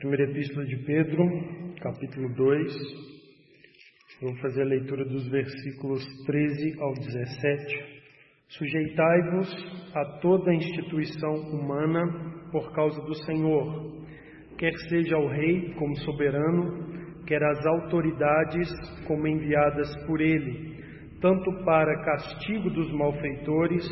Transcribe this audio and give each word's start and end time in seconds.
Primeira 0.00 0.30
Epístola 0.30 0.64
de 0.64 0.78
Pedro, 0.78 1.22
capítulo 1.82 2.34
2. 2.34 2.72
Vou 4.22 4.34
fazer 4.36 4.62
a 4.62 4.64
leitura 4.64 5.04
dos 5.04 5.28
versículos 5.28 6.02
13 6.24 6.80
ao 6.80 6.94
17. 6.94 8.00
Sujeitai-vos 8.48 9.92
a 9.94 10.04
toda 10.22 10.54
instituição 10.54 11.34
humana 11.50 12.00
por 12.50 12.72
causa 12.72 12.98
do 13.02 13.14
Senhor, 13.26 14.06
quer 14.56 14.72
seja 14.88 15.18
o 15.18 15.28
rei 15.28 15.74
como 15.74 15.94
soberano, 15.96 17.22
quer 17.26 17.44
as 17.44 17.66
autoridades 17.66 18.70
como 19.06 19.28
enviadas 19.28 19.94
por 20.06 20.22
ele, 20.22 20.82
tanto 21.20 21.62
para 21.62 22.02
castigo 22.06 22.70
dos 22.70 22.90
malfeitores, 22.90 23.84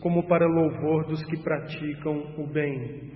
como 0.00 0.26
para 0.26 0.46
louvor 0.46 1.06
dos 1.08 1.22
que 1.26 1.36
praticam 1.42 2.36
o 2.38 2.46
bem 2.46 3.12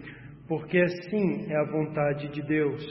porque 0.48 0.78
assim 0.78 1.46
é 1.50 1.56
a 1.56 1.70
vontade 1.70 2.28
de 2.28 2.42
Deus, 2.42 2.82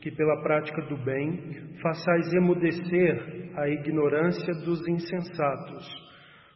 que 0.00 0.10
pela 0.10 0.42
prática 0.42 0.82
do 0.82 0.96
bem 0.96 1.76
façais 1.82 2.32
emudecer 2.34 3.50
a 3.56 3.68
ignorância 3.68 4.54
dos 4.64 4.86
insensatos, 4.86 5.86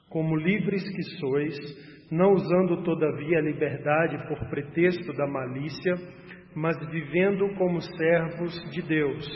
como 0.09 0.37
livres 0.37 0.83
que 0.95 1.03
sois, 1.19 1.57
não 2.11 2.33
usando 2.35 2.83
todavia 2.83 3.39
a 3.39 3.43
liberdade 3.43 4.29
por 4.29 4.39
pretexto 4.51 5.13
da 5.15 5.27
malícia, 5.27 5.95
mas 6.55 6.77
vivendo 6.91 7.49
como 7.55 7.81
servos 7.81 8.71
de 8.71 8.83
Deus. 8.83 9.27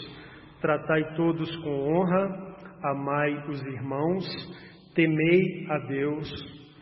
Tratai 0.60 1.14
todos 1.16 1.54
com 1.56 1.70
honra, 1.70 2.56
amai 2.82 3.42
os 3.48 3.62
irmãos, 3.64 4.26
temei 4.94 5.66
a 5.70 5.78
Deus, 5.86 6.28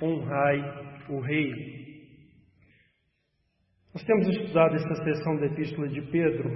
honrai 0.02 0.60
o 1.08 1.20
Rei. 1.20 1.73
Nós 3.94 4.02
temos 4.02 4.26
estudado 4.26 4.74
esta 4.74 4.94
sessão 5.04 5.36
da 5.36 5.46
Epístola 5.46 5.86
de 5.86 6.02
Pedro, 6.10 6.50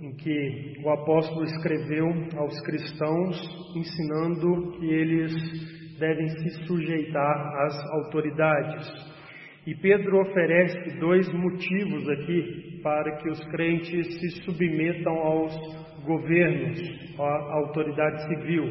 em 0.00 0.16
que 0.16 0.80
o 0.82 0.88
apóstolo 0.88 1.44
escreveu 1.44 2.06
aos 2.38 2.58
cristãos 2.62 3.36
ensinando 3.76 4.78
que 4.78 4.86
eles 4.86 5.98
devem 5.98 6.26
se 6.26 6.66
sujeitar 6.66 7.66
às 7.66 7.78
autoridades. 7.90 8.88
E 9.66 9.74
Pedro 9.74 10.22
oferece 10.22 10.98
dois 10.98 11.30
motivos 11.34 12.08
aqui 12.08 12.80
para 12.82 13.14
que 13.18 13.28
os 13.28 13.44
crentes 13.50 14.18
se 14.18 14.30
submetam 14.42 15.12
aos 15.18 15.54
governos, 16.06 16.80
à 17.18 17.56
autoridade 17.56 18.22
civil. 18.22 18.64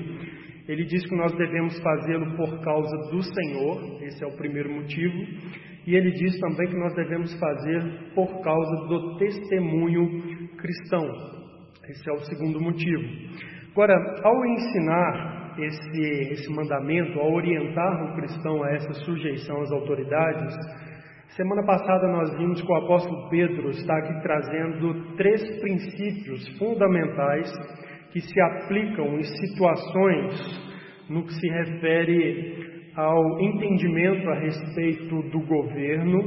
Ele 0.68 0.84
diz 0.86 1.08
que 1.08 1.16
nós 1.16 1.32
devemos 1.38 1.80
fazê-lo 1.80 2.36
por 2.36 2.60
causa 2.62 2.98
do 3.12 3.22
Senhor, 3.22 4.02
esse 4.02 4.24
é 4.24 4.28
o 4.28 4.36
primeiro 4.36 4.72
motivo. 4.74 5.69
E 5.90 5.96
ele 5.96 6.12
diz 6.12 6.40
também 6.40 6.68
que 6.68 6.78
nós 6.78 6.94
devemos 6.94 7.34
fazer 7.40 8.14
por 8.14 8.44
causa 8.44 8.88
do 8.88 9.18
testemunho 9.18 10.48
cristão. 10.56 11.04
Esse 11.90 12.08
é 12.08 12.14
o 12.14 12.20
segundo 12.26 12.62
motivo. 12.62 13.02
Agora, 13.72 13.96
ao 14.24 14.46
ensinar 14.46 15.56
esse, 15.58 16.32
esse 16.34 16.54
mandamento, 16.54 17.20
ao 17.20 17.34
orientar 17.34 18.04
o 18.04 18.16
cristão 18.18 18.62
a 18.62 18.70
essa 18.70 18.94
sujeição 19.04 19.62
às 19.62 19.72
autoridades, 19.72 20.56
semana 21.36 21.66
passada 21.66 22.08
nós 22.08 22.38
vimos 22.38 22.62
que 22.62 22.72
o 22.72 22.76
apóstolo 22.76 23.28
Pedro 23.32 23.72
está 23.72 23.98
aqui 23.98 24.22
trazendo 24.22 25.16
três 25.16 25.42
princípios 25.60 26.48
fundamentais 26.60 27.52
que 28.12 28.22
se 28.22 28.42
aplicam 28.42 29.18
em 29.18 29.24
situações 29.24 30.70
no 31.10 31.24
que 31.24 31.34
se 31.34 31.50
refere 31.50 32.59
ao 32.96 33.40
entendimento 33.40 34.30
a 34.30 34.36
respeito 34.36 35.22
do 35.30 35.40
governo 35.46 36.20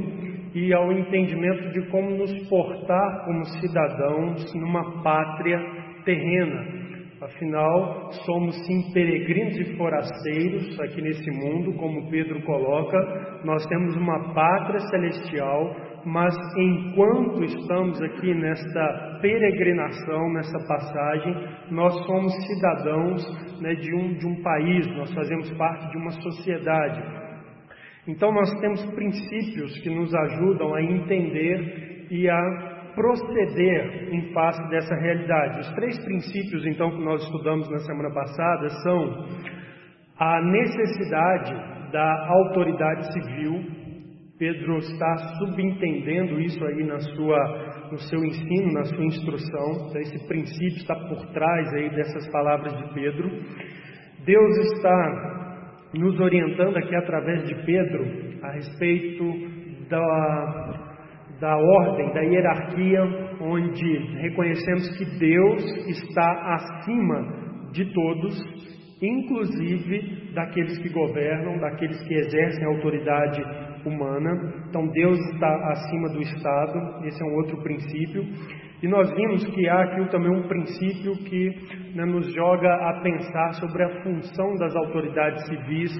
e 0.53 0.73
ao 0.73 0.91
entendimento 0.91 1.71
de 1.71 1.87
como 1.89 2.11
nos 2.11 2.31
portar 2.47 3.25
como 3.25 3.45
cidadãos 3.45 4.53
numa 4.53 5.01
pátria 5.01 5.59
terrena. 6.05 6.83
Afinal, 7.21 8.11
somos 8.25 8.53
sim 8.65 8.91
peregrinos 8.93 9.57
e 9.57 9.77
forasteiros 9.77 10.79
aqui 10.81 11.01
nesse 11.01 11.31
mundo, 11.31 11.73
como 11.73 12.09
Pedro 12.09 12.41
coloca, 12.43 12.97
nós 13.45 13.65
temos 13.67 13.95
uma 13.95 14.33
pátria 14.33 14.79
celestial 14.81 15.73
mas 16.05 16.35
enquanto 16.57 17.43
estamos 17.43 18.01
aqui 18.01 18.33
nesta 18.33 19.19
peregrinação, 19.21 20.33
nessa 20.33 20.59
passagem, 20.67 21.35
nós 21.71 21.93
somos 22.05 22.33
cidadãos 22.45 23.61
né, 23.61 23.73
de, 23.75 23.95
um, 23.95 24.13
de 24.13 24.27
um 24.27 24.41
país, 24.41 24.85
nós 24.97 25.13
fazemos 25.13 25.49
parte 25.57 25.89
de 25.91 25.97
uma 25.97 26.11
sociedade. 26.11 27.01
Então, 28.07 28.33
nós 28.33 28.51
temos 28.59 28.85
princípios 28.91 29.79
que 29.79 29.89
nos 29.89 30.13
ajudam 30.13 30.73
a 30.73 30.81
entender 30.81 32.07
e 32.11 32.29
a 32.29 32.73
proceder 32.95 34.13
em 34.13 34.33
face 34.33 34.69
dessa 34.69 34.93
realidade. 34.95 35.61
Os 35.61 35.73
três 35.73 35.97
princípios, 36.03 36.65
então, 36.65 36.91
que 36.91 37.03
nós 37.03 37.23
estudamos 37.23 37.69
na 37.69 37.79
semana 37.79 38.13
passada 38.13 38.69
são 38.83 39.25
a 40.19 40.41
necessidade 40.41 41.53
da 41.91 42.27
autoridade 42.27 43.13
civil, 43.13 43.82
Pedro 44.43 44.77
está 44.79 45.17
subentendendo 45.39 46.37
isso 46.41 46.61
aí 46.65 46.83
na 46.83 46.99
sua, 46.99 47.87
no 47.89 47.97
seu 47.97 48.19
ensino, 48.25 48.73
na 48.73 48.83
sua 48.83 49.05
instrução. 49.05 49.87
Então, 49.87 50.01
esse 50.01 50.27
princípio 50.27 50.79
está 50.79 50.93
por 50.95 51.25
trás 51.27 51.73
aí 51.75 51.89
dessas 51.91 52.29
palavras 52.29 52.75
de 52.77 52.93
Pedro. 52.93 53.29
Deus 54.25 54.57
está 54.73 55.89
nos 55.93 56.19
orientando 56.19 56.75
aqui 56.75 56.93
através 56.93 57.47
de 57.47 57.55
Pedro 57.65 58.05
a 58.41 58.51
respeito 58.51 59.23
da, 59.89 60.97
da 61.39 61.55
ordem, 61.55 62.13
da 62.13 62.21
hierarquia, 62.23 63.01
onde 63.39 63.97
reconhecemos 64.23 64.97
que 64.97 65.05
Deus 65.19 65.63
está 65.87 66.55
acima 66.55 67.71
de 67.71 67.85
todos, 67.93 68.72
inclusive 69.05 70.31
daqueles 70.33 70.77
que 70.79 70.89
governam, 70.89 71.59
daqueles 71.59 72.01
que 72.07 72.13
exercem 72.13 72.65
autoridade 72.65 73.43
humana. 73.85 74.31
Então 74.69 74.87
Deus 74.87 75.19
está 75.33 75.71
acima 75.71 76.09
do 76.09 76.21
Estado, 76.21 77.05
esse 77.05 77.21
é 77.21 77.25
um 77.25 77.35
outro 77.35 77.61
princípio. 77.61 78.23
E 78.81 78.87
nós 78.87 79.09
vimos 79.13 79.45
que 79.45 79.67
há 79.69 79.81
aqui 79.81 80.09
também 80.09 80.29
um 80.29 80.47
princípio 80.47 81.15
que 81.23 81.49
né, 81.95 82.03
nos 82.05 82.33
joga 82.33 82.67
a 82.67 83.01
pensar 83.01 83.53
sobre 83.53 83.81
a 83.81 84.03
função 84.03 84.55
das 84.55 84.75
autoridades 84.75 85.45
civis, 85.47 85.91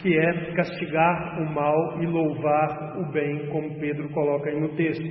que 0.00 0.16
é 0.16 0.54
castigar 0.54 1.40
o 1.40 1.52
mal 1.52 2.00
e 2.00 2.06
louvar 2.06 2.96
o 3.00 3.10
bem, 3.10 3.48
como 3.48 3.80
Pedro 3.80 4.08
coloca 4.10 4.50
aí 4.50 4.60
no 4.60 4.68
texto. 4.76 5.04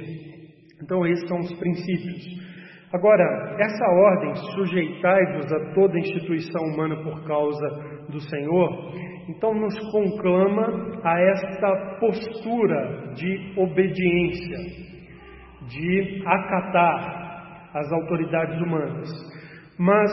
Então, 0.82 1.06
esses 1.06 1.28
são 1.28 1.40
os 1.40 1.54
princípios. 1.60 2.47
Agora, 2.94 3.58
essa 3.60 3.86
ordem, 3.86 4.36
sujeitai-vos 4.56 5.52
a 5.52 5.74
toda 5.74 6.00
instituição 6.00 6.64
humana 6.64 6.96
por 7.04 7.22
causa 7.28 7.68
do 8.10 8.22
Senhor, 8.22 8.94
então 9.28 9.54
nos 9.54 9.78
conclama 9.92 10.98
a 11.04 11.20
esta 11.20 11.98
postura 12.00 13.14
de 13.14 13.54
obediência, 13.58 14.58
de 15.68 16.24
acatar 16.26 17.70
as 17.74 17.92
autoridades 17.92 18.62
humanas. 18.62 19.10
Mas 19.78 20.12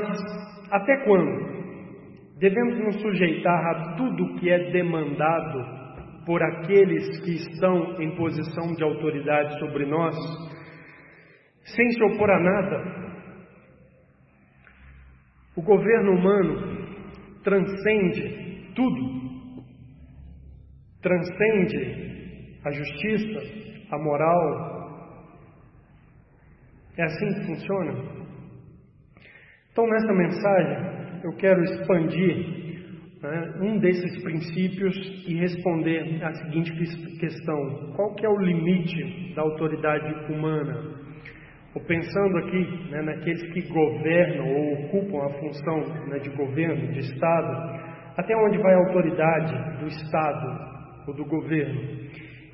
até 0.73 1.05
quando? 1.05 1.55
Devemos 2.41 2.79
nos 2.81 3.01
sujeitar 3.01 3.67
a 3.67 3.95
tudo 3.97 4.34
que 4.41 4.51
é 4.51 4.73
demandado 4.73 5.65
por 6.27 6.43
aqueles 6.43 7.21
que 7.21 7.34
estão 7.34 8.01
em 8.01 8.17
posição 8.17 8.75
de 8.75 8.83
autoridade 8.83 9.59
sobre 9.61 9.87
nós, 9.87 10.17
sem 11.65 11.91
se 11.91 12.05
opor 12.05 12.31
a 12.31 12.39
nada. 12.39 13.05
O 15.57 15.63
governo 15.63 16.13
humano 16.13 16.85
transcende 17.43 18.73
tudo. 18.75 19.25
Transcende 21.01 22.61
a 22.65 22.71
justiça, 22.71 23.41
a 23.91 23.99
moral. 23.99 24.75
É 26.97 27.05
assim 27.05 27.35
que 27.35 27.47
funciona? 27.47 28.15
Então, 29.71 29.87
nessa 29.87 30.13
mensagem, 30.13 31.21
eu 31.25 31.33
quero 31.37 31.63
expandir 31.65 32.65
né, 33.22 33.55
um 33.60 33.78
desses 33.78 34.22
princípios 34.22 34.95
e 35.27 35.34
responder 35.34 36.22
a 36.22 36.33
seguinte 36.34 36.72
questão: 37.19 37.93
qual 37.97 38.15
que 38.15 38.25
é 38.25 38.28
o 38.28 38.39
limite 38.39 39.34
da 39.34 39.43
autoridade 39.43 40.33
humana? 40.33 41.03
Ou 41.74 41.82
pensando 41.82 42.38
aqui 42.38 42.91
né, 42.91 43.03
naqueles 43.03 43.42
que 43.53 43.62
governam 43.62 44.47
ou 44.48 44.72
ocupam 44.84 45.26
a 45.26 45.30
função 45.41 45.80
né, 46.06 46.18
de 46.21 46.30
governo, 46.30 46.92
de 46.92 47.00
Estado, 47.00 47.80
até 48.16 48.36
onde 48.36 48.59
vai 48.59 48.74
a 48.74 48.78
autoridade 48.78 49.80
do 49.80 49.88
Estado 49.88 51.04
ou 51.09 51.15
do 51.15 51.24
governo? 51.24 51.80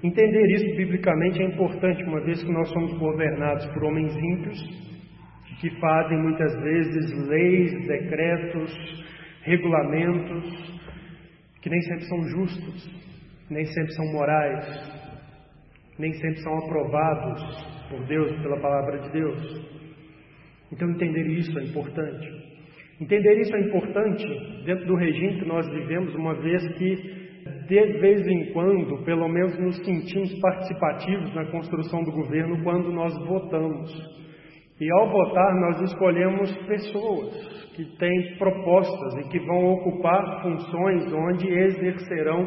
Entender 0.03 0.47
isso 0.55 0.75
biblicamente 0.75 1.43
é 1.43 1.45
importante, 1.45 2.03
uma 2.05 2.23
vez 2.23 2.43
que 2.43 2.51
nós 2.51 2.67
somos 2.71 2.99
governados 2.99 3.67
por 3.67 3.85
homens 3.85 4.17
ímpios, 4.17 4.59
que 5.61 5.69
fazem 5.79 6.17
muitas 6.17 6.59
vezes 6.63 7.29
leis, 7.29 7.87
decretos, 7.87 9.05
regulamentos, 9.43 10.81
que 11.61 11.69
nem 11.69 11.81
sempre 11.83 12.05
são 12.07 12.23
justos, 12.23 12.91
nem 13.51 13.67
sempre 13.67 13.93
são 13.93 14.13
morais, 14.13 14.65
nem 15.99 16.15
sempre 16.15 16.41
são 16.41 16.59
aprovados 16.61 17.80
por 17.91 18.01
Deus, 18.07 18.31
pela 18.41 18.61
palavra 18.61 19.01
de 19.01 19.11
Deus. 19.11 19.81
Então, 20.73 20.89
entender 20.89 21.27
isso 21.27 21.59
é 21.59 21.65
importante. 21.65 22.51
Entender 23.01 23.41
isso 23.41 23.57
é 23.57 23.61
importante 23.61 24.25
dentro 24.65 24.87
do 24.87 24.95
regime 24.95 25.41
que 25.41 25.49
nós 25.49 25.69
vivemos, 25.69 26.15
uma 26.15 26.35
vez 26.35 26.67
que, 26.77 26.97
de 27.67 27.99
vez 27.99 28.27
em 28.27 28.53
quando, 28.53 29.05
pelo 29.05 29.29
menos 29.29 29.59
nos 29.59 29.77
sentimos 29.85 30.33
participativos 30.39 31.35
na 31.35 31.47
construção 31.47 32.03
do 32.05 32.13
governo 32.13 32.63
quando 32.63 32.93
nós 32.93 33.13
votamos. 33.27 33.91
E 34.81 34.91
ao 34.93 35.11
votar, 35.11 35.61
nós 35.61 35.91
escolhemos 35.91 36.57
pessoas 36.67 37.71
que 37.75 37.85
têm 37.99 38.37
propostas 38.39 39.25
e 39.25 39.29
que 39.29 39.39
vão 39.41 39.73
ocupar 39.75 40.43
funções 40.43 41.13
onde 41.13 41.49
exercerão 41.49 42.47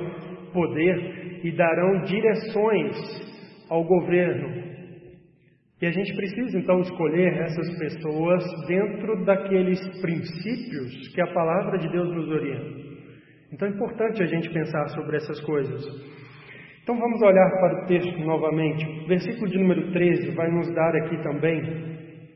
poder 0.54 1.42
e 1.44 1.52
darão 1.52 2.02
direções 2.04 2.96
ao 3.70 3.84
governo. 3.84 4.73
E 5.84 5.86
a 5.86 5.92
gente 5.92 6.16
precisa 6.16 6.58
então 6.58 6.80
escolher 6.80 7.42
essas 7.42 7.78
pessoas 7.78 8.42
dentro 8.68 9.26
daqueles 9.26 9.82
princípios 10.00 11.14
que 11.14 11.20
a 11.20 11.28
palavra 11.34 11.78
de 11.78 11.90
Deus 11.90 12.08
nos 12.16 12.30
orienta. 12.30 12.80
Então 13.52 13.68
é 13.68 13.72
importante 13.72 14.24
a 14.24 14.26
gente 14.26 14.50
pensar 14.50 14.88
sobre 14.92 15.18
essas 15.18 15.42
coisas. 15.42 15.84
Então 16.82 16.98
vamos 16.98 17.22
olhar 17.22 17.50
para 17.60 17.84
o 17.84 17.88
texto 17.88 18.18
novamente. 18.20 18.86
O 19.04 19.08
versículo 19.10 19.52
de 19.52 19.58
número 19.58 19.92
13 19.92 20.32
vai 20.32 20.50
nos 20.52 20.74
dar 20.74 20.96
aqui 20.96 21.22
também 21.22 21.62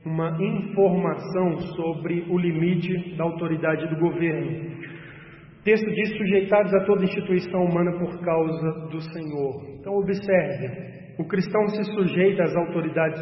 uma 0.05 0.37
informação 0.43 1.57
sobre 1.77 2.25
o 2.29 2.37
limite 2.37 3.15
da 3.15 3.23
autoridade 3.23 3.87
do 3.87 3.95
governo. 3.95 4.75
O 5.61 5.63
texto 5.63 5.89
diz: 5.89 6.17
sujeitados 6.17 6.73
a 6.73 6.83
toda 6.83 7.05
instituição 7.05 7.63
humana 7.63 7.97
por 7.97 8.19
causa 8.19 8.89
do 8.89 8.99
Senhor. 8.99 9.77
Então, 9.79 9.93
observe: 9.93 10.97
o 11.17 11.25
cristão 11.25 11.67
se 11.69 11.83
sujeita 11.83 12.43
às 12.43 12.55
autoridades 12.55 13.21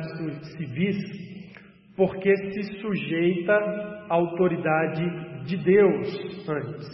civis 0.57 0.97
porque 1.95 2.35
se 2.35 2.63
sujeita 2.81 3.53
à 4.09 4.13
autoridade 4.13 5.45
de 5.45 5.57
Deus 5.63 6.49
antes, 6.49 6.87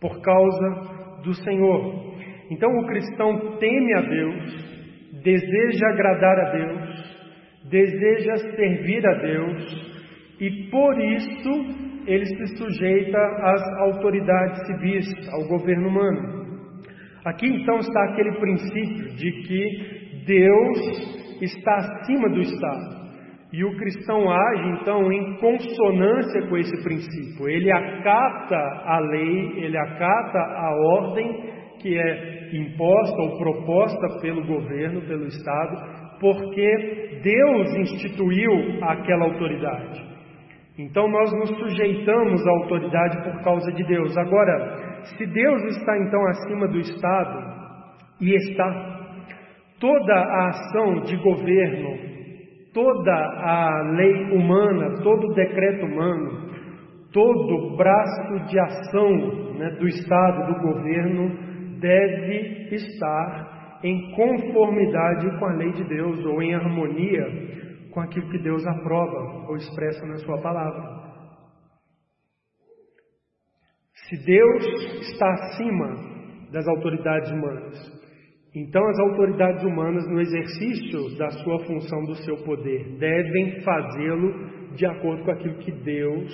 por 0.00 0.20
causa 0.22 1.20
do 1.22 1.34
Senhor. 1.34 2.16
Então, 2.50 2.70
o 2.70 2.86
cristão 2.86 3.58
teme 3.58 3.94
a 3.94 4.00
Deus, 4.00 5.22
deseja 5.22 5.88
agradar 5.88 6.38
a 6.38 6.50
Deus, 6.52 7.68
deseja 7.70 8.36
servir 8.56 9.06
a 9.06 9.14
Deus 9.14 9.98
e 10.40 10.70
por 10.70 10.98
isso 10.98 11.88
ele 12.06 12.24
se 12.24 12.56
sujeita 12.56 13.18
às 13.18 13.62
autoridades 13.80 14.66
civis, 14.66 15.28
ao 15.30 15.46
governo 15.48 15.88
humano. 15.88 16.38
Aqui 17.26 17.46
então 17.46 17.76
está 17.80 18.04
aquele 18.04 18.32
princípio 18.40 19.14
de 19.16 19.32
que 19.42 19.97
Deus 20.28 20.78
está 21.40 21.74
acima 21.76 22.28
do 22.28 22.40
Estado. 22.40 22.98
E 23.50 23.64
o 23.64 23.76
cristão 23.78 24.30
age 24.30 24.68
então 24.80 25.10
em 25.10 25.38
consonância 25.38 26.46
com 26.48 26.56
esse 26.58 26.84
princípio. 26.84 27.48
Ele 27.48 27.72
acata 27.72 28.56
a 28.84 28.98
lei, 29.00 29.64
ele 29.64 29.78
acata 29.78 30.38
a 30.38 30.70
ordem 30.84 31.48
que 31.80 31.98
é 31.98 32.50
imposta 32.52 33.16
ou 33.22 33.38
proposta 33.38 34.20
pelo 34.20 34.44
governo, 34.44 35.00
pelo 35.02 35.26
Estado, 35.26 36.18
porque 36.20 37.20
Deus 37.22 37.74
instituiu 37.76 38.52
aquela 38.82 39.24
autoridade. 39.24 40.06
Então 40.78 41.08
nós 41.08 41.32
nos 41.32 41.58
sujeitamos 41.58 42.46
à 42.46 42.50
autoridade 42.50 43.22
por 43.24 43.42
causa 43.42 43.72
de 43.72 43.82
Deus. 43.84 44.16
Agora, 44.18 45.02
se 45.04 45.26
Deus 45.26 45.62
está 45.76 45.98
então 45.98 46.20
acima 46.28 46.68
do 46.68 46.78
Estado, 46.80 47.58
e 48.20 48.34
está, 48.34 48.97
toda 49.80 50.14
a 50.14 50.48
ação 50.48 51.00
de 51.02 51.16
governo, 51.16 51.98
toda 52.72 53.12
a 53.12 53.82
lei 53.96 54.30
humana, 54.32 55.02
todo 55.02 55.26
o 55.26 55.34
decreto 55.34 55.86
humano, 55.86 56.48
todo 57.12 57.76
braço 57.76 58.46
de 58.48 58.58
ação 58.58 59.10
né, 59.54 59.70
do 59.78 59.88
Estado, 59.88 60.52
do 60.52 60.60
governo, 60.60 61.48
deve 61.80 62.74
estar 62.74 63.80
em 63.82 64.10
conformidade 64.12 65.38
com 65.38 65.46
a 65.46 65.54
lei 65.54 65.72
de 65.72 65.84
Deus 65.84 66.24
ou 66.24 66.42
em 66.42 66.54
harmonia 66.54 67.26
com 67.92 68.00
aquilo 68.00 68.28
que 68.30 68.38
Deus 68.38 68.66
aprova 68.66 69.48
ou 69.48 69.56
expressa 69.56 70.04
na 70.06 70.16
Sua 70.16 70.40
palavra. 70.40 70.98
Se 74.08 74.24
Deus 74.24 74.64
está 75.10 75.30
acima 75.32 75.96
das 76.50 76.66
autoridades 76.66 77.30
humanas, 77.30 77.97
então 78.54 78.82
as 78.88 78.98
autoridades 78.98 79.62
humanas, 79.64 80.06
no 80.08 80.20
exercício 80.20 81.16
da 81.18 81.30
sua 81.30 81.58
função, 81.66 82.04
do 82.04 82.14
seu 82.24 82.36
poder, 82.44 82.96
devem 82.98 83.60
fazê-lo 83.62 84.74
de 84.74 84.86
acordo 84.86 85.24
com 85.24 85.30
aquilo 85.30 85.58
que 85.58 85.72
Deus, 85.72 86.32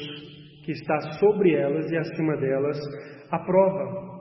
que 0.64 0.72
está 0.72 0.98
sobre 1.18 1.54
elas 1.54 1.90
e 1.90 1.96
acima 1.96 2.36
delas, 2.36 2.78
aprova. 3.30 4.14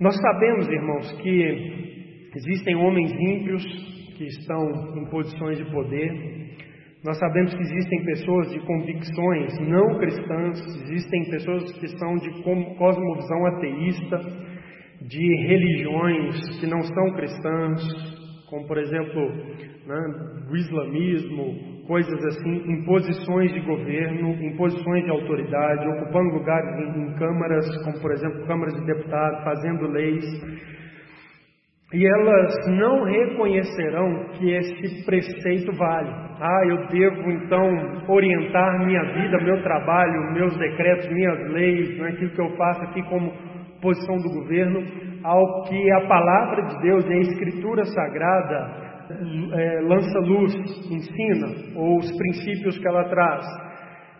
Nós 0.00 0.16
sabemos, 0.16 0.68
irmãos, 0.68 1.12
que 1.22 1.90
Existem 2.34 2.76
homens 2.76 3.10
ímpios 3.10 3.64
que 4.16 4.24
estão 4.24 4.64
em 4.96 5.04
posições 5.06 5.58
de 5.58 5.64
poder. 5.72 6.12
Nós 7.04 7.18
sabemos 7.18 7.52
que 7.52 7.60
existem 7.60 8.04
pessoas 8.04 8.50
de 8.52 8.60
convicções 8.60 9.58
não 9.58 9.98
cristãs, 9.98 10.60
existem 10.84 11.30
pessoas 11.30 11.72
que 11.72 11.88
são 11.88 12.14
de 12.16 12.30
cosmovisão 12.42 13.46
ateísta, 13.46 14.20
de 15.02 15.46
religiões 15.46 16.60
que 16.60 16.66
não 16.66 16.82
são 16.82 17.12
cristãs, 17.14 17.80
como 18.48 18.66
por 18.66 18.78
exemplo 18.78 19.28
né, 19.86 20.46
o 20.50 20.56
islamismo, 20.56 21.84
coisas 21.86 22.24
assim, 22.26 22.72
em 22.72 22.84
posições 22.84 23.52
de 23.52 23.60
governo, 23.60 24.30
em 24.30 24.56
posições 24.56 25.04
de 25.04 25.10
autoridade, 25.10 25.88
ocupando 25.88 26.36
lugares 26.36 26.78
em, 26.78 27.02
em 27.02 27.14
câmaras, 27.16 27.66
como 27.84 28.00
por 28.00 28.12
exemplo 28.12 28.46
câmaras 28.46 28.74
de 28.74 28.86
deputados, 28.86 29.44
fazendo 29.44 29.88
leis 29.88 30.24
e 31.92 32.06
elas 32.06 32.54
não 32.68 33.02
reconhecerão 33.02 34.26
que 34.34 34.48
esse 34.48 35.04
preceito 35.04 35.72
vale. 35.72 36.08
Ah, 36.40 36.62
eu 36.68 36.86
devo 36.86 37.30
então 37.32 37.68
orientar 38.08 38.86
minha 38.86 39.02
vida, 39.12 39.42
meu 39.42 39.60
trabalho, 39.62 40.32
meus 40.32 40.56
decretos, 40.56 41.08
minhas 41.10 41.50
leis, 41.50 41.98
né, 41.98 42.10
aquilo 42.10 42.30
que 42.30 42.40
eu 42.40 42.56
faço 42.56 42.82
aqui 42.82 43.02
como 43.08 43.32
posição 43.80 44.16
do 44.16 44.30
governo, 44.30 44.80
ao 45.24 45.64
que 45.64 45.92
a 45.92 46.06
palavra 46.06 46.62
de 46.62 46.82
Deus 46.82 47.04
e 47.06 47.12
a 47.12 47.20
Escritura 47.20 47.84
Sagrada 47.84 48.90
é, 49.10 49.80
lança 49.82 50.18
luz, 50.20 50.54
ensina, 50.90 51.76
ou 51.76 51.98
os 51.98 52.10
princípios 52.16 52.78
que 52.78 52.86
ela 52.86 53.04
traz. 53.08 53.44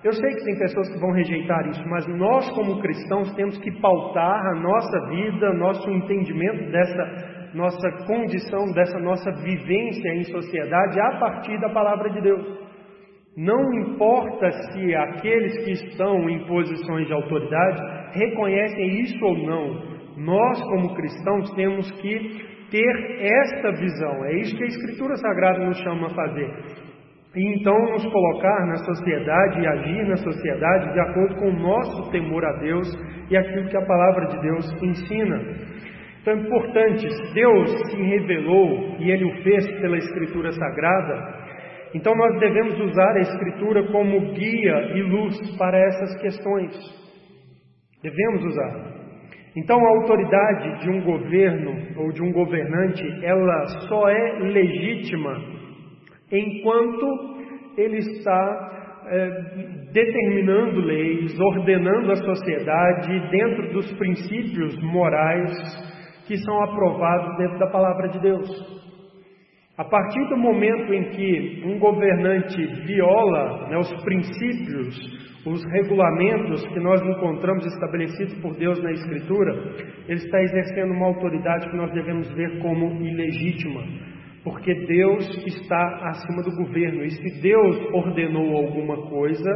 Eu 0.02 0.12
sei 0.12 0.30
que 0.30 0.44
tem 0.44 0.58
pessoas 0.58 0.88
que 0.88 0.98
vão 0.98 1.12
rejeitar 1.12 1.68
isso, 1.68 1.82
mas 1.86 2.06
nós, 2.06 2.50
como 2.52 2.80
cristãos, 2.80 3.34
temos 3.34 3.58
que 3.58 3.70
pautar 3.80 4.46
a 4.46 4.54
nossa 4.54 5.08
vida, 5.08 5.52
nosso 5.52 5.90
entendimento 5.90 6.70
dessa 6.70 7.40
nossa 7.52 7.90
condição, 8.06 8.72
dessa 8.72 8.98
nossa 9.00 9.30
vivência 9.42 10.08
em 10.14 10.24
sociedade 10.24 11.00
a 11.00 11.18
partir 11.18 11.60
da 11.60 11.68
palavra 11.70 12.08
de 12.10 12.20
Deus. 12.20 12.69
Não 13.36 13.72
importa 13.74 14.50
se 14.50 14.94
aqueles 14.94 15.64
que 15.64 15.72
estão 15.72 16.28
em 16.28 16.46
posições 16.46 17.06
de 17.06 17.12
autoridade 17.12 18.18
reconhecem 18.18 19.00
isso 19.00 19.24
ou 19.24 19.38
não, 19.38 19.90
nós, 20.16 20.60
como 20.64 20.94
cristãos, 20.94 21.50
temos 21.54 21.90
que 22.00 22.50
ter 22.70 23.20
esta 23.20 23.72
visão. 23.72 24.24
É 24.24 24.40
isso 24.40 24.56
que 24.56 24.64
a 24.64 24.66
Escritura 24.66 25.16
Sagrada 25.16 25.64
nos 25.64 25.78
chama 25.78 26.08
a 26.08 26.14
fazer. 26.14 26.50
E 27.34 27.54
então 27.54 27.78
nos 27.92 28.04
colocar 28.04 28.66
na 28.66 28.76
sociedade 28.78 29.60
e 29.60 29.66
agir 29.66 30.08
na 30.08 30.16
sociedade 30.16 30.92
de 30.92 31.00
acordo 31.00 31.36
com 31.36 31.48
o 31.50 31.60
nosso 31.60 32.10
temor 32.10 32.44
a 32.44 32.52
Deus 32.58 32.88
e 33.30 33.36
aquilo 33.36 33.68
que 33.68 33.76
a 33.76 33.86
palavra 33.86 34.26
de 34.26 34.40
Deus 34.40 34.82
ensina. 34.82 35.40
Então 36.20 36.34
é 36.34 36.36
importante, 36.36 37.06
Deus 37.32 37.70
se 37.88 38.02
revelou 38.02 38.96
e 38.98 39.10
Ele 39.10 39.24
o 39.24 39.42
fez 39.42 39.66
pela 39.80 39.96
Escritura 39.96 40.50
Sagrada, 40.50 41.49
então 41.94 42.14
nós 42.14 42.38
devemos 42.38 42.78
usar 42.80 43.16
a 43.16 43.20
Escritura 43.20 43.86
como 43.90 44.32
guia 44.32 44.96
e 44.96 45.02
luz 45.02 45.56
para 45.56 45.78
essas 45.78 46.20
questões. 46.20 46.72
Devemos 48.02 48.44
usar. 48.44 48.90
Então 49.56 49.84
a 49.84 49.88
autoridade 49.88 50.84
de 50.84 50.90
um 50.90 51.02
governo 51.02 52.00
ou 52.00 52.12
de 52.12 52.22
um 52.22 52.32
governante, 52.32 53.02
ela 53.24 53.66
só 53.88 54.08
é 54.08 54.38
legítima 54.40 55.36
enquanto 56.30 57.06
ele 57.76 57.98
está 57.98 58.70
é, 59.06 59.30
determinando 59.92 60.80
leis, 60.80 61.38
ordenando 61.40 62.12
a 62.12 62.16
sociedade 62.16 63.30
dentro 63.30 63.72
dos 63.72 63.92
princípios 63.94 64.80
morais 64.82 65.50
que 66.28 66.36
são 66.38 66.62
aprovados 66.62 67.36
dentro 67.38 67.58
da 67.58 67.66
palavra 67.66 68.08
de 68.08 68.20
Deus. 68.20 68.79
A 69.80 69.84
partir 69.84 70.22
do 70.28 70.36
momento 70.36 70.92
em 70.92 71.04
que 71.04 71.62
um 71.64 71.78
governante 71.78 72.66
viola 72.84 73.66
né, 73.70 73.78
os 73.78 73.90
princípios, 74.04 74.94
os 75.46 75.64
regulamentos 75.72 76.68
que 76.68 76.80
nós 76.80 77.00
encontramos 77.00 77.64
estabelecidos 77.64 78.34
por 78.42 78.54
Deus 78.58 78.78
na 78.82 78.92
Escritura, 78.92 79.54
ele 80.06 80.18
está 80.18 80.42
exercendo 80.42 80.92
uma 80.92 81.06
autoridade 81.06 81.70
que 81.70 81.76
nós 81.78 81.90
devemos 81.92 82.30
ver 82.34 82.58
como 82.58 82.92
ilegítima, 83.00 83.80
porque 84.44 84.74
Deus 84.84 85.26
está 85.46 86.10
acima 86.10 86.42
do 86.42 86.54
governo. 86.56 87.02
E 87.02 87.10
se 87.12 87.40
Deus 87.40 87.80
ordenou 87.94 88.58
alguma 88.58 89.08
coisa, 89.08 89.50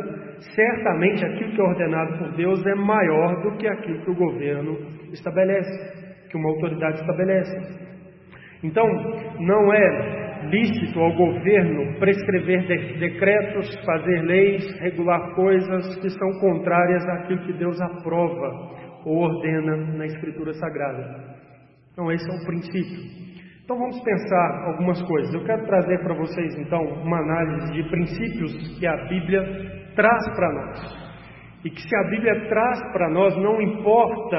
certamente 0.54 1.22
aquilo 1.22 1.52
que 1.52 1.60
é 1.60 1.64
ordenado 1.64 2.18
por 2.18 2.32
Deus 2.34 2.64
é 2.64 2.74
maior 2.74 3.42
do 3.42 3.58
que 3.58 3.68
aquilo 3.68 4.00
que 4.02 4.10
o 4.10 4.16
governo 4.16 4.78
estabelece, 5.12 6.30
que 6.30 6.36
uma 6.38 6.48
autoridade 6.48 7.00
estabelece. 7.02 7.84
Então, 8.64 8.85
não 9.40 9.73
é 9.73 10.47
lícito 10.50 10.99
ao 10.99 11.14
governo 11.14 11.99
prescrever 11.99 12.66
de 12.66 12.99
decretos, 12.99 13.68
fazer 13.85 14.23
leis, 14.23 14.80
regular 14.80 15.35
coisas 15.35 15.97
que 16.00 16.11
são 16.11 16.30
contrárias 16.40 17.06
àquilo 17.09 17.44
que 17.47 17.52
Deus 17.52 17.80
aprova 17.80 18.75
ou 19.04 19.18
ordena 19.18 19.76
na 19.76 20.06
Escritura 20.06 20.52
Sagrada. 20.54 21.37
Então, 21.92 22.11
esse 22.11 22.28
é 22.28 22.35
o 22.35 22.47
princípio. 22.47 23.25
Então 23.64 23.78
vamos 23.78 23.99
pensar 24.02 24.64
algumas 24.66 25.00
coisas. 25.04 25.33
Eu 25.33 25.42
quero 25.44 25.64
trazer 25.64 25.99
para 26.00 26.14
vocês 26.14 26.54
então 26.59 26.83
uma 27.02 27.18
análise 27.18 27.73
de 27.73 27.88
princípios 27.88 28.78
que 28.78 28.87
a 28.87 28.97
Bíblia 29.09 29.42
traz 29.97 30.37
para 30.37 30.52
nós. 30.52 31.04
E 31.64 31.71
que 31.71 31.80
se 31.80 31.97
a 31.97 32.11
Bíblia 32.11 32.47
traz 32.47 32.92
para 32.92 33.09
nós, 33.09 33.35
não 33.38 33.62
importa 33.62 34.38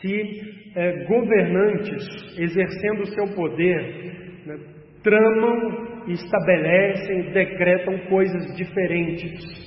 se 0.00 0.67
é, 0.78 1.04
governantes 1.06 2.38
exercendo 2.38 3.00
o 3.00 3.06
seu 3.06 3.26
poder 3.34 4.44
né, 4.46 4.56
tramam, 5.02 6.04
estabelecem, 6.06 7.32
decretam 7.32 7.98
coisas 8.08 8.56
diferentes. 8.56 9.58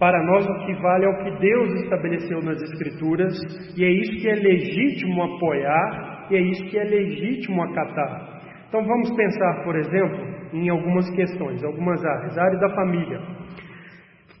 Para 0.00 0.20
nós, 0.24 0.44
o 0.44 0.66
que 0.66 0.74
vale 0.82 1.04
é 1.04 1.08
o 1.08 1.24
que 1.24 1.38
Deus 1.38 1.82
estabeleceu 1.84 2.42
nas 2.42 2.60
Escrituras, 2.60 3.34
e 3.78 3.84
é 3.84 3.88
isso 3.88 4.20
que 4.20 4.28
é 4.28 4.34
legítimo 4.34 5.22
apoiar 5.22 6.26
e 6.28 6.36
é 6.36 6.40
isso 6.40 6.64
que 6.70 6.76
é 6.76 6.84
legítimo 6.84 7.62
acatar. 7.62 8.40
Então 8.68 8.84
vamos 8.84 9.14
pensar, 9.14 9.62
por 9.62 9.76
exemplo, 9.76 10.26
em 10.52 10.68
algumas 10.68 11.08
questões, 11.14 11.62
algumas 11.62 12.04
áreas. 12.04 12.36
A 12.36 12.42
área 12.42 12.58
da 12.58 12.74
família. 12.74 13.18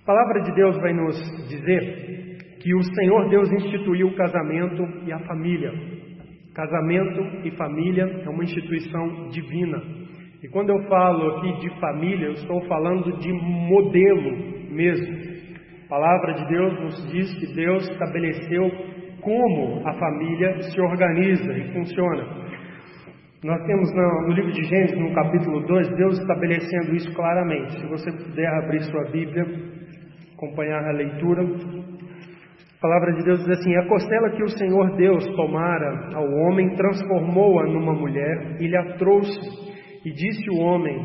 A 0.02 0.04
palavra 0.04 0.42
de 0.42 0.52
Deus 0.52 0.76
vai 0.78 0.92
nos 0.92 1.16
dizer 1.48 2.35
que 2.60 2.74
o 2.74 2.82
Senhor 2.82 3.28
Deus 3.28 3.50
instituiu 3.52 4.08
o 4.08 4.14
casamento 4.14 4.82
e 5.06 5.12
a 5.12 5.18
família. 5.20 5.72
Casamento 6.54 7.46
e 7.46 7.50
família 7.52 8.04
é 8.24 8.28
uma 8.28 8.44
instituição 8.44 9.28
divina. 9.28 9.82
E 10.42 10.48
quando 10.48 10.70
eu 10.70 10.82
falo 10.88 11.36
aqui 11.36 11.60
de 11.60 11.80
família, 11.80 12.26
eu 12.26 12.32
estou 12.32 12.60
falando 12.66 13.18
de 13.18 13.32
modelo 13.32 14.36
mesmo. 14.70 15.16
A 15.86 15.88
palavra 15.88 16.34
de 16.34 16.48
Deus 16.48 16.80
nos 16.80 17.12
diz 17.12 17.34
que 17.38 17.54
Deus 17.54 17.88
estabeleceu 17.88 18.70
como 19.20 19.86
a 19.86 19.92
família 19.94 20.62
se 20.62 20.80
organiza 20.80 21.52
e 21.52 21.72
funciona. 21.72 22.46
Nós 23.44 23.62
temos 23.66 23.92
no, 23.92 24.32
livro 24.32 24.50
de 24.50 24.64
Gênesis, 24.64 24.98
no 24.98 25.14
capítulo 25.14 25.60
2, 25.66 25.96
Deus 25.96 26.18
estabelecendo 26.18 26.96
isso 26.96 27.12
claramente. 27.14 27.78
Se 27.78 27.86
você 27.86 28.10
puder 28.10 28.48
abrir 28.48 28.82
sua 28.82 29.04
Bíblia, 29.10 29.44
acompanhar 30.34 30.84
a 30.84 30.92
leitura. 30.92 31.44
Palavra 32.86 33.14
de 33.14 33.24
Deus 33.24 33.40
diz 33.40 33.58
assim: 33.58 33.74
A 33.74 33.88
costela 33.88 34.30
que 34.30 34.44
o 34.44 34.48
Senhor 34.48 34.94
Deus 34.94 35.26
tomara 35.34 36.08
ao 36.14 36.24
homem, 36.24 36.76
transformou-a 36.76 37.64
numa 37.64 37.92
mulher 37.92 38.58
e 38.60 38.68
lhe 38.68 38.76
a 38.76 38.96
trouxe. 38.96 39.40
E 40.04 40.12
disse 40.12 40.48
o 40.50 40.60
homem: 40.60 40.96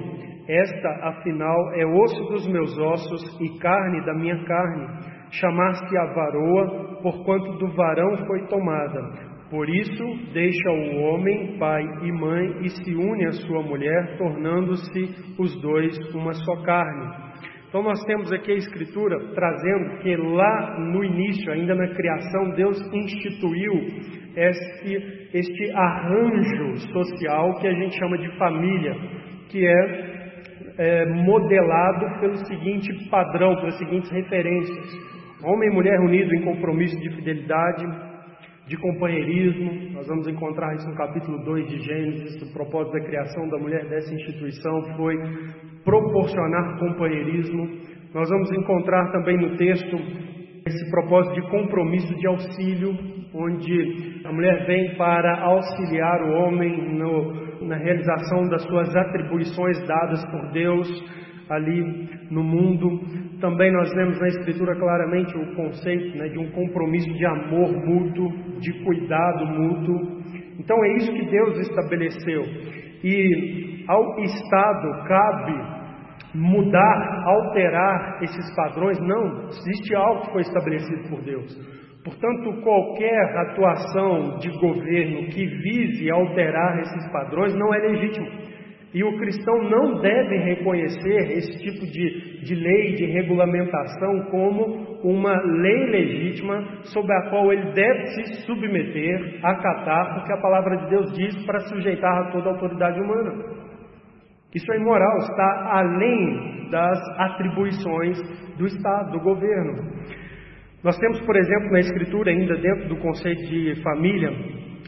Esta, 0.47 0.89
afinal, 1.07 1.73
é 1.73 1.83
osso 1.83 2.23
dos 2.25 2.47
meus 2.49 2.77
ossos 2.77 3.41
e 3.41 3.57
carne 3.57 4.05
da 4.05 4.13
minha 4.13 4.45
carne 4.45 4.87
chamar-se 5.31 5.97
a 5.97 6.05
varoa, 6.13 6.99
porquanto 7.01 7.57
do 7.57 7.73
varão 7.73 8.27
foi 8.27 8.45
tomada. 8.45 9.31
Por 9.49 9.67
isso, 9.67 10.03
deixa 10.33 10.69
o 10.69 11.01
homem, 11.01 11.57
pai 11.57 11.83
e 12.03 12.11
mãe, 12.11 12.57
e 12.61 12.69
se 12.69 12.93
une 12.93 13.25
à 13.25 13.31
sua 13.31 13.63
mulher, 13.63 14.17
tornando-se 14.19 15.33
os 15.39 15.59
dois 15.61 15.97
uma 16.13 16.33
só 16.33 16.61
carne. 16.63 17.30
Então, 17.71 17.83
nós 17.83 18.03
temos 18.03 18.29
aqui 18.33 18.51
a 18.51 18.55
Escritura 18.55 19.17
trazendo 19.33 19.99
que 19.99 20.13
lá 20.17 20.77
no 20.77 21.05
início, 21.05 21.53
ainda 21.53 21.73
na 21.73 21.87
criação, 21.87 22.49
Deus 22.53 22.77
instituiu 22.91 23.71
este, 24.35 25.29
este 25.33 25.71
arranjo 25.71 26.75
social 26.91 27.57
que 27.61 27.67
a 27.69 27.73
gente 27.73 27.97
chama 27.97 28.17
de 28.17 28.29
família, 28.37 28.93
que 29.47 29.65
é, 29.65 30.73
é 30.79 31.05
modelado 31.05 32.19
pelo 32.19 32.35
seguinte 32.45 33.09
padrão, 33.09 33.55
pelas 33.55 33.77
seguintes 33.77 34.11
referências. 34.11 34.87
Homem 35.41 35.69
e 35.69 35.73
mulher 35.73 35.97
unidos 36.01 36.33
em 36.33 36.43
compromisso 36.43 36.99
de 36.99 37.09
fidelidade, 37.15 37.85
de 38.71 38.77
companheirismo. 38.77 39.91
Nós 39.91 40.07
vamos 40.07 40.25
encontrar 40.29 40.73
isso 40.75 40.89
no 40.89 40.95
capítulo 40.95 41.43
2 41.43 41.67
de 41.67 41.79
Gênesis. 41.81 42.41
O 42.41 42.53
propósito 42.53 42.93
da 42.93 43.03
criação 43.03 43.49
da 43.49 43.57
mulher 43.57 43.85
dessa 43.89 44.13
instituição 44.13 44.95
foi 44.95 45.13
proporcionar 45.83 46.79
companheirismo. 46.79 47.67
Nós 48.13 48.29
vamos 48.29 48.49
encontrar 48.53 49.11
também 49.11 49.37
no 49.37 49.57
texto 49.57 49.97
esse 50.65 50.89
propósito 50.89 51.35
de 51.35 51.49
compromisso 51.49 52.15
de 52.15 52.27
auxílio, 52.27 52.97
onde 53.33 54.21
a 54.23 54.31
mulher 54.31 54.65
vem 54.65 54.95
para 54.95 55.43
auxiliar 55.43 56.21
o 56.21 56.31
homem 56.31 56.97
no, 56.97 57.67
na 57.67 57.75
realização 57.75 58.47
das 58.47 58.63
suas 58.63 58.95
atribuições 58.95 59.85
dadas 59.85 60.23
por 60.31 60.49
Deus 60.53 60.87
ali 61.49 62.09
no 62.29 62.41
mundo. 62.41 63.01
Também 63.41 63.71
nós 63.73 63.91
vemos 63.95 64.19
na 64.19 64.27
Escritura 64.27 64.75
claramente 64.75 65.35
o 65.35 65.55
conceito 65.55 66.15
né, 66.15 66.27
de 66.29 66.37
um 66.37 66.51
compromisso 66.51 67.11
de 67.11 67.25
amor 67.25 67.71
mútuo, 67.71 68.31
de 68.59 68.71
cuidado 68.83 69.45
mútuo. 69.47 70.21
Então 70.59 70.77
é 70.85 70.93
isso 70.97 71.11
que 71.11 71.25
Deus 71.25 71.57
estabeleceu. 71.57 72.43
E 73.03 73.83
ao 73.87 74.19
Estado 74.19 75.03
cabe 75.07 75.81
mudar, 76.35 77.23
alterar 77.25 78.19
esses 78.21 78.55
padrões. 78.55 78.99
Não, 78.99 79.47
existe 79.47 79.95
algo 79.95 80.21
que 80.21 80.31
foi 80.33 80.41
estabelecido 80.41 81.09
por 81.09 81.21
Deus. 81.23 81.81
Portanto, 82.03 82.61
qualquer 82.61 83.37
atuação 83.37 84.37
de 84.37 84.49
governo 84.59 85.27
que 85.29 85.45
vise 85.45 86.11
alterar 86.11 86.79
esses 86.79 87.11
padrões 87.11 87.55
não 87.55 87.73
é 87.73 87.79
legítimo. 87.79 88.27
E 88.93 89.03
o 89.05 89.17
cristão 89.17 89.57
não 89.69 90.01
deve 90.01 90.37
reconhecer 90.37 91.31
esse 91.37 91.57
tipo 91.59 91.85
de, 91.85 92.43
de 92.43 92.55
lei, 92.55 92.95
de 92.95 93.05
regulamentação, 93.05 94.25
como 94.29 94.99
uma 95.01 95.33
lei 95.43 95.85
legítima 95.85 96.61
sobre 96.83 97.13
a 97.13 97.29
qual 97.29 97.53
ele 97.53 97.71
deve 97.71 98.07
se 98.07 98.45
submeter, 98.45 99.39
acatar, 99.43 100.15
porque 100.15 100.33
a 100.33 100.41
palavra 100.41 100.75
de 100.75 100.89
Deus 100.89 101.13
diz 101.13 101.45
para 101.45 101.61
sujeitar 101.61 102.17
a 102.17 102.31
toda 102.31 102.49
a 102.49 102.53
autoridade 102.53 102.99
humana. 102.99 103.61
Isso 104.53 104.69
é 104.73 104.77
imoral, 104.77 105.17
está 105.19 105.79
além 105.79 106.69
das 106.69 106.99
atribuições 107.17 108.17
do 108.57 108.65
Estado, 108.65 109.13
do 109.13 109.21
governo. 109.21 109.89
Nós 110.83 110.97
temos, 110.97 111.21
por 111.21 111.37
exemplo, 111.37 111.71
na 111.71 111.79
Escritura, 111.79 112.31
ainda 112.31 112.55
dentro 112.57 112.89
do 112.89 112.97
conceito 112.97 113.41
de 113.45 113.81
família, 113.81 114.29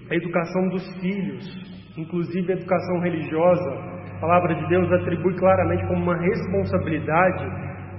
a 0.09 0.15
educação 0.15 0.67
dos 0.69 1.01
filhos, 1.01 1.45
inclusive 1.97 2.51
a 2.51 2.55
educação 2.55 2.99
religiosa, 2.99 3.69
a 4.17 4.19
palavra 4.19 4.55
de 4.55 4.67
Deus 4.69 4.91
atribui 4.91 5.35
claramente 5.35 5.85
como 5.87 6.03
uma 6.03 6.17
responsabilidade 6.17 7.45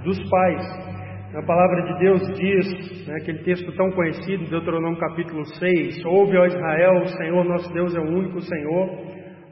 dos 0.03 0.17
pais. 0.29 0.95
A 1.35 1.41
palavra 1.41 1.81
de 1.81 1.99
Deus 1.99 2.21
diz, 2.35 3.07
né, 3.07 3.15
aquele 3.21 3.39
texto 3.39 3.71
tão 3.75 3.91
conhecido, 3.91 4.49
Deuteronômio 4.49 4.97
capítulo 4.97 5.43
6, 5.45 6.05
Ouve, 6.05 6.37
ó 6.37 6.45
Israel, 6.45 7.01
o 7.01 7.07
Senhor 7.07 7.43
nosso 7.45 7.73
Deus 7.73 7.93
é 7.95 7.99
o 7.99 8.07
único 8.07 8.39
Senhor, 8.41 8.89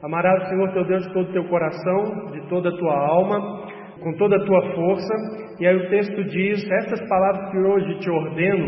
amarás 0.02 0.44
o 0.44 0.48
Senhor 0.48 0.72
teu 0.72 0.84
Deus 0.86 1.06
de 1.06 1.12
todo 1.12 1.28
o 1.28 1.32
teu 1.32 1.44
coração, 1.44 2.30
de 2.32 2.48
toda 2.48 2.70
a 2.70 2.76
tua 2.78 2.94
alma, 2.94 3.66
com 4.02 4.12
toda 4.14 4.36
a 4.36 4.44
tua 4.46 4.74
força, 4.74 5.14
e 5.60 5.66
aí 5.66 5.76
o 5.76 5.90
texto 5.90 6.24
diz, 6.24 6.70
essas 6.70 7.08
palavras 7.08 7.50
que 7.50 7.58
hoje 7.58 7.98
te 8.00 8.10
ordeno, 8.10 8.66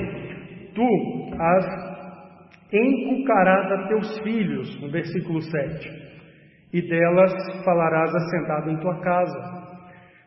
tu 0.75 0.87
as 1.39 1.96
encucarás 2.77 3.73
a 3.73 3.89
teus 3.89 4.19
filhos, 4.21 4.81
no 4.81 4.91
versículo 4.91 5.41
7, 5.41 6.07
e 6.73 6.83
delas 6.83 7.33
falarás 7.65 8.15
assentado 8.15 8.71
em 8.71 8.79
tua 8.79 9.01
casa. 9.01 9.67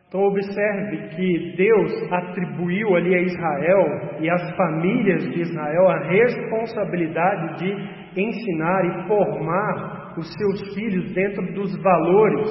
Então, 0.08 0.22
observe 0.22 1.08
que 1.14 1.54
Deus 1.56 2.12
atribuiu 2.12 2.96
ali 2.96 3.14
a 3.14 3.22
Israel 3.22 3.86
e 4.20 4.28
às 4.28 4.56
famílias 4.56 5.22
de 5.22 5.40
Israel 5.40 5.88
a 5.88 5.98
responsabilidade 6.08 7.58
de 7.58 8.20
ensinar 8.20 8.84
e 8.86 9.06
formar 9.06 10.14
os 10.18 10.26
seus 10.34 10.74
filhos 10.74 11.12
dentro 11.14 11.54
dos 11.54 11.80
valores, 11.80 12.50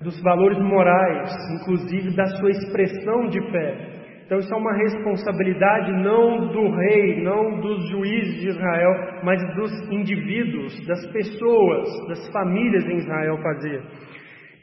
dos 0.00 0.22
valores 0.22 0.58
morais, 0.58 1.32
inclusive 1.60 2.14
da 2.14 2.26
sua 2.26 2.50
expressão 2.50 3.26
de 3.26 3.40
fé. 3.50 3.95
Então 4.26 4.38
isso 4.40 4.52
é 4.52 4.56
uma 4.56 4.74
responsabilidade 4.74 5.92
não 6.02 6.48
do 6.48 6.68
rei, 6.68 7.22
não 7.22 7.60
dos 7.60 7.88
juízes 7.90 8.40
de 8.40 8.48
Israel, 8.48 8.92
mas 9.22 9.40
dos 9.54 9.70
indivíduos, 9.92 10.84
das 10.84 11.06
pessoas, 11.12 11.88
das 12.08 12.28
famílias 12.32 12.84
em 12.86 12.96
Israel 12.96 13.38
fazer. 13.38 13.82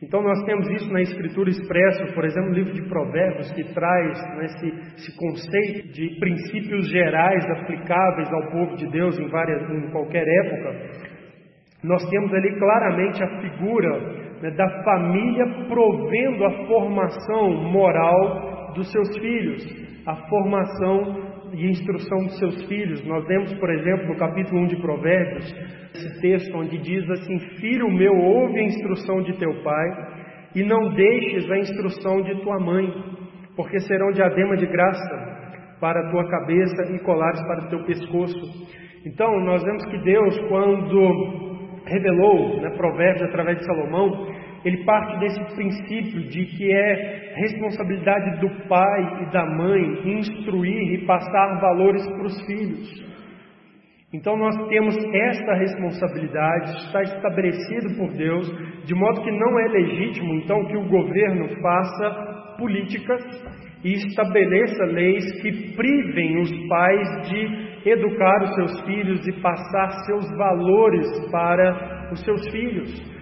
Então 0.01 0.21
nós 0.21 0.43
temos 0.43 0.69
isso 0.69 0.91
na 0.91 1.01
Escritura 1.01 1.49
expresso, 1.49 2.13
por 2.13 2.25
exemplo, 2.25 2.49
no 2.49 2.55
livro 2.55 2.73
de 2.73 2.81
Provérbios, 2.89 3.53
que 3.53 3.63
traz 3.73 4.35
né, 4.35 4.45
esse, 4.45 4.67
esse, 4.97 5.17
conceito 5.17 5.93
de 5.93 6.19
princípios 6.19 6.89
gerais 6.89 7.45
aplicáveis 7.51 8.33
ao 8.33 8.51
povo 8.51 8.75
de 8.75 8.91
Deus 8.91 9.17
em, 9.17 9.29
várias, 9.29 9.61
em 9.69 9.89
qualquer 9.91 10.25
época. 10.27 10.75
nós 11.85 12.03
temos 12.09 12.33
ali 12.33 12.53
claramente 12.59 13.23
a 13.23 13.39
figura 13.39 13.99
né, 14.41 14.51
da 14.51 14.83
família 14.83 15.45
provendo 15.69 16.45
a 16.47 16.67
formação 16.67 17.71
moral 17.71 18.52
dos 18.73 18.91
seus 18.91 19.17
filhos, 19.17 19.63
a 20.05 20.15
formação 20.27 21.33
e 21.53 21.69
instrução 21.69 22.25
dos 22.25 22.37
seus 22.39 22.63
filhos. 22.65 23.05
Nós 23.05 23.25
vemos, 23.27 23.53
por 23.55 23.69
exemplo, 23.69 24.07
no 24.07 24.17
capítulo 24.17 24.61
1 24.61 24.67
de 24.67 24.81
Provérbios, 24.81 25.53
esse 25.93 26.21
texto 26.21 26.57
onde 26.57 26.77
diz 26.79 27.09
assim: 27.09 27.39
Filho 27.59 27.89
meu, 27.91 28.13
ouve 28.13 28.59
a 28.59 28.63
instrução 28.63 29.21
de 29.21 29.33
teu 29.37 29.63
pai 29.63 29.89
e 30.55 30.63
não 30.63 30.93
deixes 30.93 31.49
a 31.49 31.57
instrução 31.57 32.21
de 32.21 32.41
tua 32.41 32.59
mãe, 32.59 32.87
porque 33.55 33.79
serão 33.79 34.11
diadema 34.11 34.57
de 34.57 34.65
graça 34.65 35.33
para 35.79 35.99
a 35.99 36.11
tua 36.11 36.29
cabeça 36.29 36.93
e 36.93 36.99
colares 36.99 37.41
para 37.41 37.65
o 37.65 37.69
teu 37.69 37.83
pescoço. 37.85 38.39
Então, 39.05 39.39
nós 39.41 39.61
vemos 39.63 39.85
que 39.85 39.97
Deus, 39.99 40.39
quando 40.47 41.53
revelou 41.85 42.61
né, 42.61 42.69
Provérbios 42.77 43.23
através 43.23 43.57
de 43.57 43.65
Salomão, 43.65 44.27
ele 44.63 44.83
parte 44.85 45.19
desse 45.19 45.55
princípio 45.55 46.29
de 46.29 46.45
que 46.45 46.71
é 46.71 47.33
responsabilidade 47.35 48.39
do 48.39 48.67
pai 48.67 49.23
e 49.23 49.31
da 49.31 49.45
mãe 49.45 50.17
instruir 50.17 50.93
e 50.93 51.05
passar 51.05 51.59
valores 51.59 52.05
para 52.07 52.25
os 52.25 52.45
filhos. 52.45 53.13
Então 54.13 54.37
nós 54.37 54.55
temos 54.67 54.95
esta 54.95 55.53
responsabilidade, 55.55 56.85
está 56.85 57.01
estabelecido 57.01 57.97
por 57.97 58.13
Deus, 58.13 58.47
de 58.85 58.93
modo 58.93 59.23
que 59.23 59.31
não 59.31 59.59
é 59.59 59.67
legítimo 59.69 60.35
então 60.35 60.65
que 60.65 60.77
o 60.77 60.87
governo 60.87 61.49
faça 61.61 62.55
políticas 62.57 63.21
e 63.83 63.93
estabeleça 63.93 64.85
leis 64.85 65.41
que 65.41 65.75
privem 65.75 66.39
os 66.39 66.67
pais 66.69 67.27
de 67.27 67.89
educar 67.89 68.43
os 68.43 68.55
seus 68.55 68.81
filhos 68.81 69.27
e 69.27 69.41
passar 69.41 69.89
seus 70.05 70.29
valores 70.37 71.31
para 71.31 72.09
os 72.13 72.23
seus 72.23 72.49
filhos. 72.49 73.12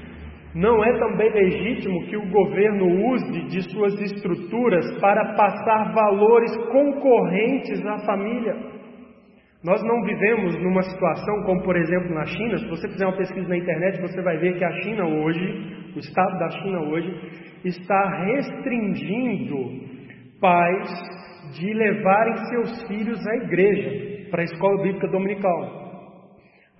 Não 0.53 0.83
é 0.83 0.99
também 0.99 1.29
legítimo 1.31 2.05
que 2.07 2.17
o 2.17 2.29
governo 2.29 3.13
use 3.13 3.47
de 3.47 3.61
suas 3.71 3.93
estruturas 4.01 4.99
para 4.99 5.33
passar 5.35 5.93
valores 5.93 6.55
concorrentes 6.67 7.85
à 7.85 7.99
família. 7.99 8.53
Nós 9.63 9.81
não 9.83 10.01
vivemos 10.01 10.57
numa 10.61 10.81
situação 10.81 11.43
como, 11.43 11.63
por 11.63 11.77
exemplo, 11.77 12.13
na 12.13 12.25
China. 12.25 12.57
Se 12.57 12.67
você 12.67 12.87
fizer 12.89 13.05
uma 13.05 13.15
pesquisa 13.15 13.47
na 13.47 13.57
internet, 13.57 14.01
você 14.01 14.21
vai 14.21 14.37
ver 14.37 14.57
que 14.57 14.65
a 14.65 14.71
China 14.81 15.05
hoje, 15.05 15.93
o 15.95 15.99
Estado 15.99 16.39
da 16.39 16.49
China 16.49 16.81
hoje, 16.81 17.15
está 17.63 18.25
restringindo 18.25 19.57
pais 20.41 20.89
de 21.53 21.73
levarem 21.73 22.37
seus 22.49 22.87
filhos 22.87 23.19
à 23.27 23.35
igreja, 23.45 24.29
para 24.31 24.41
a 24.41 24.45
escola 24.45 24.81
bíblica 24.81 25.07
dominical. 25.07 25.80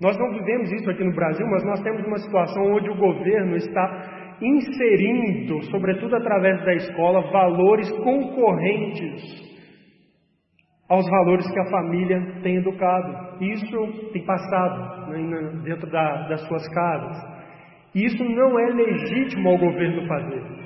Nós 0.02 0.18
não 0.18 0.32
vivemos 0.32 0.72
isso 0.72 0.90
aqui 0.90 1.04
no 1.04 1.14
Brasil, 1.14 1.46
mas 1.48 1.64
nós 1.64 1.80
temos 1.82 2.04
uma 2.08 2.18
situação 2.18 2.74
onde 2.74 2.90
o 2.90 2.98
governo 2.98 3.56
está 3.56 4.38
inserindo, 4.42 5.62
sobretudo 5.66 6.16
através 6.16 6.60
da 6.66 6.74
escola, 6.74 7.32
valores 7.32 7.90
concorrentes 7.98 9.52
aos 10.90 11.08
valores 11.08 11.50
que 11.50 11.60
a 11.60 11.70
família 11.70 12.42
tem 12.42 12.58
educado. 12.58 13.44
Isso 13.44 14.12
tem 14.12 14.26
passado 14.26 15.12
né, 15.12 15.62
dentro 15.64 15.90
da, 15.90 16.28
das 16.28 16.42
suas 16.48 16.68
casas. 16.74 17.18
E 17.94 18.04
isso 18.04 18.24
não 18.24 18.60
é 18.60 18.74
legítimo 18.74 19.50
ao 19.50 19.58
governo 19.58 20.08
fazer. 20.08 20.61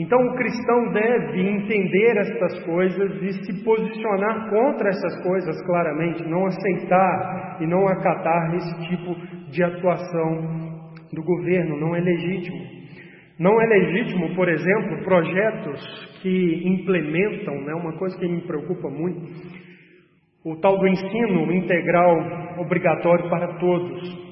Então 0.00 0.18
o 0.18 0.34
cristão 0.34 0.92
deve 0.94 1.42
entender 1.42 2.16
estas 2.16 2.64
coisas 2.64 3.22
e 3.22 3.32
se 3.44 3.62
posicionar 3.62 4.48
contra 4.48 4.88
essas 4.88 5.22
coisas 5.22 5.54
claramente, 5.66 6.26
não 6.26 6.46
aceitar 6.46 7.58
e 7.60 7.66
não 7.66 7.86
acatar 7.86 8.54
esse 8.54 8.88
tipo 8.88 9.14
de 9.50 9.62
atuação 9.62 10.80
do 11.12 11.22
governo, 11.22 11.78
não 11.78 11.94
é 11.94 12.00
legítimo. 12.00 12.80
Não 13.38 13.60
é 13.60 13.66
legítimo, 13.66 14.34
por 14.34 14.48
exemplo, 14.48 15.04
projetos 15.04 16.18
que 16.22 16.62
implementam, 16.64 17.60
né, 17.60 17.74
uma 17.74 17.92
coisa 17.98 18.18
que 18.18 18.26
me 18.26 18.40
preocupa 18.40 18.88
muito, 18.88 19.20
o 20.46 20.56
tal 20.60 20.78
do 20.78 20.88
ensino 20.88 21.52
integral 21.52 22.16
obrigatório 22.58 23.28
para 23.28 23.58
todos. 23.58 24.29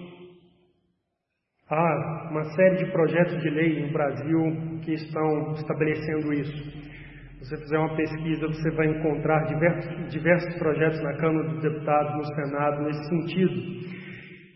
Há 1.71 2.29
uma 2.31 2.45
série 2.55 2.77
de 2.77 2.91
projetos 2.93 3.43
de 3.43 3.51
lei 3.51 3.83
no 3.83 3.93
Brasil 3.93 4.41
que 4.83 4.95
estão 4.95 5.53
estabelecendo 5.53 6.33
isso. 6.33 6.65
Se 6.65 7.45
você 7.45 7.59
fizer 7.59 7.79
uma 7.79 7.95
pesquisa, 7.95 8.47
você 8.47 8.71
vai 8.71 8.87
encontrar 8.87 9.45
diversos, 9.45 10.11
diversos 10.11 10.55
projetos 10.59 10.99
na 11.03 11.13
Câmara 11.19 11.47
dos 11.47 11.61
Deputados, 11.61 12.15
no 12.17 12.25
Senado, 12.35 12.83
nesse 12.85 13.09
sentido. 13.11 13.89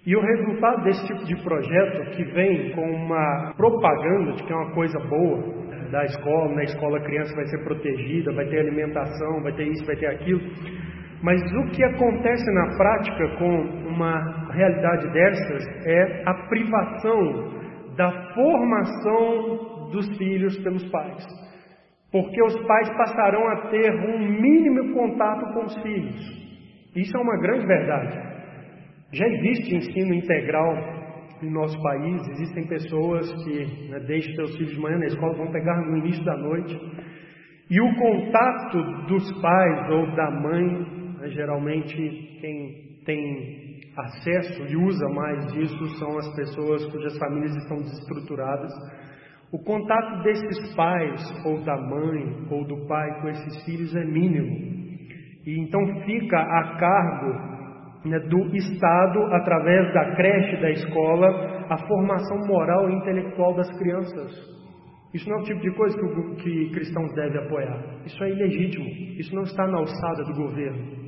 E 0.07 0.17
o 0.17 0.23
resultado 0.23 0.85
desse 0.85 1.07
tipo 1.07 1.25
de 1.27 1.37
projeto, 1.43 2.17
que 2.17 2.25
vem 2.33 2.71
com 2.73 2.91
uma 2.91 3.53
propaganda 3.59 4.33
de 4.33 4.45
que 4.45 4.53
é 4.53 4.57
uma 4.57 4.73
coisa 4.73 4.99
boa 5.01 5.63
da 5.91 6.07
escola, 6.07 6.55
na 6.55 6.65
escola 6.65 6.97
a 6.97 7.05
criança 7.05 7.35
vai 7.37 7.45
ser 7.45 7.63
protegida, 7.63 8.33
vai 8.33 8.47
ter 8.47 8.61
alimentação, 8.61 9.43
vai 9.43 9.53
ter 9.53 9.69
isso, 9.69 9.85
vai 9.85 9.97
ter 9.97 10.07
aquilo, 10.07 10.41
mas 11.23 11.41
o 11.41 11.71
que 11.71 11.85
acontece 11.85 12.53
na 12.53 12.77
prática 12.77 13.37
com 13.39 13.63
uma 13.89 14.51
realidade 14.53 15.13
dessas 15.13 15.87
é 15.87 16.23
a 16.27 16.35
privação 16.49 17.53
da 17.97 18.11
formação 18.35 19.91
dos 19.93 20.17
filhos 20.19 20.57
pelos 20.65 20.85
pais. 20.91 21.25
Porque 22.11 22.43
os 22.43 22.67
pais 22.67 22.89
passarão 22.97 23.49
a 23.49 23.69
ter 23.69 23.93
um 23.95 24.19
mínimo 24.19 24.93
contato 24.95 25.53
com 25.55 25.65
os 25.65 25.83
filhos. 25.83 26.21
Isso 26.97 27.17
é 27.17 27.21
uma 27.21 27.41
grande 27.41 27.67
verdade. 27.67 28.19
Já 29.13 29.27
existe 29.27 29.77
ensino 29.77 30.15
integral 30.15 30.75
em 31.43 31.51
nosso 31.51 31.81
país, 31.83 32.29
existem 32.31 32.67
pessoas 32.67 33.33
que 33.45 33.89
né, 33.91 34.01
deixam 34.01 34.35
seus 34.35 34.57
filhos 34.57 34.73
de 34.73 34.81
manhã 34.81 34.99
na 34.99 35.07
escola, 35.07 35.35
vão 35.35 35.51
pegar 35.53 35.81
no 35.83 35.99
início 35.99 36.25
da 36.25 36.37
noite. 36.37 36.79
E 37.71 37.81
o 37.81 37.95
contato 37.95 39.07
dos 39.07 39.41
pais 39.41 39.91
ou 39.91 40.15
da 40.15 40.31
mãe 40.31 41.02
né? 41.23 41.29
Geralmente, 41.31 41.95
quem 42.41 42.99
tem 43.07 43.81
acesso 43.97 44.65
e 44.69 44.77
usa 44.77 45.09
mais 45.11 45.53
disso 45.53 45.87
são 45.99 46.19
as 46.19 46.35
pessoas 46.35 46.85
cujas 46.91 47.17
famílias 47.19 47.55
estão 47.57 47.79
desestruturadas. 47.79 48.73
O 49.53 49.59
contato 49.63 50.23
desses 50.23 50.75
pais, 50.75 51.21
ou 51.45 51.63
da 51.63 51.77
mãe, 51.77 52.47
ou 52.51 52.67
do 52.67 52.87
pai 52.87 53.21
com 53.21 53.29
esses 53.29 53.65
filhos 53.65 53.95
é 53.95 54.05
mínimo. 54.05 54.73
E 55.47 55.61
então 55.61 55.81
fica 56.05 56.39
a 56.39 56.77
cargo 56.79 58.09
né, 58.09 58.19
do 58.19 58.57
Estado, 58.57 59.23
através 59.35 59.93
da 59.93 60.17
creche, 60.17 60.61
da 60.61 60.71
escola, 60.71 61.67
a 61.69 61.77
formação 61.87 62.39
moral 62.47 62.91
e 62.91 62.95
intelectual 62.95 63.55
das 63.55 63.71
crianças. 63.79 64.53
Isso 65.13 65.29
não 65.29 65.37
é 65.37 65.41
o 65.41 65.45
tipo 65.45 65.61
de 65.61 65.71
coisa 65.73 65.99
que, 65.99 66.43
que 66.43 66.71
cristãos 66.71 67.13
devem 67.15 67.45
apoiar. 67.45 68.03
Isso 68.07 68.25
é 68.25 68.31
ilegítimo. 68.31 68.89
Isso 69.21 69.35
não 69.35 69.43
está 69.43 69.67
na 69.67 69.79
alçada 69.79 70.25
do 70.25 70.33
governo. 70.35 71.03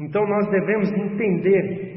Então 0.00 0.26
nós 0.26 0.50
devemos 0.50 0.90
entender 0.92 1.94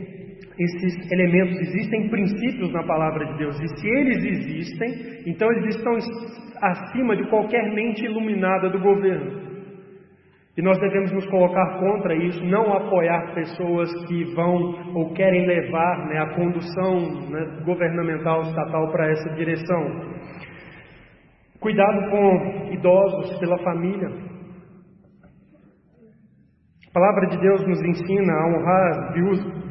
esses 0.59 1.11
elementos. 1.11 1.59
Existem 1.59 2.09
princípios 2.09 2.71
na 2.71 2.83
palavra 2.83 3.25
de 3.25 3.37
Deus, 3.37 3.59
e 3.59 3.67
se 3.79 3.87
eles 3.87 4.23
existem, 4.25 5.23
então 5.25 5.51
eles 5.51 5.75
estão 5.75 5.93
acima 6.61 7.15
de 7.15 7.27
qualquer 7.29 7.73
mente 7.73 8.05
iluminada 8.05 8.69
do 8.69 8.79
governo. 8.79 9.47
E 10.57 10.61
nós 10.61 10.79
devemos 10.79 11.11
nos 11.11 11.25
colocar 11.27 11.79
contra 11.79 12.15
isso, 12.15 12.43
não 12.43 12.73
apoiar 12.73 13.35
pessoas 13.35 13.93
que 14.07 14.23
vão 14.33 14.95
ou 14.95 15.13
querem 15.13 15.45
levar 15.45 16.07
né, 16.07 16.17
a 16.17 16.33
condução 16.33 17.29
né, 17.29 17.61
governamental, 17.63 18.41
estatal 18.41 18.91
para 18.91 19.11
essa 19.11 19.35
direção. 19.35 20.17
Cuidado 21.59 22.09
com 22.09 22.73
idosos 22.73 23.37
pela 23.39 23.57
família. 23.59 24.26
A 26.97 26.99
palavra 26.99 27.27
de 27.27 27.37
Deus 27.37 27.63
nos 27.67 27.79
ensina 27.79 28.33
a 28.33 28.47
honrar 28.47 29.13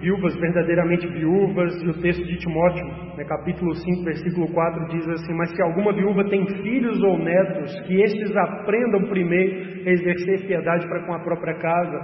viúvas 0.01 0.37
verdadeiramente 0.37 1.09
viúvas, 1.09 1.75
e 1.83 1.89
o 1.89 2.01
texto 2.01 2.25
de 2.25 2.39
Timóteo, 2.39 2.87
né, 3.17 3.25
capítulo 3.25 3.75
5, 3.75 4.05
versículo 4.05 4.47
4, 4.53 4.87
diz 4.91 5.09
assim: 5.09 5.35
Mas 5.35 5.51
se 5.51 5.61
alguma 5.61 5.93
viúva 5.93 6.23
tem 6.31 6.47
filhos 6.63 7.03
ou 7.03 7.19
netos, 7.19 7.81
que 7.81 8.01
estes 8.01 8.31
aprendam 8.37 9.09
primeiro 9.09 9.89
a 9.89 9.91
exercer 9.91 10.47
piedade 10.47 10.87
para 10.87 11.05
com 11.05 11.15
a 11.15 11.19
própria 11.19 11.55
casa. 11.55 11.99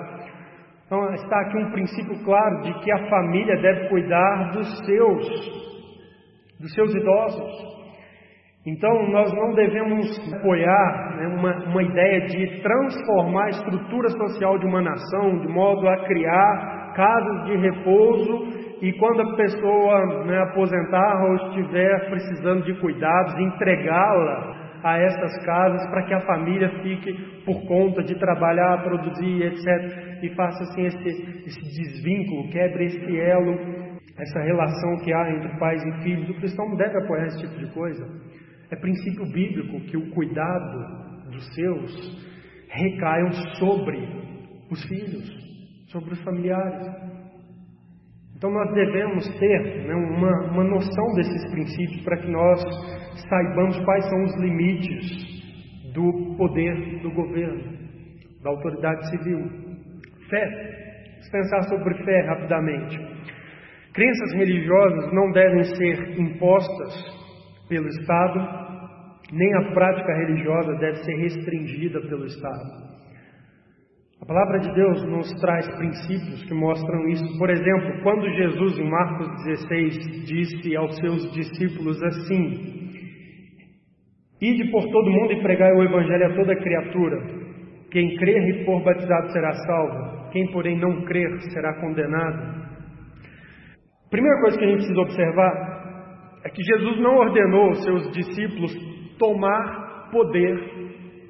Então, 0.87 1.15
está 1.15 1.41
aqui 1.43 1.57
um 1.57 1.71
princípio 1.71 2.25
claro 2.25 2.63
de 2.63 2.75
que 2.81 2.91
a 2.91 3.09
família 3.09 3.63
deve 3.63 3.91
cuidar 3.91 4.51
dos 4.55 4.85
seus, 4.85 5.29
dos 6.59 6.75
seus 6.75 6.93
idosos. 6.97 7.72
Então, 8.65 9.11
nós 9.11 9.33
não 9.33 9.55
devemos 9.55 10.07
apoiar 10.35 11.17
né, 11.17 11.27
uma, 11.27 11.53
uma 11.67 11.83
ideia 11.83 12.21
de 12.27 12.63
transformar 12.63 13.47
a 13.47 13.51
estrutura 13.51 14.09
social 14.11 14.57
de 14.59 14.67
uma 14.67 14.81
nação 14.81 15.41
de 15.41 15.49
modo 15.49 15.89
a 15.89 16.05
criar 16.05 16.93
casas 16.95 17.45
de 17.47 17.57
repouso 17.57 18.63
e 18.81 18.93
quando 18.93 19.23
a 19.23 19.37
pessoa 19.37 20.25
né, 20.27 20.39
aposentar 20.43 21.25
ou 21.25 21.35
estiver 21.49 22.09
precisando 22.09 22.63
de 22.63 22.75
cuidados, 22.81 23.35
entregá-la 23.41 24.63
a 24.85 24.99
essas 24.99 25.45
casas 25.45 25.91
para 25.91 26.03
que 26.05 26.15
a 26.15 26.21
família 26.21 26.69
fique 26.83 27.13
por 27.45 27.67
conta 27.67 28.03
de 28.05 28.15
trabalhar, 28.17 28.83
produzir, 28.85 29.43
etc. 29.43 30.23
E 30.23 30.29
faça 30.37 30.63
assim 30.65 30.87
esse, 30.87 31.09
esse 31.47 31.61
desvínculo, 31.61 32.49
quebre 32.51 32.85
esse 32.87 33.21
elo 33.21 33.93
essa 34.19 34.41
relação 34.41 34.99
que 34.99 35.13
há 35.13 35.31
entre 35.31 35.59
pais 35.59 35.83
e 35.83 36.03
filhos, 36.03 36.31
o 36.31 36.35
cristão 36.35 36.69
não 36.69 36.77
deve 36.77 36.97
apoiar 36.99 37.27
esse 37.27 37.41
tipo 37.41 37.59
de 37.59 37.73
coisa. 37.73 38.07
É 38.73 38.77
princípio 38.77 39.27
bíblico 39.27 39.81
que 39.83 39.99
o 39.99 40.11
cuidado 40.13 41.31
dos 41.31 41.47
seus 41.55 41.93
recaiam 42.71 43.31
sobre 43.59 43.99
os 44.71 44.83
filhos, 44.89 45.29
sobre 45.89 46.15
os 46.15 46.23
familiares. 46.23 46.87
Então 48.35 48.51
nós 48.51 48.73
devemos 48.73 49.29
ter 49.39 49.87
né, 49.87 49.95
uma, 49.95 50.53
uma 50.53 50.65
noção 50.65 51.05
desses 51.17 51.51
princípios 51.51 52.03
para 52.03 52.17
que 52.17 52.31
nós 52.31 52.63
saibamos 53.29 53.79
quais 53.85 54.09
são 54.09 54.23
os 54.23 54.41
limites 54.41 55.93
do 55.93 56.35
poder 56.39 57.03
do 57.03 57.11
governo, 57.11 57.77
da 58.43 58.51
autoridade 58.51 59.11
civil. 59.11 59.51
Fé. 60.31 60.47
Vamos 61.13 61.31
pensar 61.31 61.63
sobre 61.69 61.95
fé 62.05 62.27
rapidamente. 62.27 62.99
Crenças 63.93 64.33
religiosas 64.33 65.13
não 65.13 65.31
devem 65.31 65.63
ser 65.63 66.19
impostas 66.19 67.23
pelo 67.69 67.89
Estado, 67.89 68.62
nem 69.33 69.55
a 69.55 69.73
prática 69.73 70.13
religiosa 70.13 70.75
deve 70.75 70.97
ser 70.97 71.17
restringida 71.17 72.01
pelo 72.03 72.27
Estado. 72.27 72.93
A 74.21 74.27
palavra 74.27 74.61
de 74.61 74.73
Deus 74.75 75.03
nos 75.09 75.33
traz 75.41 75.67
princípios 75.75 76.45
que 76.45 76.55
mostram 76.55 77.09
isso. 77.09 77.39
Por 77.39 77.51
exemplo, 77.51 78.03
quando 78.05 78.29
Jesus, 78.29 78.79
em 78.79 78.89
Marcos 78.89 79.27
16, 79.45 80.27
disse 80.27 80.77
aos 80.77 80.95
seus 80.99 81.33
discípulos 81.33 82.01
assim: 82.05 82.83
Ide 84.41 84.71
por 84.71 84.85
todo 84.85 85.11
mundo 85.11 85.33
e 85.33 85.43
pregai 85.43 85.73
o 85.73 85.83
Evangelho 85.83 86.27
a 86.27 86.35
toda 86.37 86.55
criatura. 86.55 87.43
Quem 87.91 88.15
crer 88.17 88.49
e 88.49 88.65
for 88.65 88.85
batizado 88.85 89.33
será 89.33 89.53
salvo, 89.67 90.31
quem, 90.31 90.47
porém, 90.53 90.79
não 90.79 91.05
crer 91.05 91.41
será 91.53 91.81
condenado. 91.81 92.63
Primeira 94.09 94.41
coisa 94.41 94.59
que 94.59 94.65
a 94.65 94.69
gente 94.69 94.77
precisa 94.79 95.01
observar 95.01 95.83
é 96.45 96.49
que 96.51 96.63
Jesus 96.63 97.01
não 97.01 97.17
ordenou 97.17 97.69
aos 97.69 97.83
seus 97.83 98.11
discípulos 98.13 98.92
tomar 99.19 100.11
poder 100.11 100.57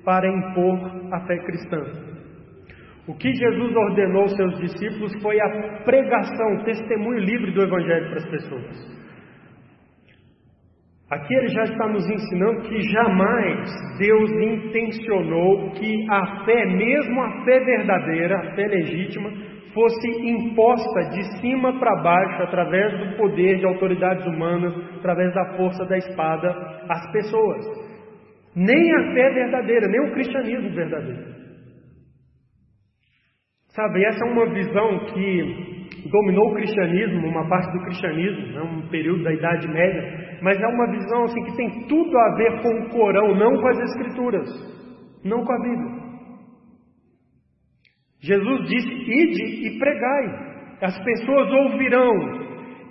para 0.05 0.29
impor 0.29 1.15
a 1.15 1.21
fé 1.27 1.39
cristã. 1.39 1.79
O 3.07 3.15
que 3.15 3.33
Jesus 3.33 3.77
ordenou 3.77 4.23
aos 4.23 4.37
seus 4.37 4.59
discípulos 4.59 5.13
foi 5.23 5.41
a 5.41 5.83
pregação, 5.85 6.55
o 6.55 6.65
testemunho 6.65 7.19
livre 7.19 7.51
do 7.53 7.63
Evangelho 7.63 8.09
para 8.11 8.19
as 8.19 8.31
pessoas. 8.31 9.03
Aqui 11.11 11.35
ele 11.35 11.49
já 11.49 11.65
está 11.65 11.89
nos 11.89 12.09
ensinando 12.09 12.63
que 12.63 12.81
jamais 12.81 13.71
Deus 13.99 14.31
intencionou 14.31 15.71
que 15.73 16.07
a 16.09 16.45
fé, 16.45 16.65
mesmo 16.65 17.21
a 17.21 17.45
fé 17.45 17.61
verdadeira, 17.61 18.39
a 18.39 18.55
fé 18.55 18.67
legítima, 18.67 19.31
fosse 19.73 20.09
imposta 20.09 21.01
de 21.11 21.41
cima 21.41 21.79
para 21.79 22.03
baixo, 22.03 22.43
através 22.43 22.99
do 22.99 23.17
poder 23.17 23.59
de 23.59 23.67
autoridades 23.67 24.27
humanas, 24.27 24.75
através 24.97 25.33
da 25.35 25.57
força 25.57 25.85
da 25.87 25.97
espada, 25.97 26.51
às 26.89 27.13
pessoas. 27.13 27.65
Nem 28.55 28.95
a 28.95 29.15
fé 29.15 29.31
verdadeira, 29.31 29.87
nem 29.89 30.09
o 30.09 30.13
cristianismo 30.13 30.71
verdadeiro. 30.71 31.33
Sabe, 33.69 34.05
essa 34.05 34.27
é 34.27 34.31
uma 34.31 34.47
visão 34.53 34.99
que 35.07 35.73
dominou 36.11 36.51
o 36.51 36.55
cristianismo, 36.55 37.27
uma 37.27 37.49
parte 37.49 37.73
do 37.73 37.85
cristianismo, 37.85 38.53
né, 38.53 38.61
um 38.61 38.89
período 38.89 39.23
da 39.23 39.33
Idade 39.33 39.67
Média, 39.69 40.39
mas 40.43 40.61
é 40.61 40.67
uma 40.67 40.91
visão 40.91 41.25
assim 41.25 41.43
que 41.45 41.57
tem 41.57 41.87
tudo 41.89 42.19
a 42.19 42.35
ver 42.37 42.63
com 42.63 42.69
o 42.69 42.89
Corão, 42.91 43.35
não 43.35 43.57
com 43.59 43.69
as 43.69 43.79
Escrituras, 43.79 44.49
não 45.25 45.43
com 45.43 45.53
a 45.53 45.63
Bíblia. 45.63 46.02
Jesus 48.23 48.69
disse: 48.69 48.89
Ide 48.89 49.67
e 49.67 49.79
pregai. 49.79 50.53
As 50.81 50.99
pessoas 51.05 51.49
ouvirão, 51.53 52.13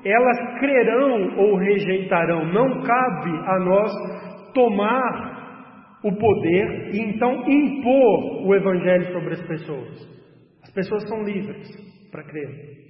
elas 0.06 0.60
crerão 0.60 1.38
ou 1.38 1.58
rejeitarão. 1.58 2.46
Não 2.54 2.82
cabe 2.84 3.32
a 3.32 3.60
nós 3.60 3.92
tomar 4.54 6.00
o 6.04 6.12
poder 6.16 6.90
e 6.94 7.00
então 7.00 7.44
impor 7.48 8.48
o 8.48 8.56
Evangelho 8.56 9.12
sobre 9.12 9.34
as 9.34 9.48
pessoas. 9.48 10.22
As 10.64 10.72
pessoas 10.74 11.08
são 11.08 11.24
livres 11.24 11.70
para 12.12 12.24
crer. 12.24 12.82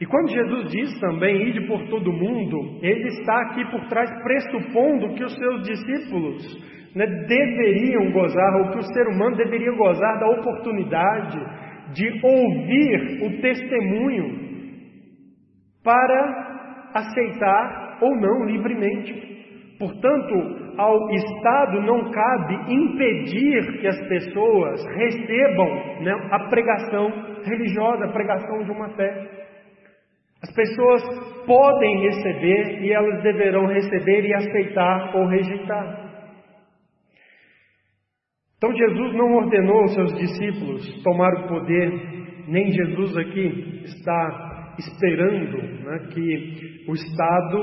E 0.00 0.06
quando 0.06 0.30
Jesus 0.30 0.70
diz 0.70 1.00
também, 1.00 1.48
ide 1.48 1.66
por 1.66 1.86
todo 1.88 2.12
mundo, 2.12 2.78
ele 2.82 3.08
está 3.08 3.42
aqui 3.42 3.64
por 3.70 3.88
trás 3.88 4.10
pressupondo 4.22 5.14
que 5.14 5.24
os 5.24 5.34
seus 5.34 5.62
discípulos 5.62 6.42
né, 6.94 7.06
deveriam 7.06 8.12
gozar, 8.12 8.56
ou 8.56 8.70
que 8.70 8.78
o 8.78 8.94
ser 8.94 9.06
humano 9.08 9.36
deveria 9.36 9.72
gozar 9.72 10.20
da 10.20 10.28
oportunidade 10.28 11.38
de 11.92 12.08
ouvir 12.22 13.24
o 13.24 13.40
testemunho 13.40 14.44
para 15.82 16.90
aceitar 16.94 17.98
ou 18.00 18.16
não 18.16 18.44
livremente. 18.46 19.34
Portanto, 19.78 20.64
ao 20.78 21.10
Estado 21.10 21.82
não 21.82 22.10
cabe 22.10 22.72
impedir 22.72 23.80
que 23.80 23.86
as 23.86 24.08
pessoas 24.08 24.84
recebam 24.96 25.68
né, 26.00 26.12
a 26.30 26.48
pregação 26.48 27.10
religiosa, 27.44 28.04
a 28.04 28.12
pregação 28.12 28.64
de 28.64 28.70
uma 28.70 28.88
fé. 28.90 29.44
As 30.42 30.54
pessoas 30.54 31.02
podem 31.46 32.02
receber 32.02 32.82
e 32.82 32.92
elas 32.92 33.22
deverão 33.22 33.66
receber 33.66 34.26
e 34.26 34.34
aceitar 34.34 35.16
ou 35.16 35.26
rejeitar. 35.26 36.03
Então 38.64 38.76
Jesus 38.76 39.14
não 39.14 39.34
ordenou 39.34 39.80
aos 39.80 39.92
seus 39.92 40.14
discípulos 40.14 41.02
tomar 41.02 41.30
o 41.34 41.48
poder, 41.48 41.92
nem 42.48 42.70
Jesus 42.70 43.14
aqui 43.18 43.82
está 43.84 44.74
esperando 44.78 45.58
né, 45.84 45.98
que 46.10 46.84
o 46.88 46.94
Estado 46.94 47.58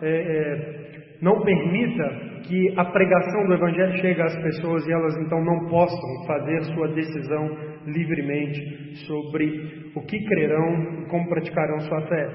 é, 0.00 0.08
é, 0.08 1.18
não 1.20 1.42
permita 1.42 2.04
que 2.46 2.72
a 2.76 2.84
pregação 2.84 3.48
do 3.48 3.54
Evangelho 3.54 4.00
chegue 4.00 4.22
às 4.22 4.36
pessoas 4.40 4.86
e 4.86 4.92
elas 4.92 5.16
então 5.26 5.44
não 5.44 5.68
possam 5.68 6.26
fazer 6.28 6.62
sua 6.72 6.86
decisão 6.94 7.48
livremente 7.86 8.94
sobre 9.08 9.90
o 9.96 10.00
que 10.02 10.24
crerão 10.24 11.02
e 11.02 11.06
como 11.06 11.28
praticarão 11.28 11.80
sua 11.80 12.00
fé. 12.02 12.28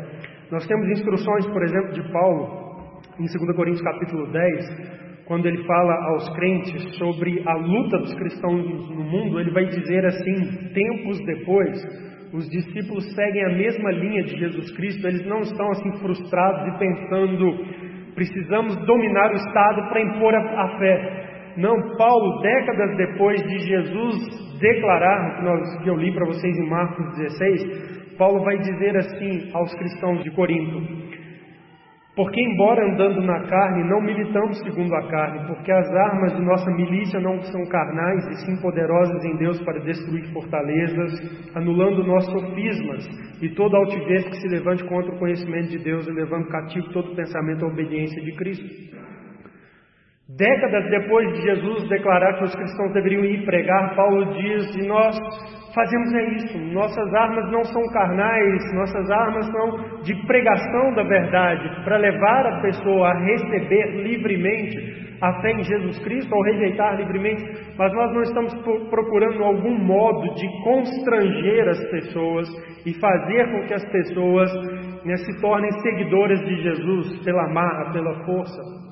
Nós 0.52 0.68
temos 0.68 0.90
instruções, 0.90 1.48
por 1.48 1.64
exemplo, 1.64 1.94
de 1.94 2.12
Paulo, 2.12 3.00
em 3.18 3.24
2 3.24 3.56
Coríntios 3.56 3.82
capítulo 3.82 4.30
10, 4.30 5.03
quando 5.26 5.46
ele 5.46 5.64
fala 5.64 5.94
aos 6.10 6.30
crentes 6.36 6.98
sobre 6.98 7.42
a 7.46 7.56
luta 7.56 7.98
dos 8.00 8.14
cristãos 8.16 8.66
no 8.90 9.04
mundo, 9.04 9.40
ele 9.40 9.52
vai 9.52 9.66
dizer 9.66 10.06
assim: 10.06 10.74
tempos 10.74 11.20
depois, 11.26 11.80
os 12.34 12.50
discípulos 12.50 13.06
seguem 13.14 13.46
a 13.46 13.58
mesma 13.58 13.92
linha 13.92 14.24
de 14.24 14.38
Jesus 14.38 14.72
Cristo, 14.76 15.08
eles 15.08 15.26
não 15.26 15.40
estão 15.40 15.70
assim 15.72 15.92
frustrados 16.00 16.74
e 16.74 16.80
pensando 16.80 17.84
Precisamos 18.16 18.76
dominar 18.86 19.32
o 19.32 19.36
Estado 19.36 19.90
para 19.90 20.02
impor 20.02 20.34
a, 20.36 20.64
a 20.64 20.78
fé. 20.78 21.54
Não, 21.58 21.76
Paulo, 21.98 22.42
décadas 22.42 22.98
depois 22.98 23.42
de 23.44 23.60
Jesus 23.60 24.60
declarar, 24.60 25.36
que, 25.36 25.44
nós, 25.44 25.84
que 25.84 25.90
eu 25.90 25.96
li 25.96 26.14
para 26.14 26.26
vocês 26.26 26.58
em 26.58 26.70
Marcos 26.70 27.06
16, 27.18 28.18
Paulo 28.18 28.44
vai 28.44 28.58
dizer 28.60 28.96
assim 28.98 29.50
aos 29.54 29.74
cristãos 29.76 30.24
de 30.24 30.32
Corinto: 30.32 30.80
porque, 32.16 32.40
embora 32.40 32.86
andando 32.86 33.22
na 33.22 33.42
carne, 33.48 33.90
não 33.90 34.00
militamos 34.00 34.60
segundo 34.60 34.94
a 34.94 35.08
carne, 35.08 35.48
porque 35.48 35.72
as 35.72 35.90
armas 35.96 36.36
de 36.36 36.44
nossa 36.44 36.70
milícia 36.70 37.20
não 37.20 37.42
são 37.42 37.66
carnais, 37.66 38.28
e 38.28 38.46
sim 38.46 38.62
poderosas 38.62 39.26
em 39.26 39.36
Deus 39.38 39.60
para 39.64 39.80
destruir 39.80 40.32
fortalezas, 40.32 41.12
anulando 41.56 42.06
nossos 42.06 42.32
sofismas 42.32 43.04
e 43.42 43.50
toda 43.56 43.78
altivez 43.78 44.26
que 44.26 44.36
se 44.36 44.48
levante 44.48 44.84
contra 44.84 45.12
o 45.12 45.18
conhecimento 45.18 45.70
de 45.70 45.80
Deus 45.80 46.08
e 46.08 46.12
levando 46.12 46.48
cativo 46.50 46.88
todo 46.94 47.16
pensamento 47.16 47.66
à 47.66 47.68
obediência 47.68 48.22
de 48.22 48.32
Cristo. 48.34 48.94
Décadas 50.38 50.90
depois 50.90 51.32
de 51.34 51.42
Jesus 51.42 51.88
declarar 51.90 52.40
que 52.40 52.46
os 52.46 52.56
cristãos 52.56 52.92
deveriam 52.94 53.24
ir 53.24 53.46
pregar, 53.46 53.96
Paulo 53.96 54.34
diz: 54.34 54.76
e 54.76 54.88
nós 54.88 55.16
fazemos 55.76 56.14
é 56.14 56.24
isso. 56.38 56.58
Nossas 56.74 57.14
armas 57.14 57.52
não 57.52 57.64
são 57.66 57.84
carnais, 57.92 58.74
nossas 58.74 59.12
armas 59.12 59.46
são 59.46 60.02
de 60.02 60.16
pregação 60.26 60.94
da 60.96 61.04
verdade, 61.04 61.84
para 61.84 61.98
levar 61.98 62.48
a 62.48 62.62
pessoa 62.62 63.10
a 63.10 63.20
receber 63.20 64.04
livremente 64.04 65.04
a 65.22 65.40
fé 65.40 65.52
em 65.52 65.64
Jesus 65.64 66.00
Cristo 66.00 66.36
ou 66.36 66.44
rejeitar 66.44 66.98
livremente, 66.98 67.44
mas 67.78 67.94
nós 67.94 68.12
não 68.14 68.22
estamos 68.24 68.54
procurando 68.90 69.44
algum 69.44 69.78
modo 69.78 70.34
de 70.36 70.48
constranger 70.64 71.70
as 71.70 71.90
pessoas 71.92 72.50
e 72.86 72.94
fazer 73.00 73.52
com 73.52 73.68
que 73.68 73.74
as 73.74 73.86
pessoas 73.90 74.52
né, 75.06 75.16
se 75.16 75.40
tornem 75.40 75.72
seguidoras 75.80 76.40
de 76.42 76.56
Jesus 76.64 77.24
pela 77.24 77.48
marra, 77.54 77.94
pela 77.94 78.26
força. 78.26 78.83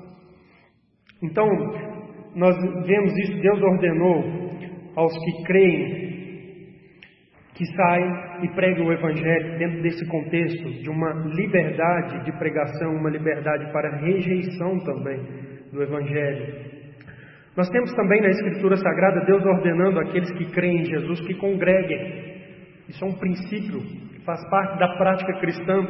Então, 1.24 1.48
nós 2.36 2.56
vemos 2.86 3.18
isso, 3.20 3.42
Deus 3.42 3.62
ordenou 3.62 4.24
aos 4.96 5.14
que 5.14 5.44
creem 5.44 6.12
que 7.62 7.66
saem 7.76 8.12
e 8.44 8.50
preguem 8.56 8.88
o 8.88 8.92
Evangelho 8.92 9.60
dentro 9.60 9.84
desse 9.84 10.08
contexto 10.08 10.68
de 10.82 10.90
uma 10.90 11.12
liberdade 11.36 12.26
de 12.26 12.32
pregação, 12.40 12.96
uma 12.96 13.10
liberdade 13.10 13.72
para 13.72 13.98
rejeição 13.98 14.80
também 14.80 15.20
do 15.72 15.84
Evangelho. 15.84 16.72
Nós 17.56 17.70
temos 17.70 17.94
também 17.94 18.20
na 18.22 18.30
Escritura 18.30 18.78
Sagrada 18.78 19.26
Deus 19.26 19.46
ordenando 19.46 20.00
àqueles 20.00 20.32
que 20.32 20.52
creem 20.52 20.82
em 20.82 20.86
Jesus 20.86 21.22
que 21.28 21.36
congreguem. 21.36 22.32
Isso 22.90 23.06
é 23.06 23.08
um 23.08 23.14
princípio 23.14 23.80
que 23.80 24.26
faz 24.26 24.40
parte 24.50 24.80
da 24.80 24.98
prática 24.98 25.34
cristã. 25.40 25.86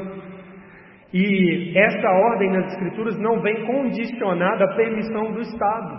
E 1.14 1.78
essa 1.78 2.10
ordem 2.10 2.52
nas 2.52 2.74
Escrituras 2.74 3.18
não 3.20 3.42
vem 3.42 3.66
condicionada 3.66 4.64
à 4.64 4.76
permissão 4.76 5.34
do 5.34 5.42
Estado. 5.42 5.94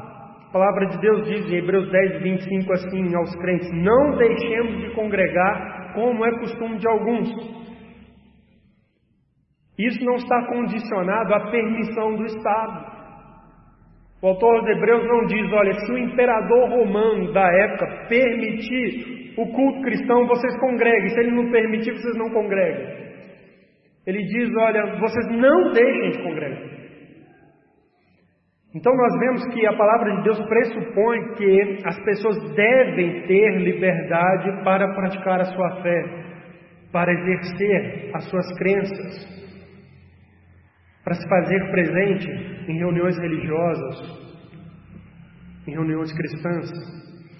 A 0.48 0.53
palavra 0.53 0.87
de 0.87 0.98
Deus 1.01 1.27
diz 1.29 1.51
em 1.51 1.57
Hebreus 1.57 1.90
10, 1.90 2.22
25 2.22 2.72
assim 2.72 3.14
aos 3.14 3.35
crentes: 3.37 3.70
Não 3.72 4.16
deixemos 4.16 4.81
de 4.83 4.94
congregar 4.94 5.92
como 5.94 6.25
é 6.25 6.38
costume 6.38 6.79
de 6.79 6.88
alguns. 6.88 7.29
Isso 9.79 10.05
não 10.05 10.14
está 10.14 10.46
condicionado 10.46 11.35
à 11.35 11.51
permissão 11.51 12.16
do 12.16 12.25
Estado. 12.25 12.92
O 14.22 14.29
autor 14.29 14.59
aos 14.59 14.68
Hebreus 14.68 15.05
não 15.07 15.27
diz, 15.27 15.53
olha, 15.53 15.72
se 15.75 15.92
o 15.92 15.98
imperador 15.98 16.68
romano 16.68 17.33
da 17.33 17.44
época 17.44 18.07
permitir 18.09 19.35
o 19.37 19.46
culto 19.46 19.83
cristão, 19.83 20.27
vocês 20.27 20.61
congreguem. 20.61 21.09
Se 21.09 21.20
ele 21.20 21.33
não 21.33 21.51
permitir, 21.51 21.92
vocês 21.92 22.16
não 22.16 22.31
congreguem. 22.31 23.12
Ele 24.07 24.23
diz, 24.23 24.51
olha, 24.57 24.99
vocês 24.99 25.29
não 25.38 25.73
deixem 25.73 26.11
de 26.11 26.23
congregar. 26.23 26.73
Então 28.75 28.93
nós 28.97 29.19
vemos 29.19 29.47
que 29.55 29.67
a 29.67 29.77
palavra 29.77 30.17
de 30.17 30.23
Deus 30.23 30.41
pressupõe 30.49 31.35
que 31.35 31.79
as 31.85 32.03
pessoas 32.05 32.37
devem 32.55 33.27
ter 33.27 33.59
liberdade 33.59 34.65
para 34.65 34.95
praticar 34.95 35.41
a 35.41 35.45
sua 35.45 35.83
fé, 35.83 36.05
para 36.91 37.12
exercer 37.12 38.11
as 38.15 38.25
suas 38.31 38.59
crenças, 38.59 39.43
para 41.05 41.15
se 41.15 41.29
fazer 41.29 41.71
presente 41.71 42.31
em 42.69 42.79
reuniões 42.79 43.19
religiosas, 43.19 44.23
em 45.69 45.73
reuniões 45.73 46.12
cristãs. 46.17 46.71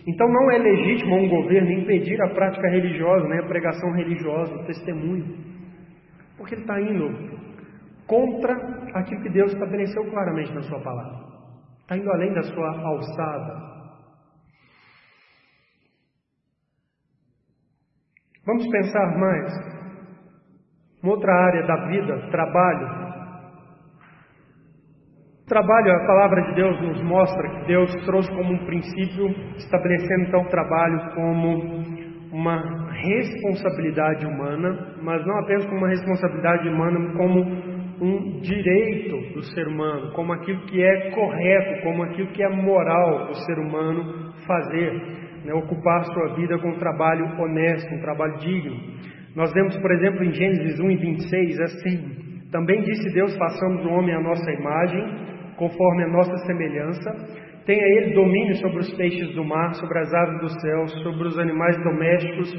Então 0.07 0.29
não 0.29 0.51
é 0.51 0.59
legítimo 0.59 1.17
um 1.17 1.29
governo 1.29 1.71
impedir 1.73 2.21
a 2.23 2.35
prática 2.35 2.69
religiosa, 2.69 3.27
né, 3.29 3.39
a 3.39 3.49
pregação 3.49 3.91
religiosa, 3.93 4.55
o 4.55 4.67
testemunho, 4.67 5.53
porque 6.43 6.57
ele 6.57 6.63
está 6.63 6.81
indo 6.81 7.39
contra 8.05 8.53
aquilo 8.95 9.23
que 9.23 9.31
Deus 9.31 9.53
estabeleceu 9.53 10.11
claramente 10.11 10.53
na 10.53 10.63
sua 10.63 10.81
palavra. 10.81 11.25
Está 11.83 11.97
indo 11.97 12.11
além 12.11 12.35
da 12.35 12.43
sua 12.43 12.69
alçada. 12.85 13.73
Vamos 18.45 18.67
pensar 18.69 19.19
mais. 19.19 19.53
Uma 21.01 21.13
outra 21.13 21.33
área 21.33 21.65
da 21.65 21.87
vida, 21.87 22.31
trabalho. 22.31 23.03
Trabalho, 25.47 25.93
a 25.93 26.07
palavra 26.07 26.43
de 26.43 26.55
Deus 26.55 26.81
nos 26.81 27.03
mostra 27.03 27.49
que 27.49 27.67
Deus 27.67 27.95
trouxe 28.05 28.29
como 28.31 28.53
um 28.53 28.67
princípio, 28.67 29.29
estabelecendo 29.57 30.23
então 30.27 30.43
o 30.43 30.49
trabalho 30.49 31.15
como 31.15 32.02
uma 32.33 32.91
responsabilidade 32.91 34.27
humana, 34.27 34.97
mas 35.03 35.25
não 35.27 35.39
apenas 35.41 35.67
como 35.67 35.77
uma 35.77 35.89
responsabilidade 35.89 36.69
humana, 36.69 37.13
como 37.15 37.41
um 38.01 38.41
direito 38.41 39.35
do 39.35 39.43
ser 39.43 39.69
humano, 39.69 40.13
como 40.13 40.33
aquilo 40.33 40.61
que 40.63 40.83
é 40.83 41.11
correto, 41.11 41.83
como 41.83 42.03
aquilo 42.05 42.29
que 42.29 42.43
é 42.43 42.49
moral 42.49 43.27
do 43.27 43.35
ser 43.45 43.59
humano 43.59 44.33
fazer, 44.47 44.93
né? 45.45 45.53
ocupar 45.53 46.05
sua 46.07 46.35
vida 46.35 46.59
com 46.59 46.71
um 46.71 46.79
trabalho 46.79 47.27
honesto, 47.39 47.95
um 47.95 48.01
trabalho 48.01 48.39
digno. 48.39 48.77
Nós 49.37 49.53
vemos, 49.53 49.77
por 49.79 49.91
exemplo, 49.93 50.25
em 50.25 50.33
Gênesis 50.33 50.81
1 50.81 50.91
e 50.91 50.97
26, 50.97 51.61
assim: 51.61 52.49
Também 52.51 52.83
disse 52.83 53.13
Deus: 53.13 53.37
façamos 53.37 53.85
o 53.85 53.91
homem 53.91 54.15
à 54.15 54.21
nossa 54.21 54.51
imagem 54.51 55.33
conforme 55.57 56.05
a 56.05 56.09
nossa 56.09 56.37
semelhança. 56.47 57.52
Tenha 57.65 57.83
ele 57.83 58.15
domínio 58.15 58.57
sobre 58.57 58.79
os 58.79 58.93
peixes 58.97 59.35
do 59.35 59.45
mar, 59.45 59.73
sobre 59.75 59.99
as 60.01 60.13
aves 60.13 60.41
do 60.41 60.49
céu, 60.61 60.89
sobre 61.03 61.29
os 61.29 61.39
animais 61.39 61.77
domésticos, 61.85 62.51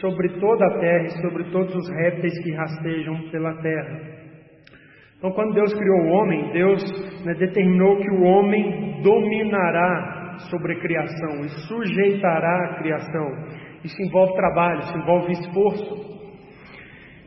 sobre 0.00 0.28
toda 0.40 0.66
a 0.66 0.78
terra 0.80 1.04
e 1.04 1.20
sobre 1.22 1.44
todos 1.50 1.74
os 1.74 1.88
répteis 1.90 2.36
que 2.42 2.52
rastejam 2.52 3.30
pela 3.30 3.54
terra. 3.62 4.18
Então, 5.18 5.32
quando 5.32 5.54
Deus 5.54 5.72
criou 5.74 6.00
o 6.00 6.08
homem, 6.10 6.52
Deus 6.52 7.24
né, 7.24 7.34
determinou 7.34 7.96
que 7.98 8.10
o 8.10 8.22
homem 8.22 9.00
dominará 9.02 10.36
sobre 10.50 10.72
a 10.72 10.80
criação 10.80 11.44
e 11.44 11.48
sujeitará 11.66 12.64
a 12.64 12.74
criação. 12.78 13.28
Isso 13.84 14.00
envolve 14.02 14.34
trabalho, 14.34 14.80
isso 14.80 14.98
envolve 14.98 15.32
esforço. 15.32 16.18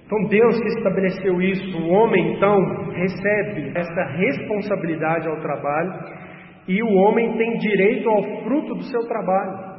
Então 0.06 0.28
Deus 0.28 0.60
que 0.60 0.67
estabeleceu 0.67 1.41
isso, 1.41 1.78
o 1.78 1.89
homem 1.89 2.34
então 2.36 2.58
recebe 2.91 3.72
essa 3.74 4.04
responsabilidade 4.17 5.28
ao 5.28 5.39
trabalho 5.39 6.21
e 6.67 6.82
o 6.84 6.93
homem 6.93 7.38
tem 7.38 7.58
direito 7.58 8.10
ao 8.10 8.43
fruto 8.43 8.76
do 8.76 8.84
seu 8.84 9.02
trabalho. 9.08 9.71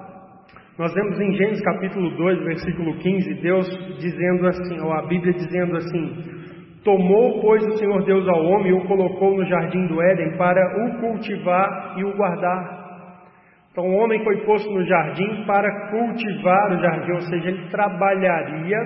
Nós 0.79 0.92
vemos 0.95 1.21
em 1.21 1.33
Gênesis 1.33 1.62
capítulo 1.62 2.16
2, 2.16 2.45
versículo 2.45 2.97
15, 2.97 3.35
Deus 3.42 3.99
dizendo 3.99 4.47
assim, 4.47 4.81
ou 4.81 4.92
a 4.92 5.03
Bíblia 5.03 5.33
dizendo 5.35 5.77
assim: 5.77 6.42
Tomou, 6.83 7.40
pois, 7.40 7.64
o 7.64 7.77
Senhor 7.77 8.05
Deus 8.05 8.27
ao 8.27 8.45
homem 8.45 8.71
e 8.71 8.73
o 8.73 8.85
colocou 8.87 9.37
no 9.37 9.45
jardim 9.45 9.87
do 9.87 10.03
Éden 10.03 10.37
para 10.37 10.61
o 10.61 11.01
cultivar 11.01 11.95
e 11.97 12.05
o 12.05 12.16
guardar. 12.16 12.83
Então 13.71 13.85
o 13.85 13.95
homem 13.99 14.23
foi 14.25 14.45
posto 14.45 14.71
no 14.71 14.85
jardim 14.85 15.45
para 15.47 15.90
cultivar 15.90 16.73
o 16.73 16.81
jardim, 16.81 17.12
ou 17.12 17.21
seja, 17.23 17.49
ele 17.49 17.68
trabalharia 17.71 18.79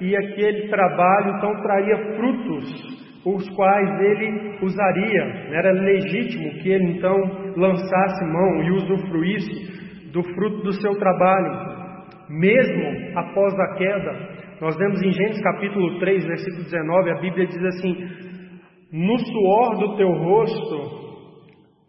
e 0.00 0.16
aquele 0.16 0.68
trabalho 0.68 1.36
então 1.36 1.62
traria 1.62 1.96
frutos, 2.16 3.13
os 3.26 3.48
quais 3.50 4.00
ele 4.00 4.58
usaria. 4.62 5.22
Era 5.52 5.72
legítimo 5.72 6.62
que 6.62 6.70
ele 6.70 6.98
então 6.98 7.16
lançasse 7.56 8.24
mão 8.24 8.62
e 8.62 8.70
usufruísse 8.72 10.10
do 10.12 10.22
fruto 10.22 10.62
do 10.62 10.72
seu 10.72 10.96
trabalho, 10.98 11.74
mesmo 12.28 13.18
após 13.18 13.54
a 13.58 13.74
queda. 13.74 14.34
Nós 14.60 14.76
vemos 14.76 15.02
em 15.02 15.12
Gênesis 15.12 15.42
capítulo 15.42 15.98
3, 15.98 16.26
versículo 16.26 16.64
19, 16.64 17.10
a 17.10 17.20
Bíblia 17.20 17.46
diz 17.46 17.64
assim: 17.64 17.94
No 18.92 19.18
suor 19.18 19.78
do 19.78 19.96
teu 19.96 20.08
rosto, 20.08 21.04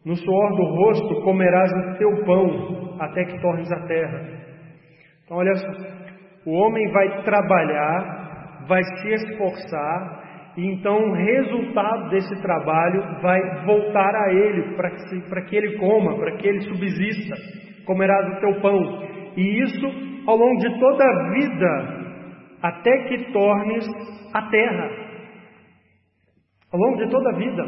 no 0.05 0.15
suor 0.15 0.55
do 0.55 0.63
rosto 0.63 1.21
comerás 1.21 1.71
o 1.71 1.97
teu 1.97 2.25
pão, 2.25 2.97
até 2.99 3.25
que 3.25 3.41
tornes 3.41 3.71
a 3.71 3.87
terra. 3.87 4.35
Então, 5.23 5.37
olha 5.37 5.55
só, 5.55 5.67
o 6.45 6.51
homem 6.53 6.91
vai 6.91 7.23
trabalhar, 7.23 8.65
vai 8.67 8.83
se 8.83 9.09
esforçar, 9.13 10.24
e 10.57 10.65
então 10.67 10.97
o 10.97 11.13
resultado 11.13 12.09
desse 12.09 12.41
trabalho 12.41 13.21
vai 13.21 13.39
voltar 13.65 14.15
a 14.15 14.33
ele, 14.33 14.75
para 14.75 14.89
que, 14.91 15.49
que 15.49 15.55
ele 15.55 15.77
coma, 15.77 16.15
para 16.17 16.37
que 16.37 16.47
ele 16.47 16.61
subsista. 16.61 17.35
Comerás 17.85 18.37
o 18.37 18.39
teu 18.39 18.61
pão. 18.61 19.03
E 19.35 19.63
isso 19.63 19.85
ao 20.25 20.37
longo 20.37 20.59
de 20.59 20.79
toda 20.79 21.03
a 21.03 21.33
vida, 21.33 22.05
até 22.61 22.97
que 23.09 23.31
tornes 23.31 23.85
a 24.33 24.41
terra. 24.49 24.89
Ao 26.71 26.79
longo 26.79 26.97
de 27.03 27.09
toda 27.09 27.29
a 27.29 27.37
vida. 27.37 27.63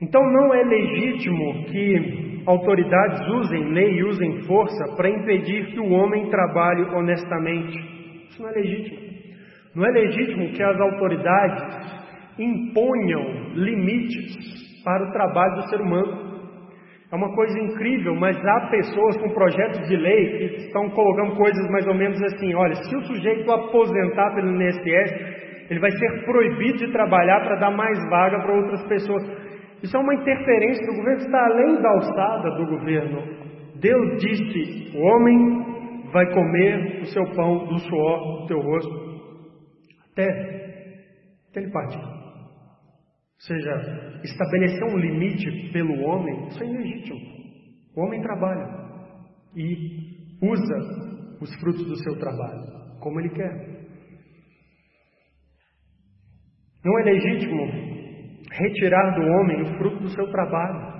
Então 0.00 0.22
não 0.32 0.54
é 0.54 0.62
legítimo 0.62 1.64
que 1.66 2.42
autoridades 2.46 3.28
usem 3.28 3.72
lei 3.72 3.98
e 3.98 4.04
usem 4.04 4.42
força 4.44 4.96
para 4.96 5.10
impedir 5.10 5.66
que 5.72 5.80
o 5.80 5.90
homem 5.90 6.30
trabalhe 6.30 6.82
honestamente. 6.94 7.78
Isso 8.30 8.42
não 8.42 8.48
é 8.48 8.52
legítimo. 8.52 9.07
Não 9.78 9.86
é 9.86 9.90
legítimo 9.92 10.48
que 10.54 10.60
as 10.60 10.80
autoridades 10.80 11.62
imponham 12.36 13.52
limites 13.54 14.82
para 14.84 15.04
o 15.04 15.12
trabalho 15.12 15.54
do 15.54 15.68
ser 15.68 15.80
humano. 15.80 16.26
É 17.12 17.14
uma 17.14 17.32
coisa 17.32 17.56
incrível, 17.60 18.12
mas 18.16 18.36
há 18.44 18.70
pessoas 18.70 19.16
com 19.18 19.30
projetos 19.30 19.88
de 19.88 19.96
lei 19.96 20.36
que 20.36 20.44
estão 20.66 20.90
colocando 20.90 21.36
coisas 21.36 21.70
mais 21.70 21.86
ou 21.86 21.94
menos 21.94 22.20
assim: 22.24 22.52
olha, 22.56 22.74
se 22.74 22.96
o 22.96 23.02
sujeito 23.02 23.48
aposentar 23.52 24.34
pelo 24.34 24.50
INSS, 24.50 25.70
ele 25.70 25.78
vai 25.78 25.92
ser 25.92 26.24
proibido 26.24 26.78
de 26.78 26.90
trabalhar 26.90 27.40
para 27.44 27.60
dar 27.60 27.70
mais 27.70 27.96
vaga 28.10 28.40
para 28.40 28.56
outras 28.56 28.82
pessoas. 28.88 29.22
Isso 29.80 29.96
é 29.96 30.00
uma 30.00 30.14
interferência 30.14 30.84
do 30.86 30.96
governo 30.96 31.20
está 31.20 31.46
além 31.46 31.80
da 31.80 31.88
alçada 31.88 32.50
do 32.50 32.66
governo. 32.66 33.22
Deus 33.76 34.18
disse: 34.18 34.98
o 34.98 35.02
homem 35.02 36.10
vai 36.12 36.26
comer 36.34 37.02
o 37.02 37.06
seu 37.06 37.24
pão 37.36 37.64
do 37.66 37.78
suor 37.78 38.40
do 38.40 38.46
teu 38.48 38.58
rosto 38.58 39.07
até, 40.18 40.24
até 41.50 41.60
ele 41.60 41.70
partir. 41.70 41.98
Ou 41.98 43.40
seja, 43.40 44.20
estabelecer 44.24 44.82
um 44.84 44.98
limite 44.98 45.72
pelo 45.72 46.00
homem, 46.02 46.48
isso 46.48 46.62
é 46.62 46.66
ilegítimo. 46.66 47.20
O 47.96 48.02
homem 48.02 48.20
trabalha 48.20 48.66
e 49.54 50.36
usa 50.42 51.38
os 51.40 51.54
frutos 51.60 51.86
do 51.86 51.96
seu 51.96 52.18
trabalho 52.18 52.78
como 53.00 53.20
ele 53.20 53.30
quer. 53.30 53.78
Não 56.84 56.98
é 56.98 57.04
legítimo 57.04 57.64
retirar 58.50 59.14
do 59.14 59.22
homem 59.22 59.62
o 59.62 59.78
fruto 59.78 60.00
do 60.00 60.08
seu 60.10 60.30
trabalho. 60.30 60.97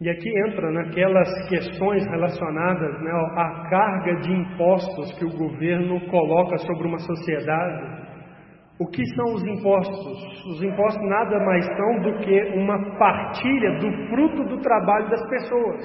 E 0.00 0.08
aqui 0.08 0.28
entra 0.46 0.70
naquelas 0.70 1.28
questões 1.48 2.06
relacionadas 2.06 3.02
né, 3.02 3.10
à 3.34 3.68
carga 3.68 4.14
de 4.20 4.32
impostos 4.32 5.12
que 5.18 5.24
o 5.24 5.36
governo 5.36 6.00
coloca 6.08 6.56
sobre 6.58 6.86
uma 6.86 7.00
sociedade. 7.00 8.06
O 8.78 8.86
que 8.86 9.04
são 9.16 9.34
os 9.34 9.44
impostos? 9.44 10.46
Os 10.52 10.62
impostos 10.62 11.04
nada 11.04 11.44
mais 11.44 11.66
são 11.66 12.00
do 12.02 12.18
que 12.20 12.40
uma 12.54 12.96
partilha 12.96 13.78
do 13.80 13.90
fruto 14.08 14.44
do 14.44 14.60
trabalho 14.60 15.10
das 15.10 15.28
pessoas. 15.28 15.80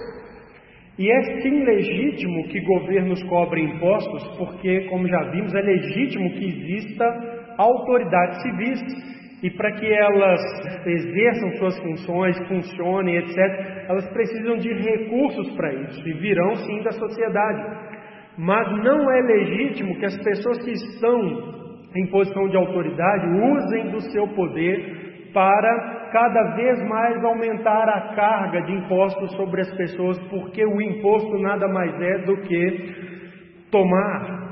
E 1.00 1.12
é 1.12 1.42
sim 1.42 1.64
legítimo 1.64 2.48
que 2.50 2.62
governos 2.62 3.24
cobrem 3.24 3.66
impostos, 3.66 4.38
porque, 4.38 4.82
como 4.92 5.08
já 5.08 5.24
vimos, 5.32 5.56
é 5.56 5.62
legítimo 5.62 6.30
que 6.34 6.46
exista 6.46 7.04
autoridades 7.58 8.44
civis 8.44 8.80
e 9.44 9.52
para 9.52 9.74
que 9.74 9.86
elas 9.86 10.42
exerçam 10.86 11.52
suas 11.58 11.78
funções, 11.80 12.48
funcionem, 12.48 13.18
etc., 13.18 13.38
elas 13.90 14.10
precisam 14.14 14.56
de 14.56 14.72
recursos 14.72 15.54
para 15.58 15.74
isso 15.74 16.08
e 16.08 16.14
virão 16.14 16.56
sim 16.56 16.82
da 16.82 16.92
sociedade. 16.94 17.62
Mas 18.38 18.72
não 18.84 19.12
é 19.12 19.22
legítimo 19.22 20.00
que 20.00 20.06
as 20.06 20.18
pessoas 20.24 20.64
que 20.64 20.72
estão 20.72 21.54
em 21.94 22.08
posição 22.08 22.48
de 22.48 22.56
autoridade 22.56 23.28
usem 23.28 23.92
do 23.92 24.00
seu 24.12 24.28
poder 24.30 25.30
para 25.34 26.10
cada 26.14 26.56
vez 26.56 26.82
mais 26.88 27.24
aumentar 27.26 27.90
a 27.90 28.16
carga 28.16 28.62
de 28.62 28.72
impostos 28.72 29.36
sobre 29.36 29.62
as 29.62 29.76
pessoas, 29.76 30.18
porque 30.30 30.64
o 30.66 30.82
imposto 30.82 31.38
nada 31.40 31.68
mais 31.68 31.94
é 32.02 32.20
do 32.20 32.38
que 32.38 33.14
tomar 33.70 34.44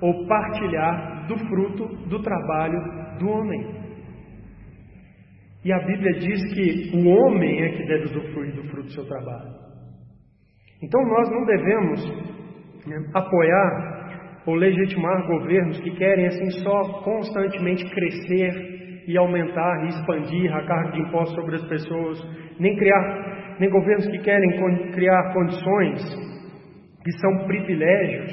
ou 0.00 0.26
partilhar 0.26 1.26
do 1.26 1.36
fruto 1.48 1.88
do 2.08 2.22
trabalho 2.22 2.78
do 3.18 3.28
homem. 3.28 3.75
E 5.66 5.72
a 5.72 5.80
Bíblia 5.80 6.12
diz 6.20 6.54
que 6.54 6.96
o 6.96 7.08
homem 7.08 7.60
é 7.60 7.68
que 7.70 7.86
deve 7.86 8.04
usufruir 8.04 8.54
do 8.54 8.62
fruto 8.68 8.86
do 8.86 8.92
seu 8.92 9.04
trabalho. 9.04 9.50
Então 10.80 11.02
nós 11.04 11.28
não 11.28 11.44
devemos 11.44 12.86
né, 12.86 13.10
apoiar 13.12 14.42
ou 14.46 14.54
legitimar 14.54 15.26
governos 15.26 15.80
que 15.80 15.90
querem 15.96 16.26
assim 16.28 16.50
só 16.62 17.02
constantemente 17.02 17.84
crescer 17.90 19.02
e 19.08 19.18
aumentar 19.18 19.86
e 19.86 19.88
expandir 19.88 20.54
a 20.54 20.64
carga 20.64 20.92
de 20.92 21.00
impostos 21.00 21.34
sobre 21.34 21.56
as 21.56 21.64
pessoas, 21.64 22.22
nem 22.60 22.76
criar, 22.76 23.56
nem 23.58 23.68
governos 23.68 24.06
que 24.06 24.18
querem 24.18 24.92
criar 24.92 25.32
condições 25.32 26.00
que 27.02 27.10
são 27.18 27.44
privilégios 27.48 28.32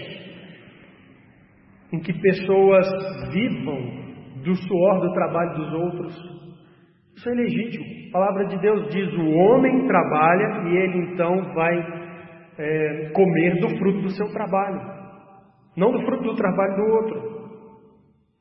em 1.94 2.00
que 2.00 2.14
pessoas 2.14 2.86
vivam 3.34 4.04
do 4.44 4.54
suor 4.56 5.02
do 5.02 5.14
trabalho 5.14 5.56
dos 5.56 5.74
outros. 5.74 6.43
Isso 7.24 7.30
é 7.30 7.36
legítimo. 7.36 7.86
A 8.10 8.12
palavra 8.12 8.46
de 8.48 8.60
Deus 8.60 8.90
diz: 8.90 9.08
o 9.14 9.30
homem 9.30 9.88
trabalha 9.88 10.68
e 10.68 10.76
ele 10.76 11.14
então 11.14 11.54
vai 11.54 11.80
é, 12.58 13.12
comer 13.14 13.62
do 13.62 13.70
fruto 13.78 14.02
do 14.02 14.10
seu 14.10 14.30
trabalho 14.34 14.94
não 15.76 15.92
do 15.92 16.06
fruto 16.06 16.24
do 16.24 16.36
trabalho 16.36 16.76
do 16.76 16.84
outro. 16.84 17.34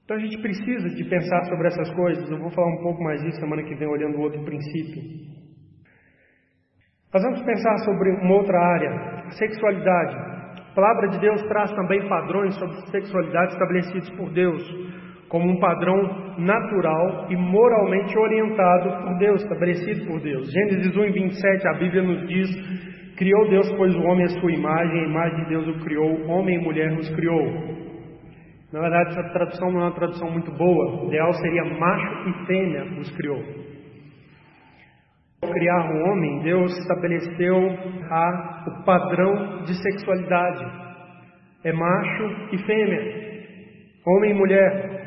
Então 0.04 0.16
a 0.16 0.20
gente 0.20 0.40
precisa 0.42 0.88
de 0.90 1.04
pensar 1.04 1.44
sobre 1.44 1.68
essas 1.68 1.90
coisas. 1.94 2.30
Eu 2.30 2.38
vou 2.38 2.50
falar 2.50 2.68
um 2.68 2.82
pouco 2.82 3.02
mais 3.02 3.22
disso 3.22 3.40
semana 3.40 3.62
que 3.62 3.74
vem, 3.74 3.88
olhando 3.88 4.18
o 4.18 4.22
outro 4.22 4.42
princípio. 4.44 5.02
Nós 7.12 7.22
vamos 7.22 7.42
pensar 7.42 7.78
sobre 7.84 8.10
uma 8.10 8.34
outra 8.34 8.58
área, 8.58 9.30
sexualidade. 9.30 10.16
A 10.70 10.74
palavra 10.74 11.08
de 11.08 11.20
Deus 11.20 11.42
traz 11.44 11.70
também 11.72 12.06
padrões 12.08 12.54
sobre 12.58 12.76
sexualidade 12.90 13.52
estabelecidos 13.52 14.10
por 14.10 14.30
Deus, 14.32 14.62
como 15.32 15.50
um 15.50 15.58
padrão 15.58 15.96
natural 16.36 17.26
e 17.30 17.36
moralmente 17.36 18.18
orientado 18.18 19.02
por 19.02 19.16
Deus, 19.16 19.42
estabelecido 19.42 20.06
por 20.06 20.20
Deus. 20.20 20.52
Gênesis 20.52 20.94
1 20.94 21.04
e 21.04 21.10
27, 21.10 21.68
a 21.68 21.72
Bíblia 21.78 22.02
nos 22.02 22.28
diz 22.28 22.50
Criou 23.16 23.48
Deus, 23.48 23.66
pois, 23.78 23.94
o 23.94 24.02
homem 24.02 24.26
à 24.26 24.28
sua 24.28 24.52
imagem, 24.52 25.00
a 25.00 25.08
imagem 25.08 25.44
de 25.44 25.48
Deus 25.48 25.68
o 25.68 25.84
criou, 25.84 26.28
homem 26.28 26.56
e 26.56 26.62
mulher 26.62 26.92
os 26.98 27.08
criou. 27.14 27.46
Na 28.74 28.80
verdade, 28.80 29.08
essa 29.08 29.32
tradução 29.32 29.72
não 29.72 29.80
é 29.80 29.84
uma 29.84 29.94
tradução 29.94 30.30
muito 30.30 30.52
boa. 30.52 31.02
O 31.02 31.08
ideal 31.08 31.32
seria 31.32 31.64
macho 31.64 32.28
e 32.28 32.46
fêmea 32.46 32.84
os 33.00 33.10
criou. 33.16 33.42
Ao 35.42 35.50
criar 35.50 35.92
o 35.92 36.10
homem, 36.10 36.42
Deus 36.42 36.76
estabeleceu 36.76 37.56
a, 38.10 38.64
o 38.68 38.84
padrão 38.84 39.62
de 39.64 39.82
sexualidade. 39.82 40.64
É 41.64 41.72
macho 41.72 42.54
e 42.54 42.58
fêmea, 42.66 43.00
homem 44.06 44.32
e 44.32 44.34
mulher. 44.34 45.01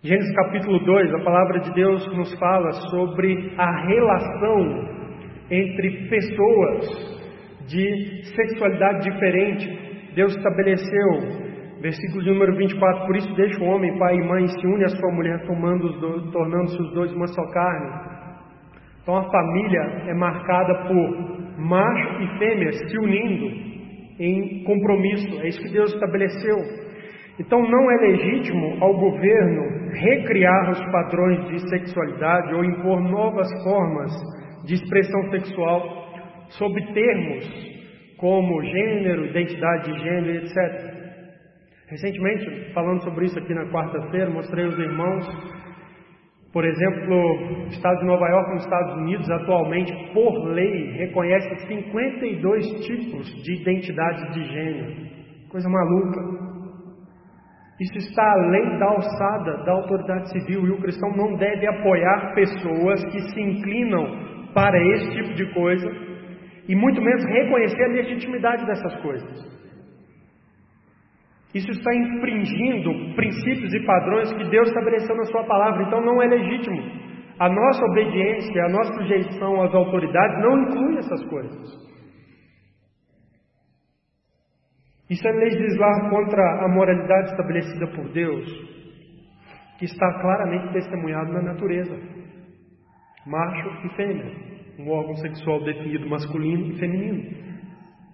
Gênesis 0.00 0.32
capítulo 0.32 0.78
2, 0.84 1.12
a 1.12 1.24
palavra 1.24 1.58
de 1.58 1.74
Deus 1.74 2.06
nos 2.16 2.32
fala 2.38 2.70
sobre 2.88 3.52
a 3.58 3.84
relação 3.84 4.88
entre 5.50 6.08
pessoas 6.08 6.86
de 7.66 8.22
sexualidade 8.32 9.10
diferente. 9.10 10.12
Deus 10.14 10.36
estabeleceu, 10.36 11.80
versículo 11.80 12.24
número 12.26 12.56
24, 12.56 13.06
por 13.06 13.16
isso 13.16 13.34
deixa 13.34 13.60
o 13.60 13.66
homem, 13.66 13.98
pai 13.98 14.14
e 14.14 14.24
mãe, 14.24 14.46
se 14.46 14.66
une 14.68 14.84
à 14.84 14.88
sua 14.88 15.12
mulher, 15.12 15.44
tornando-se 15.44 16.80
os 16.80 16.94
dois 16.94 17.12
uma 17.12 17.26
só 17.26 17.44
carne. 17.50 17.90
Então 19.02 19.16
a 19.16 19.28
família 19.28 19.82
é 20.06 20.14
marcada 20.14 20.74
por 20.86 21.58
macho 21.58 22.22
e 22.22 22.38
fêmea 22.38 22.70
se 22.70 22.98
unindo 22.98 23.46
em 24.20 24.62
compromisso. 24.62 25.40
É 25.42 25.48
isso 25.48 25.60
que 25.60 25.72
Deus 25.72 25.92
estabeleceu. 25.92 26.87
Então 27.38 27.62
não 27.62 27.90
é 27.90 27.96
legítimo 27.96 28.82
ao 28.82 28.94
governo 28.98 29.90
recriar 29.92 30.70
os 30.70 30.84
padrões 30.90 31.48
de 31.48 31.70
sexualidade 31.70 32.54
ou 32.54 32.64
impor 32.64 33.00
novas 33.00 33.48
formas 33.62 34.12
de 34.64 34.74
expressão 34.74 35.30
sexual 35.30 36.08
sob 36.50 36.74
termos 36.92 37.68
como 38.16 38.62
gênero, 38.62 39.26
identidade 39.26 39.92
de 39.92 39.98
gênero, 40.00 40.44
etc. 40.44 40.98
Recentemente, 41.88 42.72
falando 42.74 43.02
sobre 43.04 43.26
isso 43.26 43.38
aqui 43.38 43.54
na 43.54 43.70
quarta-feira, 43.70 44.28
mostrei 44.28 44.64
aos 44.64 44.78
irmãos, 44.78 45.24
por 46.52 46.64
exemplo, 46.64 47.66
o 47.66 47.68
estado 47.68 48.00
de 48.00 48.06
Nova 48.06 48.28
York, 48.28 48.54
nos 48.54 48.64
Estados 48.64 48.94
Unidos, 48.96 49.30
atualmente, 49.30 49.92
por 50.12 50.48
lei, 50.48 50.92
reconhece 50.98 51.66
52 51.66 52.66
tipos 52.86 53.26
de 53.44 53.62
identidade 53.62 54.34
de 54.34 54.44
gênero. 54.52 54.94
Coisa 55.48 55.68
maluca. 55.68 56.47
Isso 57.80 57.96
está 57.98 58.32
além 58.32 58.78
da 58.78 58.86
alçada 58.86 59.64
da 59.64 59.72
autoridade 59.72 60.30
civil 60.32 60.66
e 60.66 60.70
o 60.70 60.80
cristão 60.80 61.10
não 61.16 61.36
deve 61.36 61.66
apoiar 61.66 62.34
pessoas 62.34 63.04
que 63.04 63.20
se 63.20 63.40
inclinam 63.40 64.04
para 64.52 64.76
esse 64.94 65.10
tipo 65.12 65.34
de 65.34 65.54
coisa 65.54 65.88
e 66.68 66.74
muito 66.74 67.00
menos 67.00 67.24
reconhecer 67.24 67.84
a 67.84 67.88
legitimidade 67.88 68.66
dessas 68.66 68.96
coisas. 69.00 69.58
Isso 71.54 71.70
está 71.70 71.94
infringindo 71.94 73.14
princípios 73.14 73.72
e 73.72 73.86
padrões 73.86 74.32
que 74.32 74.50
Deus 74.50 74.68
estabeleceu 74.68 75.16
na 75.16 75.24
Sua 75.24 75.44
palavra, 75.44 75.84
então 75.84 76.00
não 76.00 76.20
é 76.22 76.26
legítimo. 76.26 76.82
A 77.38 77.48
nossa 77.48 77.84
obediência, 77.84 78.64
a 78.64 78.68
nossa 78.68 78.92
sujeição 78.94 79.62
às 79.62 79.72
autoridades 79.72 80.42
não 80.42 80.62
inclui 80.62 80.98
essas 80.98 81.24
coisas. 81.26 81.88
Isso 85.10 85.26
é 85.26 85.32
legislar 85.32 86.10
contra 86.10 86.64
a 86.64 86.68
moralidade 86.68 87.30
estabelecida 87.30 87.86
por 87.88 88.12
Deus, 88.12 88.46
que 89.78 89.86
está 89.86 90.20
claramente 90.20 90.72
testemunhado 90.72 91.32
na 91.32 91.42
natureza 91.42 92.18
macho 93.28 93.86
e 93.86 93.96
fêmea, 93.96 94.32
um 94.78 94.90
órgão 94.90 95.14
sexual 95.16 95.62
definido 95.64 96.08
masculino 96.08 96.72
e 96.72 96.78
feminino, 96.78 97.22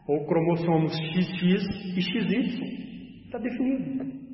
ou 0.07 0.27
cromossomos 0.27 0.93
XX 0.93 1.97
e 1.97 2.03
XY, 2.03 3.25
está 3.27 3.39
definido. 3.39 4.25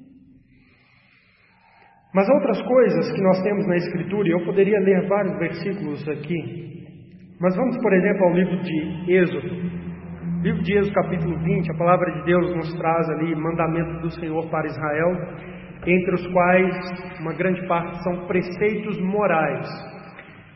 Mas 2.12 2.29
outras 2.29 2.61
coisas 2.62 3.12
que 3.12 3.23
nós 3.23 3.40
temos 3.42 3.66
na 3.68 3.77
Escritura, 3.77 4.29
e 4.29 4.33
eu 4.33 4.44
poderia 4.44 4.81
ler 4.81 5.07
vários 5.07 5.38
versículos 5.38 6.09
aqui, 6.09 6.81
mas 7.40 7.57
vamos, 7.57 7.77
por 7.81 7.92
exemplo, 7.92 8.25
ao 8.25 8.35
livro 8.35 8.62
de 8.62 9.12
Êxodo. 9.12 9.89
Livro 10.42 10.62
de 10.62 10.79
Êxodo, 10.79 10.94
capítulo 10.94 11.38
20, 11.38 11.70
a 11.70 11.74
palavra 11.76 12.11
de 12.12 12.24
Deus 12.24 12.57
nos 12.57 12.72
traz 12.74 13.09
ali 13.11 13.35
mandamentos 13.35 14.00
do 14.00 14.11
Senhor 14.20 14.48
para 14.50 14.66
Israel, 14.66 15.12
entre 15.87 16.14
os 16.14 16.26
quais 16.29 17.20
uma 17.20 17.35
grande 17.35 17.66
parte 17.66 18.03
são 18.03 18.26
preceitos 18.26 18.98
morais 19.00 19.68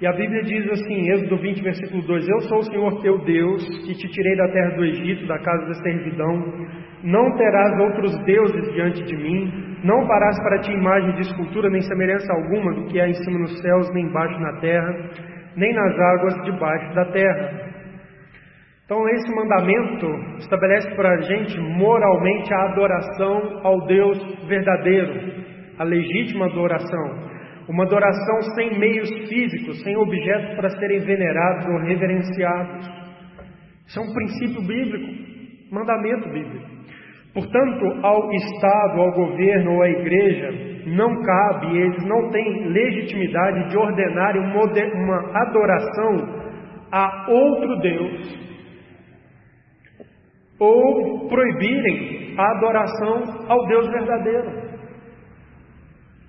e 0.00 0.06
a 0.06 0.12
Bíblia 0.12 0.42
diz 0.42 0.68
assim, 0.70 1.08
Êxodo 1.12 1.36
20, 1.36 1.62
versículo 1.62 2.02
2: 2.02 2.28
Eu 2.28 2.40
sou 2.40 2.58
o 2.58 2.64
Senhor 2.64 3.00
teu 3.00 3.18
Deus, 3.24 3.62
que 3.86 3.94
te 3.94 4.08
tirei 4.08 4.36
da 4.36 4.48
terra 4.48 4.76
do 4.76 4.84
Egito, 4.84 5.26
da 5.26 5.38
casa 5.38 5.64
da 5.66 5.74
servidão. 5.74 6.44
Não 7.04 7.36
terás 7.36 7.80
outros 7.80 8.18
deuses 8.24 8.72
diante 8.74 9.04
de 9.04 9.16
mim, 9.16 9.50
não 9.84 10.04
farás 10.06 10.36
para 10.40 10.58
ti 10.58 10.72
imagem 10.72 11.14
de 11.14 11.20
escultura, 11.20 11.70
nem 11.70 11.80
semelhança 11.80 12.30
alguma 12.32 12.74
do 12.74 12.86
que 12.86 13.00
há 13.00 13.08
em 13.08 13.14
cima 13.14 13.38
nos 13.38 13.60
céus, 13.62 13.88
nem 13.94 14.06
embaixo 14.06 14.38
na 14.40 14.60
terra, 14.60 14.94
nem 15.56 15.72
nas 15.72 15.98
águas 15.98 16.34
debaixo 16.44 16.94
da 16.94 17.04
terra. 17.06 17.73
Então, 18.84 19.08
esse 19.08 19.34
mandamento 19.34 20.06
estabelece 20.40 20.94
para 20.94 21.08
a 21.14 21.20
gente 21.22 21.58
moralmente 21.58 22.52
a 22.52 22.64
adoração 22.64 23.60
ao 23.62 23.86
Deus 23.86 24.46
verdadeiro, 24.46 25.32
a 25.78 25.84
legítima 25.84 26.44
adoração. 26.44 27.32
Uma 27.66 27.84
adoração 27.84 28.42
sem 28.54 28.78
meios 28.78 29.08
físicos, 29.26 29.82
sem 29.82 29.96
objetos 29.96 30.54
para 30.56 30.68
serem 30.68 31.00
venerados 31.00 31.66
ou 31.66 31.78
reverenciados. 31.78 32.86
Isso 33.86 34.00
é 34.00 34.02
um 34.02 34.12
princípio 34.12 34.60
bíblico, 34.66 35.72
mandamento 35.72 36.28
bíblico. 36.28 36.66
Portanto, 37.32 37.86
ao 38.02 38.30
Estado, 38.34 39.00
ao 39.00 39.12
governo 39.12 39.76
ou 39.76 39.82
à 39.82 39.88
igreja, 39.88 40.50
não 40.88 41.22
cabe, 41.22 41.78
eles 41.78 42.04
não 42.04 42.30
têm 42.30 42.68
legitimidade 42.68 43.70
de 43.70 43.78
ordenarem 43.78 44.42
uma 44.42 45.40
adoração 45.40 46.44
a 46.92 47.26
outro 47.30 47.78
Deus 47.80 48.53
ou 50.58 51.28
proibirem 51.28 52.34
a 52.38 52.56
adoração 52.56 53.46
ao 53.48 53.66
Deus 53.66 53.88
verdadeiro. 53.88 54.64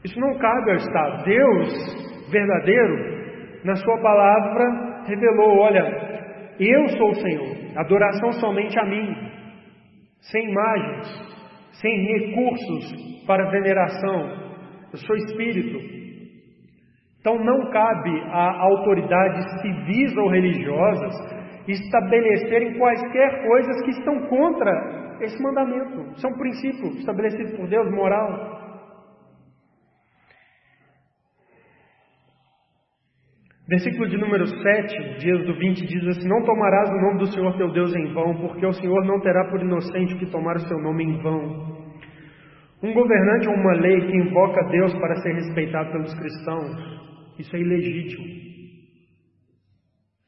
Isso 0.03 0.19
não 0.19 0.38
cabe 0.38 0.71
ao 0.71 0.78
Estado. 0.78 1.23
Deus 1.23 2.30
verdadeiro, 2.32 3.63
na 3.63 3.76
Sua 3.76 4.01
palavra, 4.01 5.03
revelou: 5.07 5.59
olha, 5.59 6.15
eu 6.59 6.88
sou 6.89 7.09
o 7.09 7.15
Senhor, 7.15 7.78
adoração 7.78 8.32
somente 8.34 8.80
a 8.80 8.86
mim, 8.86 9.15
sem 10.32 10.49
imagens, 10.49 11.07
sem 11.82 12.05
recursos 12.05 13.26
para 13.26 13.49
veneração. 13.49 14.45
Eu 14.91 14.99
sou 14.99 15.15
espírito. 15.15 15.95
Então 17.19 17.43
não 17.43 17.71
cabe 17.71 18.21
a 18.30 18.61
autoridades 18.61 19.61
civis 19.61 20.15
ou 20.15 20.30
religiosas 20.30 21.13
estabelecerem 21.68 22.78
quaisquer 22.78 23.47
coisas 23.47 23.82
que 23.84 23.91
estão 23.91 24.28
contra 24.28 25.18
esse 25.22 25.41
mandamento. 25.41 26.20
São 26.20 26.32
princípios 26.34 26.97
estabelecidos 26.99 27.53
por 27.57 27.68
Deus, 27.68 27.89
moral. 27.91 28.55
Versículo 33.68 34.07
de 34.07 34.18
número 34.18 34.45
7, 34.45 35.18
de 35.18 35.32
Êxodo 35.32 35.57
20, 35.57 35.88
diz 35.88 36.07
assim: 36.09 36.28
Não 36.28 36.43
tomarás 36.43 36.88
o 36.88 37.01
nome 37.01 37.20
do 37.20 37.32
Senhor 37.32 37.57
teu 37.57 37.72
Deus 37.72 37.95
em 37.95 38.13
vão, 38.13 38.36
porque 38.38 38.63
o 38.63 38.74
Senhor 38.74 39.03
não 39.05 39.20
terá 39.22 39.49
por 39.49 39.59
inocente 39.59 40.16
que 40.20 40.30
tomar 40.30 40.57
o 40.57 40.68
seu 40.68 40.78
nome 40.78 41.03
em 41.03 41.18
vão. 41.24 41.76
Um 42.84 42.93
governante 42.93 43.47
ou 43.47 43.55
uma 43.55 43.74
lei 43.74 44.01
que 44.01 44.16
invoca 44.16 44.63
Deus 44.70 44.93
para 44.99 45.16
ser 45.16 45.34
respeitado 45.34 45.91
pelos 45.91 46.13
cristãos, 46.13 46.76
isso 47.39 47.55
é 47.55 47.59
ilegítimo. 47.59 48.44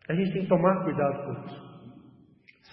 A 0.09 0.13
gente 0.13 0.31
tem 0.33 0.43
que 0.43 0.47
tomar 0.47 0.83
cuidado 0.83 1.25
com 1.25 1.45
isso. 1.45 1.67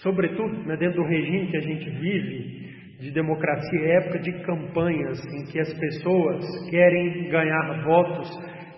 Sobretudo 0.01 0.55
né, 0.65 0.77
dentro 0.77 1.01
do 1.01 1.07
regime 1.07 1.47
que 1.47 1.57
a 1.57 1.61
gente 1.61 1.89
vive, 1.89 2.65
de 2.99 3.11
democracia, 3.11 3.79
é 3.81 3.97
época 3.97 4.19
de 4.19 4.31
campanhas 4.43 5.19
em 5.33 5.51
que 5.51 5.59
as 5.59 5.73
pessoas 5.77 6.69
querem 6.69 7.29
ganhar 7.29 7.83
votos 7.83 8.29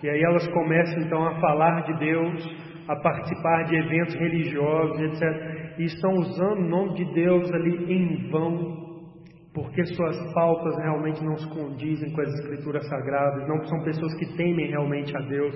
e 0.02 0.08
aí 0.08 0.22
elas 0.22 0.46
começam 0.48 1.02
então 1.02 1.26
a 1.26 1.40
falar 1.40 1.82
de 1.82 1.98
Deus, 1.98 2.58
a 2.86 2.96
participar 2.96 3.64
de 3.64 3.76
eventos 3.76 4.14
religiosos, 4.14 5.00
etc. 5.00 5.78
E 5.78 5.84
estão 5.84 6.12
usando 6.14 6.60
o 6.60 6.68
nome 6.68 6.94
de 6.94 7.14
Deus 7.14 7.52
ali 7.52 7.92
em 7.92 8.30
vão, 8.30 9.12
porque 9.52 9.84
suas 9.86 10.16
pautas 10.32 10.76
realmente 10.78 11.22
não 11.24 11.36
se 11.36 11.48
condizem 11.48 12.12
com 12.12 12.20
as 12.20 12.32
escrituras 12.34 12.88
sagradas, 12.88 13.48
não 13.48 13.64
são 13.64 13.82
pessoas 13.82 14.14
que 14.18 14.36
temem 14.36 14.68
realmente 14.68 15.16
a 15.16 15.20
Deus, 15.20 15.54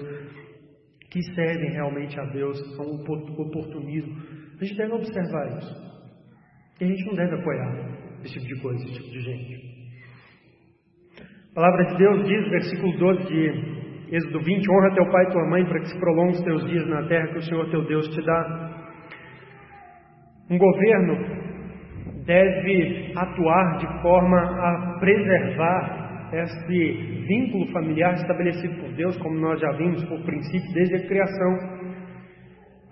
que 1.12 1.22
servem 1.34 1.72
realmente 1.72 2.18
a 2.18 2.24
Deus, 2.24 2.58
são 2.74 2.86
oportunismo. 2.86 4.16
A 4.58 4.64
gente 4.64 4.78
deve 4.78 4.92
observar 4.94 5.58
isso. 5.58 5.92
E 6.80 6.84
a 6.84 6.88
gente 6.88 7.04
não 7.04 7.14
deve 7.14 7.34
apoiar 7.34 8.22
esse 8.24 8.32
tipo 8.32 8.46
de 8.46 8.62
coisa, 8.62 8.82
esse 8.82 8.94
tipo 8.94 9.10
de 9.10 9.20
gente. 9.20 9.72
A 11.50 11.54
palavra 11.54 11.84
de 11.84 11.98
Deus 11.98 12.26
diz, 12.26 12.48
versículo 12.48 12.98
12 12.98 13.24
de 13.26 14.16
Êxodo 14.16 14.40
20: 14.40 14.70
Honra 14.70 14.94
teu 14.94 15.10
pai 15.10 15.24
e 15.24 15.30
tua 15.32 15.50
mãe 15.50 15.64
para 15.66 15.80
que 15.80 15.88
se 15.88 16.00
prolongue 16.00 16.32
os 16.32 16.44
teus 16.44 16.66
dias 16.66 16.88
na 16.88 17.06
terra 17.08 17.28
que 17.28 17.38
o 17.38 17.42
Senhor 17.42 17.70
teu 17.70 17.84
Deus 17.84 18.08
te 18.08 18.22
dá. 18.22 18.70
Um 20.50 20.56
governo 20.56 21.42
deve 22.24 23.12
atuar 23.16 23.78
de 23.78 24.02
forma 24.02 24.38
a 24.38 24.98
preservar 24.98 26.01
esse 26.33 27.26
vínculo 27.26 27.66
familiar 27.72 28.14
estabelecido 28.14 28.80
por 28.80 28.93
Deus, 28.95 29.16
como 29.18 29.39
nós 29.39 29.61
já 29.61 29.70
vimos 29.72 30.03
por 30.05 30.22
princípio 30.24 30.72
desde 30.72 30.97
a 30.97 31.07
criação. 31.07 31.83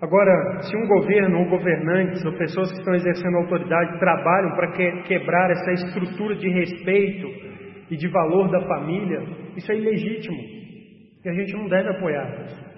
Agora, 0.01 0.61
se 0.61 0.75
um 0.75 0.87
governo 0.87 1.39
ou 1.39 1.49
governantes 1.49 2.23
ou 2.25 2.33
pessoas 2.33 2.71
que 2.71 2.79
estão 2.79 2.93
exercendo 2.95 3.37
autoridade 3.37 3.99
trabalham 3.99 4.55
para 4.55 4.71
que, 4.71 5.03
quebrar 5.03 5.51
essa 5.51 5.71
estrutura 5.73 6.35
de 6.35 6.49
respeito 6.49 7.27
e 7.89 7.97
de 7.97 8.07
valor 8.07 8.49
da 8.49 8.61
família, 8.67 9.21
isso 9.55 9.71
é 9.71 9.75
ilegítimo. 9.75 10.37
E 11.23 11.29
a 11.29 11.33
gente 11.33 11.53
não 11.53 11.67
deve 11.67 11.89
apoiar 11.89 12.45
isso. 12.45 12.71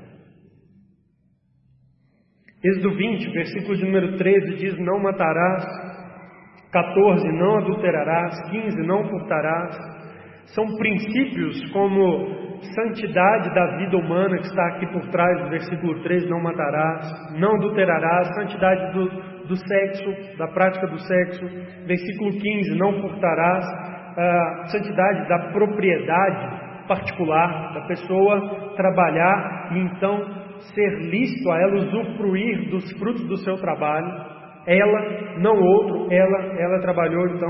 Êxodo 2.64 2.96
20, 2.96 3.32
versículo 3.32 3.76
de 3.76 3.86
número 3.86 4.18
13 4.18 4.56
diz: 4.56 4.78
Não 4.80 5.00
matarás. 5.00 5.66
14, 6.72 7.28
não 7.34 7.58
adulterarás. 7.58 8.50
15, 8.50 8.88
não 8.88 9.08
furtarás. 9.10 9.93
São 10.48 10.66
princípios 10.78 11.72
como 11.72 12.44
santidade 12.76 13.54
da 13.54 13.78
vida 13.78 13.98
humana 13.98 14.38
que 14.38 14.46
está 14.46 14.68
aqui 14.68 14.88
por 14.88 15.02
trás 15.10 15.44
do 15.44 15.50
versículo 15.50 16.02
13: 16.04 16.30
Não 16.30 16.42
matarás, 16.42 17.32
não 17.40 17.56
adulterarás. 17.56 18.28
Santidade 18.36 18.94
do, 18.94 19.10
do 19.48 19.56
sexo, 19.56 20.38
da 20.38 20.48
prática 20.48 20.88
do 20.88 21.00
sexo. 21.00 21.46
Versículo 21.86 22.32
15: 22.32 22.78
Não 22.78 23.02
furtarás. 23.02 23.66
Ah, 24.16 24.66
santidade 24.68 25.28
da 25.28 25.52
propriedade 25.52 26.64
particular 26.88 27.74
da 27.74 27.82
pessoa 27.88 28.76
trabalhar 28.76 29.70
e 29.72 29.80
então 29.80 30.44
ser 30.76 30.90
lícito 31.10 31.52
a 31.52 31.60
ela 31.60 31.76
usufruir 31.76 32.70
dos 32.70 32.92
frutos 33.00 33.28
do 33.28 33.38
seu 33.38 33.56
trabalho. 33.58 34.34
Ela, 34.66 35.40
não 35.40 35.56
outro, 35.60 36.08
ela, 36.12 36.38
ela 36.58 36.80
trabalhou, 36.80 37.28
então 37.28 37.50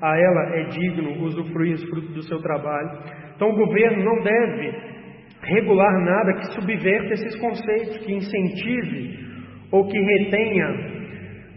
a 0.00 0.18
ela 0.18 0.56
é 0.56 0.64
digno 0.64 1.22
usufruir 1.24 1.74
os 1.74 1.84
frutos 1.88 2.14
do 2.14 2.22
seu 2.22 2.38
trabalho. 2.40 2.90
Então 3.34 3.48
o 3.48 3.56
governo 3.56 4.04
não 4.04 4.22
deve 4.22 4.96
regular 5.42 6.04
nada 6.04 6.34
que 6.34 6.54
subverta 6.54 7.14
esses 7.14 7.38
conceitos, 7.40 7.98
que 7.98 8.12
incentive 8.12 9.26
ou 9.70 9.86
que 9.86 9.98
retenha 9.98 10.66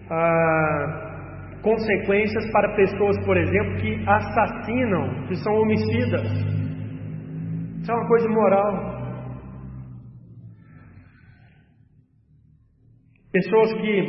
ah, 0.09 1.59
consequências 1.61 2.51
para 2.51 2.75
pessoas, 2.75 3.17
por 3.25 3.37
exemplo, 3.37 3.75
que 3.81 4.03
assassinam, 4.07 5.27
que 5.27 5.35
são 5.37 5.53
homicidas. 5.53 6.59
Isso 7.81 7.91
é 7.91 7.95
uma 7.95 8.07
coisa 8.07 8.27
imoral. 8.27 8.99
Pessoas 13.31 13.73
que 13.73 14.01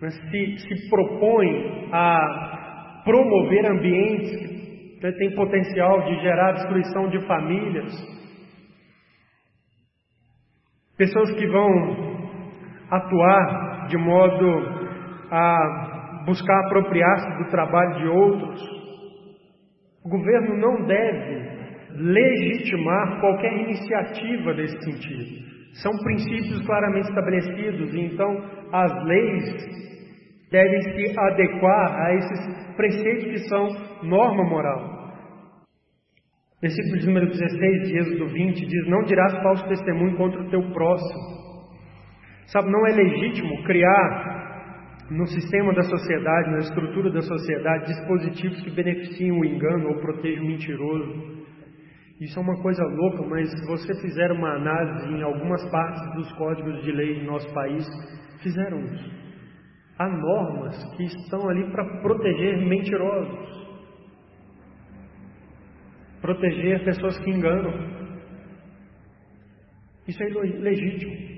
né, 0.00 0.10
se, 0.10 0.58
se 0.58 0.90
propõem 0.90 1.88
a 1.92 2.61
promover 3.04 3.66
ambientes 3.70 4.52
que 5.00 5.12
têm 5.12 5.34
potencial 5.34 6.02
de 6.04 6.20
gerar 6.20 6.52
destruição 6.52 7.08
de 7.08 7.26
famílias. 7.26 7.92
Pessoas 10.96 11.32
que 11.32 11.46
vão 11.46 12.22
atuar 12.90 13.86
de 13.88 13.96
modo 13.96 14.46
a 15.30 16.22
buscar 16.26 16.66
apropriar-se 16.66 17.42
do 17.42 17.50
trabalho 17.50 17.98
de 17.98 18.06
outros. 18.06 18.60
O 20.04 20.08
governo 20.08 20.56
não 20.56 20.86
deve 20.86 21.52
legitimar 21.94 23.20
qualquer 23.20 23.52
iniciativa 23.54 24.54
desse 24.54 24.78
sentido. 24.82 25.42
São 25.82 25.92
princípios 26.02 26.64
claramente 26.66 27.08
estabelecidos, 27.08 27.94
então 27.94 28.44
as 28.72 29.04
leis 29.04 29.91
devem 30.52 30.82
se 30.82 31.18
adequar 31.18 32.00
a 32.00 32.14
esses 32.14 32.76
preceitos 32.76 33.24
que 33.24 33.48
são 33.48 33.68
norma 34.02 34.44
moral. 34.44 35.02
Versículo 36.60 37.06
número 37.06 37.26
16 37.26 37.88
de 37.88 37.98
Êxodo 37.98 38.28
20 38.28 38.66
diz: 38.66 38.86
Não 38.86 39.02
dirás 39.02 39.32
falso 39.42 39.66
testemunho 39.66 40.16
contra 40.16 40.40
o 40.42 40.50
teu 40.50 40.62
próximo. 40.72 41.42
Sabe, 42.46 42.70
não 42.70 42.86
é 42.86 42.92
legítimo 42.92 43.64
criar 43.64 44.42
no 45.10 45.26
sistema 45.26 45.72
da 45.74 45.82
sociedade, 45.82 46.50
na 46.50 46.58
estrutura 46.58 47.10
da 47.10 47.22
sociedade, 47.22 47.86
dispositivos 47.86 48.62
que 48.62 48.70
beneficiem 48.70 49.32
o 49.32 49.44
engano 49.44 49.88
ou 49.88 50.00
protejam 50.00 50.44
o 50.44 50.46
mentiroso. 50.46 51.42
Isso 52.20 52.38
é 52.38 52.42
uma 52.42 52.62
coisa 52.62 52.84
louca, 52.84 53.26
mas 53.26 53.50
se 53.50 53.66
você 53.66 54.00
fizer 54.00 54.30
uma 54.30 54.54
análise 54.54 55.08
em 55.08 55.22
algumas 55.22 55.68
partes 55.70 56.14
dos 56.14 56.32
códigos 56.34 56.82
de 56.84 56.92
lei 56.92 57.18
do 57.18 57.24
nosso 57.24 57.52
país, 57.52 57.84
fizeram 58.40 58.78
isso. 58.84 59.21
Há 59.98 60.08
normas 60.08 60.96
que 60.96 61.04
estão 61.04 61.48
ali 61.48 61.70
para 61.70 62.00
proteger 62.00 62.58
mentirosos, 62.66 63.68
proteger 66.20 66.84
pessoas 66.84 67.18
que 67.18 67.30
enganam. 67.30 67.72
Isso 70.08 70.22
é 70.22 70.26
legítimo. 70.28 71.32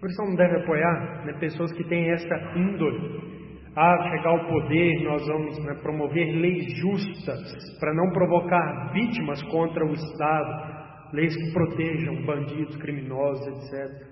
Por 0.00 0.08
isso 0.08 0.22
não 0.22 0.36
deve 0.36 0.62
apoiar 0.62 1.26
né, 1.26 1.32
pessoas 1.40 1.72
que 1.72 1.84
têm 1.84 2.10
essa 2.10 2.34
índole 2.56 3.28
a 3.74 4.10
chegar 4.10 4.30
ao 4.30 4.48
poder, 4.48 5.04
nós 5.04 5.24
vamos 5.26 5.58
né, 5.64 5.74
promover 5.82 6.34
leis 6.36 6.72
justas 6.78 7.78
para 7.78 7.94
não 7.94 8.10
provocar 8.10 8.92
vítimas 8.92 9.42
contra 9.44 9.84
o 9.84 9.92
Estado, 9.92 11.12
leis 11.12 11.36
que 11.36 11.52
protejam 11.52 12.24
bandidos, 12.24 12.76
criminosos, 12.76 13.46
etc. 13.46 14.08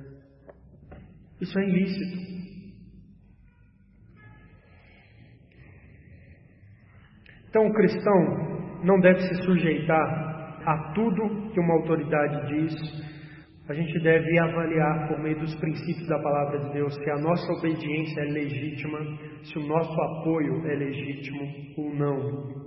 Isso 1.40 1.58
é 1.58 1.68
ilícito. 1.68 2.35
Então, 7.56 7.68
o 7.68 7.72
cristão 7.72 8.80
não 8.84 9.00
deve 9.00 9.18
se 9.18 9.34
sujeitar 9.36 10.60
a 10.66 10.92
tudo 10.92 11.50
que 11.52 11.58
uma 11.58 11.72
autoridade 11.72 12.48
diz, 12.48 12.74
a 13.66 13.72
gente 13.72 13.98
deve 14.02 14.38
avaliar 14.40 15.08
por 15.08 15.18
meio 15.22 15.40
dos 15.40 15.54
princípios 15.54 16.06
da 16.06 16.18
palavra 16.18 16.58
de 16.58 16.74
Deus 16.74 16.94
se 16.94 17.10
a 17.10 17.16
nossa 17.16 17.50
obediência 17.54 18.20
é 18.20 18.24
legítima, 18.24 18.98
se 19.42 19.58
o 19.58 19.66
nosso 19.66 19.98
apoio 20.02 20.66
é 20.66 20.74
legítimo 20.74 21.46
ou 21.78 21.94
não. 21.94 22.66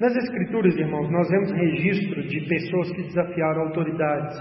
Nas 0.00 0.16
Escrituras, 0.16 0.74
irmãos, 0.76 1.10
nós 1.10 1.28
vemos 1.28 1.52
registro 1.52 2.22
de 2.26 2.40
pessoas 2.48 2.90
que 2.92 3.02
desafiaram 3.02 3.64
autoridades. 3.64 4.34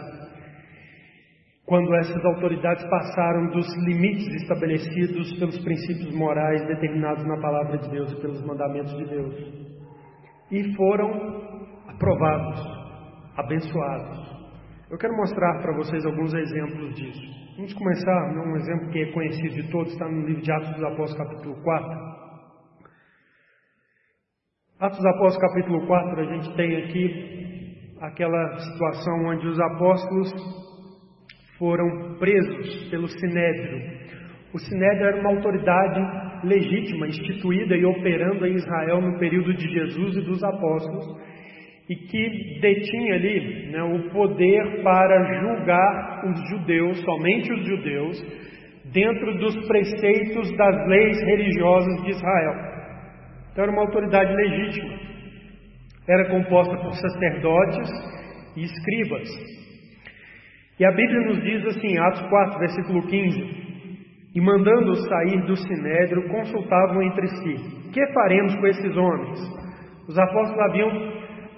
Quando 1.66 1.96
essas 1.96 2.24
autoridades 2.24 2.88
passaram 2.90 3.48
dos 3.48 3.66
limites 3.86 4.28
estabelecidos 4.44 5.34
pelos 5.40 5.58
princípios 5.64 6.16
morais 6.16 6.62
determinados 6.68 7.26
na 7.26 7.42
palavra 7.42 7.80
de 7.80 7.90
Deus 7.90 8.12
e 8.12 8.22
pelos 8.22 8.46
mandamentos 8.46 8.96
de 8.96 9.06
Deus, 9.06 9.36
e 10.52 10.76
foram 10.76 11.10
aprovados, 11.88 12.62
abençoados. 13.38 14.36
Eu 14.92 14.98
quero 15.00 15.16
mostrar 15.18 15.60
para 15.64 15.76
vocês 15.76 16.06
alguns 16.06 16.32
exemplos 16.36 16.94
disso. 16.94 17.22
Vamos 17.56 17.74
começar 17.74 18.34
num 18.36 18.56
exemplo 18.58 18.90
que 18.92 19.00
é 19.00 19.12
conhecido 19.12 19.56
de 19.56 19.72
todos, 19.72 19.92
está 19.92 20.08
no 20.08 20.28
livro 20.28 20.44
de 20.44 20.52
Atos 20.52 20.70
dos 20.70 20.84
Apóstolos, 20.84 21.18
capítulo 21.18 21.64
4. 21.64 21.90
Atos 24.82 24.98
dos 24.98 25.06
Apóstolos, 25.08 25.52
capítulo 25.52 25.88
4, 25.88 26.20
a 26.20 26.24
gente 26.26 26.56
tem 26.56 26.84
aqui 26.84 27.98
aquela 28.02 28.60
situação 28.60 29.26
onde 29.26 29.48
os 29.48 29.60
apóstolos 29.60 30.65
foram 31.58 32.18
presos 32.18 32.90
pelo 32.90 33.08
Sinédrio. 33.08 34.06
O 34.54 34.60
Sinédrio 34.60 35.08
era 35.08 35.20
uma 35.20 35.36
autoridade 35.36 36.48
legítima, 36.48 37.08
instituída 37.08 37.76
e 37.76 37.86
operando 37.86 38.46
em 38.46 38.56
Israel 38.56 39.02
no 39.02 39.18
período 39.20 39.54
de 39.54 39.68
Jesus 39.68 40.18
e 40.18 40.22
dos 40.22 40.44
apóstolos, 40.44 41.06
e 41.90 41.96
que 41.96 42.60
detinha 42.62 43.16
ali 43.16 43.72
né, 43.72 43.84
o 43.84 44.10
poder 44.12 44.82
para 44.84 45.40
julgar 45.40 46.26
os 46.26 46.50
judeus, 46.50 47.00
somente 47.02 47.54
os 47.54 47.66
judeus, 47.68 48.46
dentro 48.94 49.38
dos 49.38 49.56
preceitos 49.68 50.56
das 50.58 50.88
leis 50.88 51.22
religiosas 51.24 52.04
de 52.04 52.10
Israel. 52.12 52.54
Então 53.52 53.64
era 53.64 53.72
uma 53.72 53.82
autoridade 53.82 54.34
legítima. 54.34 55.00
Era 56.08 56.30
composta 56.30 56.76
por 56.78 56.94
sacerdotes 56.94 57.90
e 58.56 58.62
escribas. 58.64 59.65
E 60.78 60.86
a 60.86 60.92
Bíblia 60.92 61.22
nos 61.28 61.42
diz 61.42 61.66
assim, 61.68 61.98
Atos 61.98 62.22
4, 62.30 62.60
versículo 62.60 63.02
15: 63.08 64.32
E 64.36 64.42
mandando-os 64.42 65.08
sair 65.08 65.42
do 65.46 65.56
sinédrio, 65.56 66.28
consultavam 66.28 67.02
entre 67.02 67.28
si: 67.28 67.92
Que 67.92 68.06
faremos 68.14 68.56
com 68.56 68.68
esses 68.68 68.98
homens? 68.98 69.40
Os 70.08 70.18
apóstolos 70.18 70.60
haviam 70.60 70.92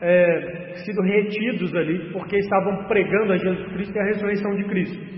é, 0.01 0.73
sido 0.85 1.01
retidos 1.01 1.75
ali 1.75 2.11
porque 2.13 2.37
estavam 2.37 2.85
pregando 2.85 3.33
a 3.33 3.37
Jesus 3.37 3.67
Cristo 3.73 3.95
e 3.95 3.99
a 3.99 4.05
ressurreição 4.05 4.55
de 4.55 4.63
Cristo. 4.65 5.17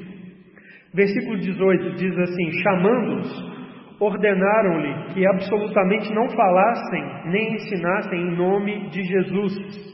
Versículo 0.93 1.37
18 1.37 1.95
diz 1.95 2.17
assim: 2.17 2.51
Chamando-os, 2.63 3.99
ordenaram-lhe 3.99 5.13
que 5.13 5.27
absolutamente 5.27 6.11
não 6.13 6.29
falassem 6.29 7.31
nem 7.31 7.53
ensinassem 7.55 8.19
em 8.19 8.37
nome 8.37 8.89
de 8.89 9.03
Jesus. 9.03 9.89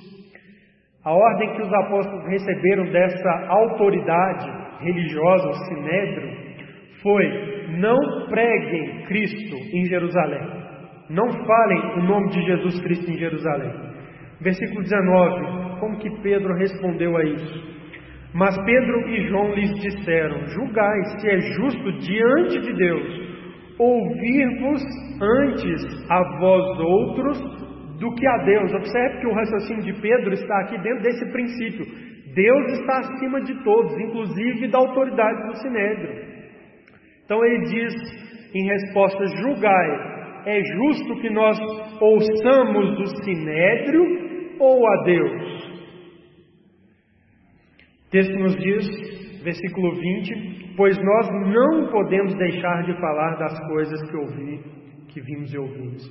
A 1.05 1.13
ordem 1.13 1.53
que 1.53 1.61
os 1.61 1.71
apóstolos 1.71 2.25
receberam 2.25 2.85
dessa 2.91 3.47
autoridade 3.47 4.51
religiosa, 4.81 5.49
o 5.49 5.53
sinédrio, 5.53 6.31
foi: 7.03 7.67
não 7.77 8.27
preguem 8.27 9.03
Cristo 9.05 9.55
em 9.71 9.85
Jerusalém. 9.85 10.41
Não 11.09 11.31
falem 11.45 11.99
o 11.99 12.03
nome 12.03 12.29
de 12.29 12.41
Jesus 12.41 12.81
Cristo 12.81 13.11
em 13.11 13.17
Jerusalém. 13.17 13.71
Versículo 14.41 14.81
19: 14.81 15.79
como 15.79 15.97
que 15.99 16.09
Pedro 16.21 16.55
respondeu 16.55 17.15
a 17.15 17.23
isso? 17.23 17.75
Mas 18.33 18.57
Pedro 18.65 19.07
e 19.07 19.27
João 19.27 19.53
lhes 19.53 19.73
disseram: 19.81 20.47
Julgai 20.47 21.03
se 21.19 21.29
é 21.29 21.39
justo 21.39 21.91
diante 21.99 22.61
de 22.61 22.73
Deus 22.73 23.25
ouvir-vos 23.77 24.81
antes 25.21 26.09
a 26.09 26.39
vós 26.39 26.79
outros 26.79 27.64
do 27.99 28.13
que 28.13 28.27
a 28.27 28.37
Deus. 28.43 28.73
Observe 28.73 29.19
que 29.19 29.27
o 29.27 29.33
raciocínio 29.33 29.83
de 29.83 30.01
Pedro 30.01 30.33
está 30.33 30.59
aqui 30.61 30.77
dentro 30.81 31.03
desse 31.03 31.31
princípio. 31.31 31.85
Deus 32.33 32.79
está 32.79 32.99
acima 32.99 33.41
de 33.41 33.63
todos, 33.63 33.97
inclusive 33.97 34.67
da 34.67 34.79
autoridade 34.79 35.47
do 35.47 35.55
sinédrio. 35.57 36.25
Então 37.23 37.43
ele 37.45 37.63
diz 37.65 37.93
em 38.53 38.65
resposta: 38.65 39.25
julgai. 39.41 40.15
É 40.47 40.61
justo 40.61 41.21
que 41.21 41.29
nós 41.31 41.57
ouçamos 41.99 42.97
do 42.97 43.23
sinédrio 43.23 44.03
ou 44.59 44.87
a 44.87 45.03
Deus? 45.03 45.65
O 48.05 48.11
texto 48.11 48.37
nos 48.37 48.55
diz, 48.55 49.43
versículo 49.43 49.95
20: 49.95 50.75
pois 50.77 50.97
nós 50.97 51.29
não 51.47 51.89
podemos 51.89 52.35
deixar 52.35 52.83
de 52.83 52.93
falar 52.99 53.37
das 53.37 53.59
coisas 53.67 54.09
que 54.09 54.17
ouvi, 54.17 54.59
que 55.07 55.21
vimos 55.21 55.53
e 55.53 55.57
ouvimos. 55.57 56.03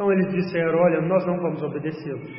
Então 0.00 0.10
eles 0.12 0.32
disseram: 0.32 0.78
Olha, 0.78 1.02
nós 1.02 1.26
não 1.26 1.36
vamos 1.36 1.62
obedecê-los. 1.62 2.32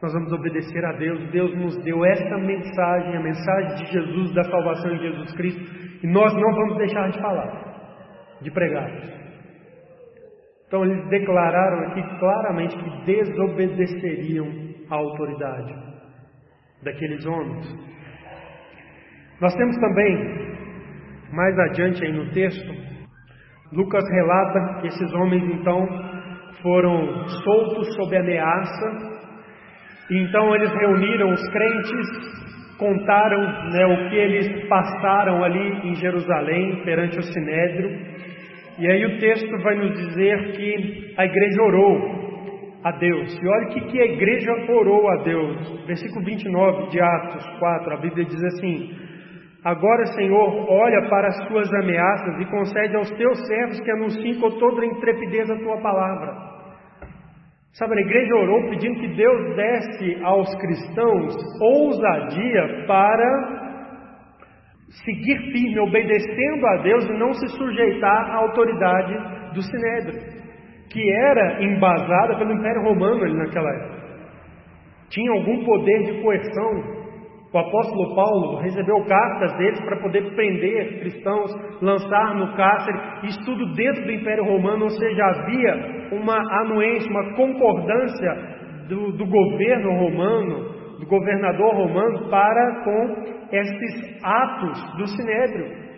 Nós 0.00 0.14
vamos 0.14 0.32
obedecer 0.32 0.82
a 0.82 0.92
Deus. 0.92 1.30
Deus 1.30 1.54
nos 1.54 1.76
deu 1.84 2.02
esta 2.06 2.38
mensagem, 2.38 3.16
a 3.18 3.20
mensagem 3.20 3.84
de 3.84 3.92
Jesus, 3.92 4.34
da 4.34 4.44
salvação 4.44 4.90
em 4.94 4.98
Jesus 4.98 5.32
Cristo, 5.36 5.60
e 6.02 6.06
nós 6.06 6.32
não 6.32 6.54
vamos 6.54 6.78
deixar 6.78 7.10
de 7.10 7.20
falar, 7.20 8.38
de 8.40 8.50
pregar. 8.50 8.90
Então 10.66 10.86
eles 10.86 11.06
declararam 11.10 11.80
aqui 11.88 12.02
claramente 12.18 12.78
que 12.78 13.04
desobedeceriam 13.04 14.46
a 14.88 14.94
autoridade 14.94 15.74
daqueles 16.82 17.26
homens. 17.26 17.66
Nós 19.38 19.54
temos 19.54 19.76
também, 19.76 20.56
mais 21.30 21.58
adiante 21.58 22.02
aí 22.02 22.12
no 22.12 22.32
texto, 22.32 22.88
Lucas 23.70 24.04
relata 24.08 24.80
que 24.80 24.86
esses 24.86 25.12
homens 25.12 25.44
então 25.44 25.86
foram 26.62 27.28
soltos 27.44 27.94
sob 27.94 28.16
ameaça, 28.16 29.18
então 30.10 30.54
eles 30.54 30.72
reuniram 30.72 31.30
os 31.30 31.48
crentes, 31.50 32.76
contaram 32.78 33.40
né, 33.70 33.86
o 33.86 34.08
que 34.08 34.16
eles 34.16 34.68
passaram 34.68 35.44
ali 35.44 35.88
em 35.88 35.94
Jerusalém 35.96 36.82
perante 36.84 37.18
o 37.18 37.22
Sinédrio, 37.22 37.90
e 38.78 38.86
aí 38.86 39.04
o 39.04 39.18
texto 39.18 39.58
vai 39.62 39.74
nos 39.74 39.92
dizer 39.96 40.52
que 40.52 41.14
a 41.16 41.24
igreja 41.24 41.62
orou 41.62 42.18
a 42.84 42.92
Deus. 42.92 43.36
E 43.42 43.46
olha 43.46 43.66
o 43.66 43.70
que, 43.70 43.80
que 43.80 44.00
a 44.00 44.04
igreja 44.04 44.52
orou 44.68 45.08
a 45.10 45.16
Deus. 45.24 45.84
Versículo 45.86 46.24
29 46.24 46.90
de 46.90 47.00
Atos 47.00 47.44
4, 47.58 47.92
a 47.92 47.96
Bíblia 47.96 48.24
diz 48.24 48.42
assim: 48.44 48.96
Agora, 49.64 50.06
Senhor, 50.06 50.70
olha 50.70 51.08
para 51.08 51.28
as 51.28 51.48
tuas 51.48 51.72
ameaças 51.74 52.40
e 52.40 52.44
concede 52.46 52.96
aos 52.96 53.10
teus 53.10 53.46
servos 53.46 53.80
que 53.80 53.90
anunciem 53.90 54.40
com 54.40 54.50
toda 54.58 54.82
a 54.82 54.86
intrepidez 54.86 55.50
a 55.50 55.56
tua 55.56 55.80
palavra. 55.80 56.47
Sabe, 57.72 57.96
a 57.96 58.00
igreja 58.00 58.34
orou 58.34 58.70
pedindo 58.70 58.98
que 58.98 59.08
Deus 59.08 59.56
desse 59.56 60.24
aos 60.24 60.52
cristãos 60.56 61.34
ousadia 61.60 62.86
para 62.86 63.58
seguir 65.04 65.38
firme, 65.52 65.78
obedecendo 65.78 66.66
a 66.66 66.76
Deus 66.82 67.04
e 67.04 67.12
não 67.18 67.32
se 67.34 67.46
sujeitar 67.48 68.30
à 68.30 68.36
autoridade 68.36 69.14
do 69.54 69.62
Sinédrio, 69.62 70.20
que 70.90 71.12
era 71.12 71.62
embasada 71.62 72.36
pelo 72.38 72.52
Império 72.52 72.82
Romano 72.82 73.22
ali 73.22 73.36
naquela 73.36 73.70
época. 73.70 73.98
Tinha 75.10 75.30
algum 75.32 75.64
poder 75.64 76.04
de 76.04 76.22
coerção 76.22 76.97
o 77.52 77.58
apóstolo 77.58 78.14
Paulo 78.14 78.58
recebeu 78.58 79.02
cartas 79.06 79.56
deles 79.56 79.80
para 79.80 80.00
poder 80.02 80.22
prender 80.34 81.00
cristãos, 81.00 81.50
lançar 81.80 82.34
no 82.34 82.54
cárcere, 82.54 82.98
isso 83.24 83.42
tudo 83.46 83.74
dentro 83.74 84.04
do 84.04 84.12
Império 84.12 84.44
Romano, 84.44 84.84
ou 84.84 84.90
seja, 84.90 85.24
havia 85.24 86.08
uma 86.12 86.36
anuência, 86.60 87.10
uma 87.10 87.34
concordância 87.34 88.58
do, 88.88 89.12
do 89.12 89.24
governo 89.24 89.92
romano, 89.98 90.98
do 91.00 91.06
governador 91.06 91.74
romano, 91.74 92.28
para 92.28 92.84
com 92.84 93.38
esses 93.50 94.22
atos 94.22 94.96
do 94.98 95.06
Sinédrio. 95.06 95.88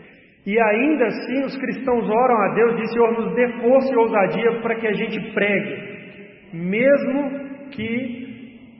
E 0.46 0.58
ainda 0.58 1.06
assim 1.06 1.44
os 1.44 1.56
cristãos 1.58 2.08
oram 2.08 2.42
a 2.42 2.54
Deus, 2.54 2.76
diz 2.76 2.92
Senhor, 2.92 3.12
nos 3.12 3.34
dê 3.34 3.48
força 3.60 3.92
e 3.92 3.96
ousadia 3.96 4.60
para 4.62 4.76
que 4.76 4.86
a 4.86 4.92
gente 4.92 5.32
pregue, 5.32 6.54
mesmo 6.54 7.40
que 7.72 8.19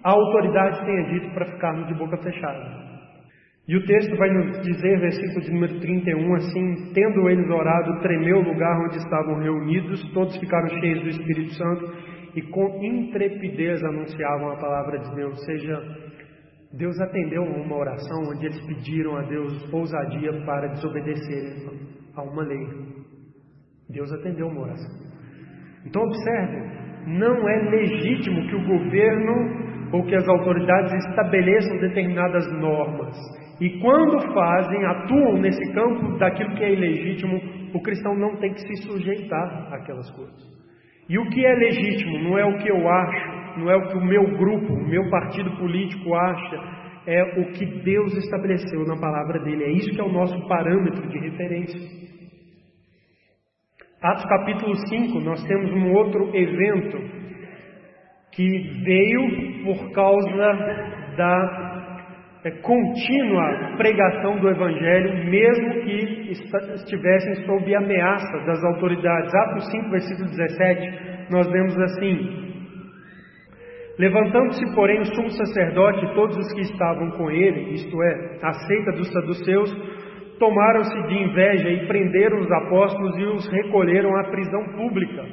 a 0.03 0.11
autoridade 0.11 0.85
tenha 0.85 1.03
dito 1.11 1.35
para 1.35 1.47
ficarmos 1.47 1.87
de 1.89 1.95
boca 1.95 2.17
fechada. 2.19 2.91
E 3.69 3.77
o 3.77 3.87
texto 3.87 4.17
vai 4.17 4.29
nos 4.31 4.61
dizer, 4.63 4.99
versículo 4.99 5.41
de 5.43 5.53
número 5.53 5.81
31, 5.81 6.35
assim: 6.35 6.93
Tendo 6.93 7.29
eles 7.29 7.49
orado, 7.49 8.01
tremeu 8.01 8.39
o 8.39 8.43
lugar 8.43 8.81
onde 8.85 8.97
estavam 8.97 9.39
reunidos, 9.39 10.03
todos 10.13 10.37
ficaram 10.39 10.69
cheios 10.81 11.03
do 11.03 11.09
Espírito 11.09 11.55
Santo 11.55 11.93
e 12.35 12.43
com 12.43 12.83
intrepidez 12.83 13.83
anunciavam 13.85 14.51
a 14.51 14.57
palavra 14.57 14.99
de 14.99 15.15
Deus. 15.15 15.39
Ou 15.39 15.45
seja, 15.45 15.83
Deus 16.73 16.99
atendeu 17.01 17.43
uma 17.43 17.77
oração 17.77 18.23
onde 18.31 18.47
eles 18.47 18.61
pediram 18.67 19.17
a 19.17 19.23
Deus 19.23 19.73
ousadia 19.73 20.33
para 20.45 20.69
desobedecerem 20.69 21.69
a 22.17 22.23
uma 22.23 22.43
lei. 22.43 22.67
Deus 23.89 24.13
atendeu 24.13 24.49
uma 24.49 24.63
oração. 24.63 25.01
Então, 25.85 26.03
observe: 26.03 26.81
não 27.07 27.49
é 27.49 27.71
legítimo 27.71 28.49
que 28.49 28.57
o 28.57 28.67
governo 28.67 29.70
ou 29.93 30.05
que 30.05 30.15
as 30.15 30.29
autoridades 30.29 30.93
estabeleçam 31.07 31.79
determinadas 31.79 32.47
normas. 32.61 33.17
E 33.61 33.79
quando 33.81 34.33
fazem, 34.33 34.85
atuam 34.87 35.39
nesse 35.39 35.73
campo 35.73 36.17
daquilo 36.19 36.55
que 36.55 36.65
é 36.65 36.73
ilegítimo, 36.73 37.41
o 37.75 37.83
cristão 37.83 38.17
não 38.17 38.37
tem 38.37 38.53
que 38.53 38.61
se 38.61 38.89
sujeitar 38.89 39.73
àquelas 39.73 40.11
coisas. 40.13 40.51
E 41.09 41.19
o 41.19 41.29
que 41.29 41.45
é 41.45 41.55
legítimo 41.55 42.19
não 42.21 42.39
é 42.39 42.45
o 42.45 42.57
que 42.59 42.71
eu 42.71 42.89
acho, 42.89 43.59
não 43.59 43.71
é 43.71 43.77
o 43.77 43.89
que 43.89 43.99
o 43.99 44.05
meu 44.05 44.23
grupo, 44.39 44.73
o 44.73 44.89
meu 44.89 45.11
partido 45.11 45.51
político 45.57 46.15
acha, 46.15 46.57
é 47.07 47.41
o 47.41 47.53
que 47.53 47.67
Deus 47.83 48.17
estabeleceu 48.17 48.87
na 48.87 48.97
palavra 48.97 49.41
dele. 49.41 49.65
É 49.65 49.73
isso 49.73 49.91
que 49.91 50.01
é 50.01 50.05
o 50.05 50.13
nosso 50.13 50.39
parâmetro 50.47 51.09
de 51.09 51.19
referência. 51.19 51.81
Atos 54.03 54.25
capítulo 54.25 54.75
5, 54.89 55.21
nós 55.21 55.45
temos 55.45 55.71
um 55.73 55.93
outro 55.93 56.35
evento 56.35 57.20
que 58.33 58.83
veio 58.85 59.65
por 59.65 59.93
causa 59.93 61.17
da 61.17 61.71
é, 62.43 62.51
contínua 62.63 63.77
pregação 63.77 64.39
do 64.39 64.49
Evangelho, 64.49 65.29
mesmo 65.29 65.83
que 65.83 66.33
estivessem 66.75 67.35
sob 67.45 67.75
ameaça 67.75 68.39
das 68.47 68.65
autoridades. 68.65 69.35
Atos 69.35 69.71
5, 69.71 69.91
versículo 69.91 70.29
17, 70.31 71.31
nós 71.31 71.51
vemos 71.51 71.79
assim: 71.79 72.51
Levantando-se, 73.99 74.75
porém, 74.75 75.01
o 75.01 75.05
sumo 75.05 75.31
sacerdote 75.31 76.07
e 76.07 76.15
todos 76.15 76.37
os 76.37 76.53
que 76.55 76.63
estavam 76.63 77.11
com 77.11 77.31
ele, 77.31 77.75
isto 77.75 78.03
é, 78.03 78.39
a 78.43 78.53
seita 78.53 78.93
dos 78.93 79.13
saduceus, 79.13 79.71
tomaram-se 80.39 81.03
de 81.09 81.23
inveja 81.23 81.69
e 81.69 81.87
prenderam 81.87 82.39
os 82.39 82.51
apóstolos 82.51 83.19
e 83.19 83.25
os 83.25 83.47
recolheram 83.53 84.17
à 84.17 84.25
prisão 84.31 84.65
pública. 84.77 85.27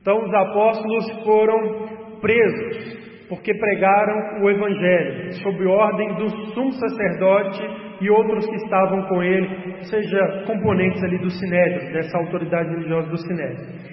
Então 0.00 0.24
os 0.24 0.32
apóstolos 0.32 1.24
foram 1.24 1.99
presos 2.20 3.00
porque 3.30 3.54
pregaram 3.54 4.42
o 4.42 4.50
Evangelho, 4.50 5.32
sob 5.34 5.64
ordem 5.64 6.14
do 6.16 6.28
sumo 6.52 6.72
sacerdote 6.72 7.62
e 8.00 8.10
outros 8.10 8.44
que 8.44 8.56
estavam 8.56 9.02
com 9.06 9.22
ele, 9.22 9.84
seja, 9.84 10.44
componentes 10.48 11.00
ali 11.04 11.16
do 11.18 11.30
Sinédrio, 11.30 11.92
dessa 11.92 12.18
autoridade 12.18 12.70
religiosa 12.70 13.08
do 13.08 13.18
Sinédrio. 13.18 13.90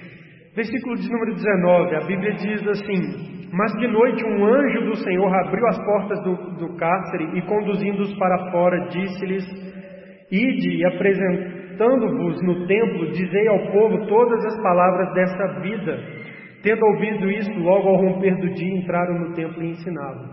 Versículo 0.56 0.96
de 0.96 1.08
número 1.08 1.36
19, 1.36 1.96
a 1.96 2.08
Bíblia 2.08 2.34
diz 2.34 2.68
assim: 2.68 3.48
Mas 3.54 3.72
de 3.74 3.88
noite 3.88 4.26
um 4.26 4.44
anjo 4.44 4.86
do 4.86 4.96
Senhor 4.96 5.32
abriu 5.32 5.68
as 5.68 5.86
portas 5.86 6.24
do, 6.24 6.36
do 6.58 6.76
cárcere 6.76 7.38
e, 7.38 7.42
conduzindo-os 7.44 8.18
para 8.18 8.52
fora, 8.52 8.88
disse-lhes: 8.88 9.46
Ide 10.32 10.78
e 10.78 10.86
apresentando-vos 10.86 12.42
no 12.42 12.66
templo, 12.66 13.12
dizei 13.12 13.48
ao 13.50 13.72
povo 13.72 14.08
todas 14.08 14.46
as 14.46 14.64
palavras 14.64 15.14
dessa 15.14 15.60
vida. 15.62 16.17
Tendo 16.68 16.86
ouvido 16.86 17.32
isso, 17.32 17.60
logo 17.60 17.88
ao 17.88 17.96
romper 17.96 18.36
do 18.42 18.50
dia 18.50 18.78
entraram 18.78 19.20
no 19.20 19.34
templo 19.34 19.64
e 19.64 19.70
ensinavam. 19.70 20.28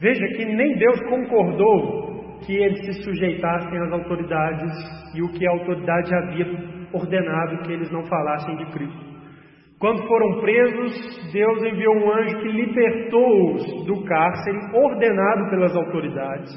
Veja 0.00 0.26
que 0.28 0.46
nem 0.46 0.78
Deus 0.78 0.98
concordou 1.10 2.38
que 2.46 2.56
eles 2.56 2.86
se 2.86 3.02
sujeitassem 3.04 3.78
às 3.80 3.92
autoridades 3.92 4.72
e 5.14 5.20
o 5.20 5.28
que 5.28 5.46
a 5.46 5.50
autoridade 5.50 6.14
havia 6.14 6.46
ordenado 6.94 7.62
que 7.64 7.72
eles 7.74 7.90
não 7.92 8.02
falassem 8.06 8.56
de 8.56 8.64
Cristo. 8.72 9.04
Quando 9.78 10.06
foram 10.08 10.40
presos, 10.40 11.30
Deus 11.30 11.62
enviou 11.62 11.96
um 11.96 12.10
anjo 12.10 12.38
que 12.38 12.48
libertou-os 12.48 13.84
do 13.84 14.04
cárcere, 14.04 14.58
ordenado 14.72 15.50
pelas 15.50 15.76
autoridades. 15.76 16.50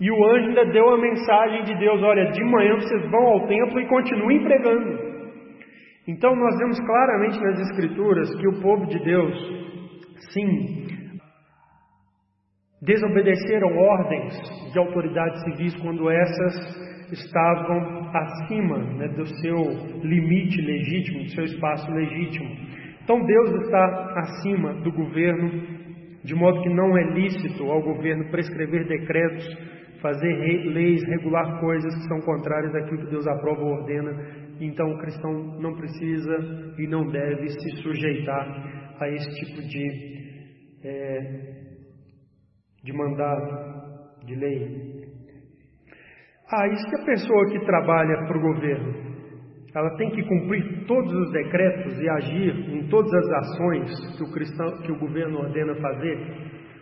E 0.00 0.10
o 0.10 0.24
anjo 0.24 0.48
ainda 0.48 0.64
deu 0.72 0.88
a 0.88 0.98
mensagem 0.98 1.62
de 1.62 1.78
Deus: 1.78 2.02
olha, 2.02 2.32
de 2.32 2.44
manhã 2.46 2.74
vocês 2.74 3.08
vão 3.12 3.26
ao 3.26 3.46
templo 3.46 3.80
e 3.80 3.86
continuem 3.86 4.42
pregando. 4.42 5.15
Então 6.08 6.36
nós 6.36 6.56
vemos 6.58 6.78
claramente 6.80 7.40
nas 7.40 7.58
Escrituras 7.68 8.32
que 8.36 8.46
o 8.46 8.60
povo 8.60 8.86
de 8.86 8.98
Deus, 9.02 9.34
sim, 10.32 10.86
desobedeceram 12.80 13.76
ordens 13.76 14.72
de 14.72 14.78
autoridades 14.78 15.42
civis 15.42 15.74
quando 15.82 16.08
essas 16.08 16.86
estavam 17.10 18.08
acima 18.14 18.78
né, 18.78 19.08
do 19.08 19.26
seu 19.40 19.56
limite 20.02 20.60
legítimo, 20.60 21.24
do 21.24 21.30
seu 21.30 21.44
espaço 21.44 21.90
legítimo. 21.90 22.50
Então 23.02 23.24
Deus 23.24 23.50
está 23.62 24.14
acima 24.16 24.74
do 24.74 24.92
governo, 24.92 25.50
de 26.22 26.34
modo 26.36 26.62
que 26.62 26.68
não 26.68 26.96
é 26.96 27.02
lícito 27.14 27.64
ao 27.64 27.82
governo 27.82 28.30
prescrever 28.30 28.86
decretos, 28.86 29.44
fazer 30.00 30.34
leis, 30.68 31.02
regular 31.08 31.58
coisas 31.60 31.92
que 31.94 32.08
são 32.08 32.20
contrárias 32.20 32.74
àquilo 32.76 33.04
que 33.04 33.10
Deus 33.10 33.26
aprova 33.26 33.60
ou 33.60 33.72
ordena 33.80 34.45
então 34.60 34.86
o 34.90 34.98
cristão 34.98 35.32
não 35.60 35.74
precisa 35.74 36.74
e 36.78 36.86
não 36.86 37.06
deve 37.06 37.48
se 37.48 37.70
sujeitar 37.82 38.96
a 39.00 39.08
esse 39.10 39.30
tipo 39.40 39.62
de, 39.62 40.78
é, 40.84 41.20
de 42.82 42.92
mandado, 42.92 44.24
de 44.24 44.34
lei. 44.34 44.96
Ah, 46.50 46.66
e 46.68 46.76
se 46.76 47.02
a 47.02 47.04
pessoa 47.04 47.50
que 47.50 47.58
trabalha 47.66 48.26
para 48.26 48.38
o 48.38 48.40
governo, 48.40 49.06
ela 49.74 49.94
tem 49.96 50.10
que 50.10 50.22
cumprir 50.22 50.86
todos 50.86 51.12
os 51.12 51.32
decretos 51.32 52.00
e 52.00 52.08
agir 52.08 52.74
em 52.74 52.88
todas 52.88 53.12
as 53.12 53.30
ações 53.32 54.16
que 54.16 54.22
o, 54.22 54.32
cristão, 54.32 54.82
que 54.82 54.92
o 54.92 54.98
governo 54.98 55.38
ordena 55.38 55.74
fazer, 55.74 56.18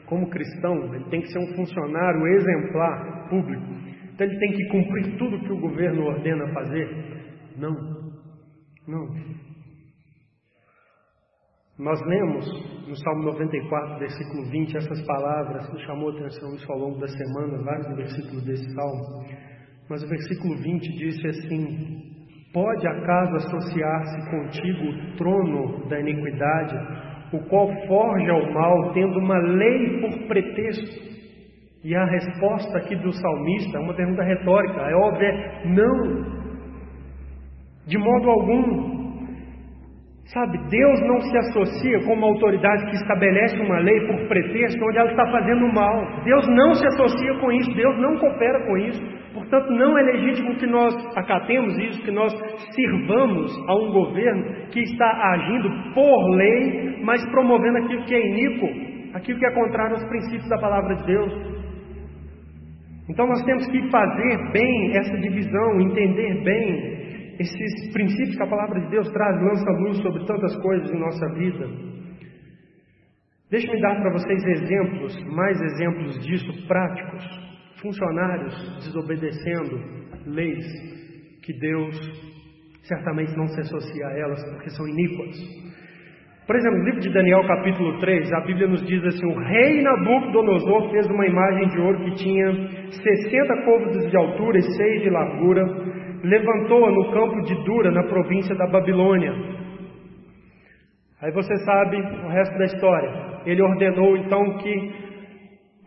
como 0.07 0.29
cristão, 0.29 0.95
ele 0.95 1.05
tem 1.11 1.21
que 1.21 1.29
ser 1.29 1.39
um 1.39 1.57
funcionário 1.57 2.27
exemplar 2.27 3.29
público. 3.29 3.65
Então 4.13 4.27
ele 4.27 4.39
tem 4.39 4.53
que 4.53 4.69
cumprir 4.69 5.19
tudo 5.19 5.41
que 5.41 5.53
o 5.53 5.61
governo 5.61 6.05
ordena 6.05 6.47
fazer. 6.53 7.24
Não, 7.57 7.73
não. 8.87 9.09
Nós 11.79 12.01
lemos 12.07 12.47
no 12.89 12.97
Salmo 12.97 13.25
94, 13.25 13.99
versículo 13.99 14.45
20, 14.49 14.77
essas 14.77 15.07
palavras 15.07 15.69
que 15.69 15.85
chamou 15.85 16.11
a 16.11 16.13
atenção 16.13 16.55
isso 16.55 16.71
ao 16.71 16.79
longo 16.79 17.01
da 17.01 17.09
semana, 17.09 17.65
vários 17.65 17.97
versículos 17.97 18.45
desse 18.45 18.73
salmo. 18.75 19.25
Mas 19.91 20.03
o 20.03 20.09
versículo 20.09 20.57
20 20.57 20.93
disse 20.97 21.27
assim: 21.27 22.15
Pode 22.53 22.87
acaso 22.87 23.37
associar-se 23.37 24.31
contigo 24.31 24.85
o 24.85 25.17
trono 25.17 25.89
da 25.89 25.99
iniquidade, 25.99 26.77
o 27.33 27.41
qual 27.49 27.69
forja 27.89 28.35
o 28.35 28.55
mal, 28.55 28.93
tendo 28.93 29.19
uma 29.19 29.39
lei 29.39 30.01
por 30.01 30.29
pretexto? 30.29 31.15
E 31.83 31.95
a 31.95 32.05
resposta 32.05 32.79
aqui 32.79 32.95
do 32.97 33.13
salmista 33.13 33.77
é 33.77 33.81
uma 33.81 33.95
pergunta 33.95 34.23
retórica, 34.23 34.81
é 34.81 34.95
óbvia, 34.95 35.29
é 35.29 35.69
não. 35.69 36.34
De 37.87 37.99
modo 37.99 38.31
algum. 38.31 39.05
Sabe, 40.33 40.59
Deus 40.71 41.01
não 41.03 41.21
se 41.21 41.37
associa 41.37 42.03
com 42.05 42.15
uma 42.15 42.27
autoridade 42.27 42.87
que 42.87 42.97
estabelece 42.97 43.61
uma 43.61 43.79
lei 43.81 44.07
por 44.07 44.27
pretexto 44.27 44.83
onde 44.83 44.99
ela 44.99 45.11
está 45.11 45.27
fazendo 45.31 45.71
mal. 45.73 46.25
Deus 46.25 46.49
não 46.49 46.75
se 46.75 46.87
associa 46.87 47.35
com 47.41 47.53
isso, 47.53 47.75
Deus 47.75 47.99
não 47.99 48.17
coopera 48.17 48.67
com 48.67 48.77
isso. 48.79 49.03
Portanto, 49.35 49.71
não 49.71 49.99
é 49.99 50.03
legítimo 50.03 50.57
que 50.57 50.67
nós 50.67 50.95
acatemos 51.17 51.77
isso, 51.77 52.03
que 52.03 52.11
nós 52.11 52.33
sirvamos 52.75 53.53
a 53.69 53.75
um 53.75 53.93
governo 53.93 54.67
que 54.73 54.81
está 54.81 55.11
agindo 55.35 55.69
por 55.93 56.31
lei, 56.31 57.01
mas 57.05 57.23
promovendo 57.31 57.79
aquilo 57.79 58.05
que 58.05 58.15
é 58.15 58.27
iníquo, 58.27 58.67
aquilo 59.15 59.39
que 59.39 59.47
é 59.47 59.51
contrário 59.53 59.97
aos 59.97 60.09
princípios 60.09 60.49
da 60.49 60.59
palavra 60.59 60.97
de 60.97 61.05
Deus. 61.05 61.33
Então 63.11 63.27
nós 63.27 63.45
temos 63.45 63.67
que 63.67 63.91
fazer 63.91 64.53
bem 64.53 64.97
essa 64.97 65.19
divisão, 65.19 65.81
entender 65.81 66.43
bem 66.43 67.04
esses 67.39 67.93
princípios 67.93 68.37
que 68.37 68.43
a 68.43 68.49
palavra 68.49 68.81
de 68.81 68.91
Deus 68.91 69.11
traz, 69.11 69.43
lança 69.43 69.71
luz 69.71 69.99
sobre 69.99 70.25
tantas 70.27 70.57
coisas 70.57 70.91
em 70.91 70.99
nossa 70.99 71.27
vida. 71.35 71.69
Deixe-me 73.51 73.81
dar 73.81 74.01
para 74.01 74.13
vocês 74.13 74.45
exemplos, 74.45 75.25
mais 75.27 75.61
exemplos 75.61 76.19
disso 76.27 76.67
práticos. 76.67 77.25
Funcionários 77.81 78.85
desobedecendo 78.85 79.79
leis 80.27 80.65
que 81.43 81.53
Deus 81.53 82.35
certamente 82.83 83.37
não 83.37 83.47
se 83.49 83.61
associa 83.61 84.07
a 84.07 84.19
elas 84.19 84.43
porque 84.51 84.71
são 84.71 84.89
iníquas. 84.89 85.37
Por 86.47 86.57
exemplo, 86.57 86.79
no 86.79 86.85
livro 86.85 87.01
de 87.01 87.11
Daniel, 87.11 87.43
capítulo 87.47 87.99
3, 88.01 88.33
a 88.33 88.41
Bíblia 88.41 88.67
nos 88.69 88.87
diz 88.87 89.03
assim: 89.05 89.27
O 89.27 89.39
rei 89.39 89.83
Nabucodonosor 89.83 90.91
fez 90.91 91.07
uma 91.07 91.27
imagem 91.27 91.69
de 91.69 91.81
ouro 91.81 92.05
que 92.05 92.15
tinha 92.17 92.53
60 92.91 93.65
côvados 93.65 94.11
de 94.11 94.17
altura 94.17 94.59
e 94.59 94.63
6 94.63 95.03
de 95.03 95.11
largura, 95.11 95.65
levantou-a 96.25 96.91
no 96.91 97.13
campo 97.13 97.43
de 97.43 97.55
Dura, 97.65 97.91
na 97.91 98.05
província 98.05 98.55
da 98.57 98.67
Babilônia. 98.67 99.33
Aí 101.21 101.31
você 101.33 101.55
sabe 101.65 101.97
o 101.97 102.29
resto 102.29 102.59
da 102.59 102.65
história. 102.65 103.43
Ele 103.47 103.63
ordenou 103.63 104.17
então 104.17 104.59
que 104.59 104.93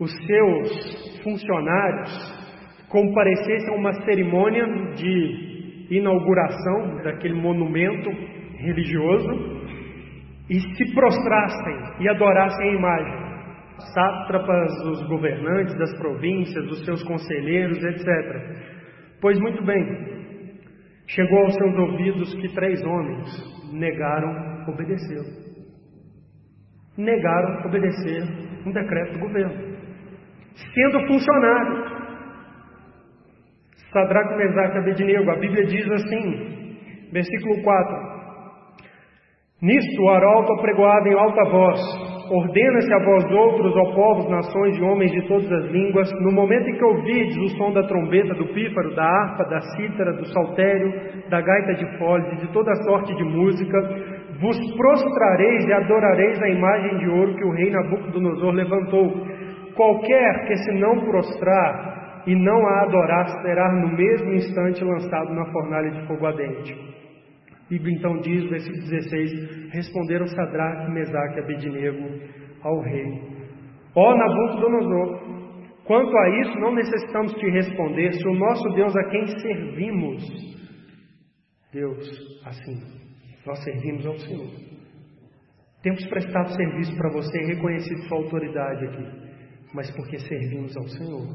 os 0.00 0.10
seus 0.26 1.22
funcionários 1.22 2.38
comparecessem 2.88 3.74
a 3.74 3.76
uma 3.76 3.92
cerimônia 4.04 4.66
de 4.94 5.88
inauguração 5.90 7.02
daquele 7.02 7.34
monumento 7.34 8.10
religioso 8.58 9.58
e 10.48 10.60
se 10.60 10.94
prostrassem 10.94 11.76
e 12.00 12.08
adorassem 12.08 12.70
a 12.70 12.74
imagem. 12.74 13.28
Sátrapas, 13.94 14.72
os 14.86 15.08
governantes 15.08 15.76
das 15.78 15.96
províncias, 15.98 16.64
os 16.66 16.84
seus 16.84 17.02
conselheiros, 17.04 17.78
etc. 17.82 18.68
Pois 19.20 19.38
muito 19.38 19.64
bem, 19.64 20.17
Chegou 21.08 21.38
aos 21.38 21.54
seus 21.54 21.74
ouvidos 21.78 22.34
que 22.34 22.54
três 22.54 22.84
homens 22.84 23.26
negaram 23.72 24.64
obedecer. 24.68 25.22
Negaram 26.96 27.66
obedecer 27.66 28.22
um 28.66 28.72
decreto 28.72 29.14
do 29.14 29.20
governo. 29.20 29.78
Sendo 30.74 31.06
funcionários. 31.06 31.98
Sadraque, 33.90 34.36
Mesaque 34.36 34.76
e 34.76 34.80
Abednego. 34.80 35.30
A 35.30 35.36
Bíblia 35.36 35.64
diz 35.64 35.90
assim, 35.90 37.10
versículo 37.10 37.62
4. 37.62 38.08
Nisto 39.62 40.02
o 40.02 40.10
arauto 40.10 40.52
apregoava 40.52 41.08
em 41.08 41.14
alta 41.14 41.44
voz: 41.50 41.80
Ordena-se 42.30 42.92
a 42.92 42.98
vós 42.98 43.24
outros, 43.32 43.74
ó 43.74 43.94
povos, 43.94 44.28
nações 44.28 44.76
e 44.76 44.82
homens 44.82 45.10
de 45.12 45.26
todas 45.26 45.50
as 45.50 45.64
línguas, 45.70 46.10
no 46.20 46.30
momento 46.30 46.68
em 46.68 46.76
que 46.76 46.84
ouvides 46.84 47.36
o 47.38 47.48
som 47.56 47.72
da 47.72 47.82
trombeta, 47.84 48.34
do 48.34 48.46
pífaro, 48.48 48.94
da 48.94 49.02
harpa, 49.02 49.44
da 49.44 49.60
cítara, 49.60 50.12
do 50.12 50.26
saltério, 50.26 50.92
da 51.30 51.40
gaita 51.40 51.74
de 51.74 51.98
foles 51.98 52.30
e 52.34 52.46
de 52.46 52.52
toda 52.52 52.74
sorte 52.84 53.14
de 53.14 53.24
música, 53.24 53.78
vos 54.40 54.58
prostrareis 54.76 55.64
e 55.64 55.72
adorareis 55.72 56.42
a 56.42 56.48
imagem 56.50 56.98
de 56.98 57.08
ouro 57.08 57.34
que 57.34 57.44
o 57.44 57.52
rei 57.52 57.70
Nabucodonosor 57.70 58.52
levantou. 58.52 59.10
Qualquer 59.74 60.46
que 60.46 60.56
se 60.56 60.72
não 60.78 61.00
prostrar 61.06 62.22
e 62.26 62.34
não 62.34 62.66
a 62.66 62.82
adorar 62.82 63.26
será 63.40 63.72
no 63.72 63.96
mesmo 63.96 64.32
instante 64.34 64.84
lançado 64.84 65.32
na 65.32 65.46
fornalha 65.46 65.90
de 65.90 66.06
fogo 66.06 66.26
ardente. 66.26 67.07
Bíblia 67.68 67.96
então 67.96 68.18
diz, 68.20 68.48
versículo 68.48 68.82
16: 68.88 69.72
Responderam 69.72 70.26
Sadraque, 70.26 70.90
Mesaque 70.90 71.36
e 71.36 71.42
Abednego 71.42 72.08
ao 72.62 72.80
rei: 72.80 73.04
Ó 73.94 74.16
Nabucodonosor, 74.16 75.84
quanto 75.84 76.16
a 76.16 76.40
isso 76.40 76.58
não 76.60 76.74
necessitamos 76.74 77.34
te 77.34 77.50
responder, 77.50 78.12
se 78.12 78.26
o 78.26 78.34
nosso 78.34 78.68
Deus 78.70 78.96
a 78.96 79.04
quem 79.10 79.26
servimos, 79.26 80.48
Deus, 81.72 82.40
assim, 82.46 82.80
nós 83.46 83.62
servimos 83.62 84.06
ao 84.06 84.16
Senhor. 84.18 84.48
Temos 85.82 86.04
prestado 86.06 86.48
serviço 86.54 86.96
para 86.96 87.12
você 87.12 87.38
e 87.38 87.54
reconhecido 87.54 88.08
sua 88.08 88.18
autoridade 88.18 88.84
aqui, 88.86 89.06
mas 89.74 89.90
porque 89.94 90.18
servimos 90.18 90.76
ao 90.76 90.88
Senhor. 90.88 91.26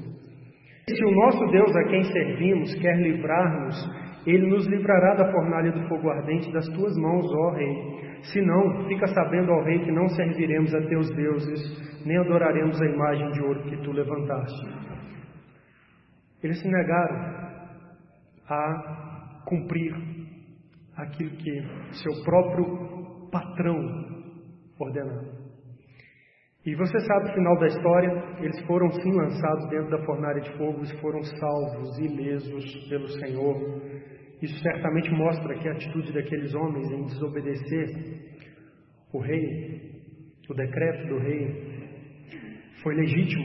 Se 0.89 1.05
o 1.05 1.11
nosso 1.11 1.45
Deus 1.47 1.75
a 1.75 1.83
quem 1.85 2.03
servimos 2.03 2.75
quer 2.75 2.97
livrar-nos 2.97 4.02
ele 4.25 4.47
nos 4.47 4.65
livrará 4.67 5.15
da 5.15 5.31
fornalha 5.31 5.71
do 5.71 5.87
fogo 5.87 6.09
ardente 6.09 6.51
das 6.51 6.67
tuas 6.69 6.95
mãos, 6.97 7.25
ó 7.33 7.49
Rei. 7.51 8.21
Se 8.31 8.41
não, 8.41 8.87
fica 8.87 9.07
sabendo, 9.07 9.51
ó 9.51 9.61
Rei, 9.63 9.79
que 9.79 9.91
não 9.91 10.07
serviremos 10.09 10.73
a 10.73 10.81
teus 10.87 11.09
deuses, 11.15 12.05
nem 12.05 12.17
adoraremos 12.17 12.81
a 12.81 12.85
imagem 12.85 13.31
de 13.31 13.43
ouro 13.43 13.63
que 13.63 13.77
tu 13.77 13.91
levantaste. 13.91 14.65
Eles 16.41 16.61
se 16.61 16.67
negaram 16.67 17.43
a 18.49 19.43
cumprir 19.45 19.93
aquilo 20.95 21.31
que 21.31 21.61
seu 21.91 22.23
próprio 22.23 23.29
patrão 23.31 23.77
ordenava. 24.79 25.43
E 26.65 26.75
você 26.75 26.97
sabe 27.01 27.29
o 27.29 27.33
final 27.33 27.59
da 27.59 27.67
história, 27.67 28.09
eles 28.39 28.65
foram 28.65 28.89
sim 28.89 29.11
lançados 29.11 29.69
dentro 29.69 29.89
da 29.89 30.05
fornalha 30.05 30.39
de 30.39 30.57
fogo 30.57 30.81
e 30.81 31.01
foram 31.01 31.21
salvos, 31.21 31.99
ilesos 31.99 32.87
pelo 32.87 33.07
Senhor. 33.09 33.81
Isso 34.41 34.57
certamente 34.61 35.11
mostra 35.11 35.55
que 35.55 35.67
a 35.67 35.73
atitude 35.73 36.13
daqueles 36.13 36.53
homens 36.55 36.89
em 36.89 37.03
desobedecer 37.05 37.87
o 39.11 39.19
rei, 39.19 39.91
o 40.49 40.53
decreto 40.53 41.07
do 41.09 41.19
rei, 41.19 41.73
foi 42.81 42.95
legítimo, 42.95 43.43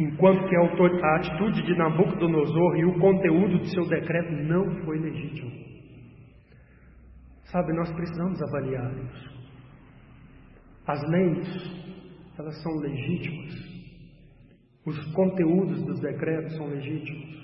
enquanto 0.00 0.48
que 0.48 0.56
a 0.56 1.16
atitude 1.16 1.62
de 1.62 1.76
Nabucodonosor 1.76 2.78
e 2.78 2.84
o 2.84 2.98
conteúdo 2.98 3.60
de 3.60 3.70
seu 3.70 3.84
decreto 3.88 4.32
não 4.32 4.84
foi 4.84 4.98
legítimo. 4.98 5.50
Sabe, 7.44 7.72
nós 7.74 7.92
precisamos 7.92 8.42
avaliar 8.42 8.92
isso. 8.92 9.32
As 10.86 11.00
leis 11.08 11.91
elas 12.38 12.62
são 12.62 12.72
legítimas. 12.76 13.54
Os 14.86 15.12
conteúdos 15.12 15.84
dos 15.84 16.00
decretos 16.00 16.56
são 16.56 16.66
legítimos. 16.66 17.42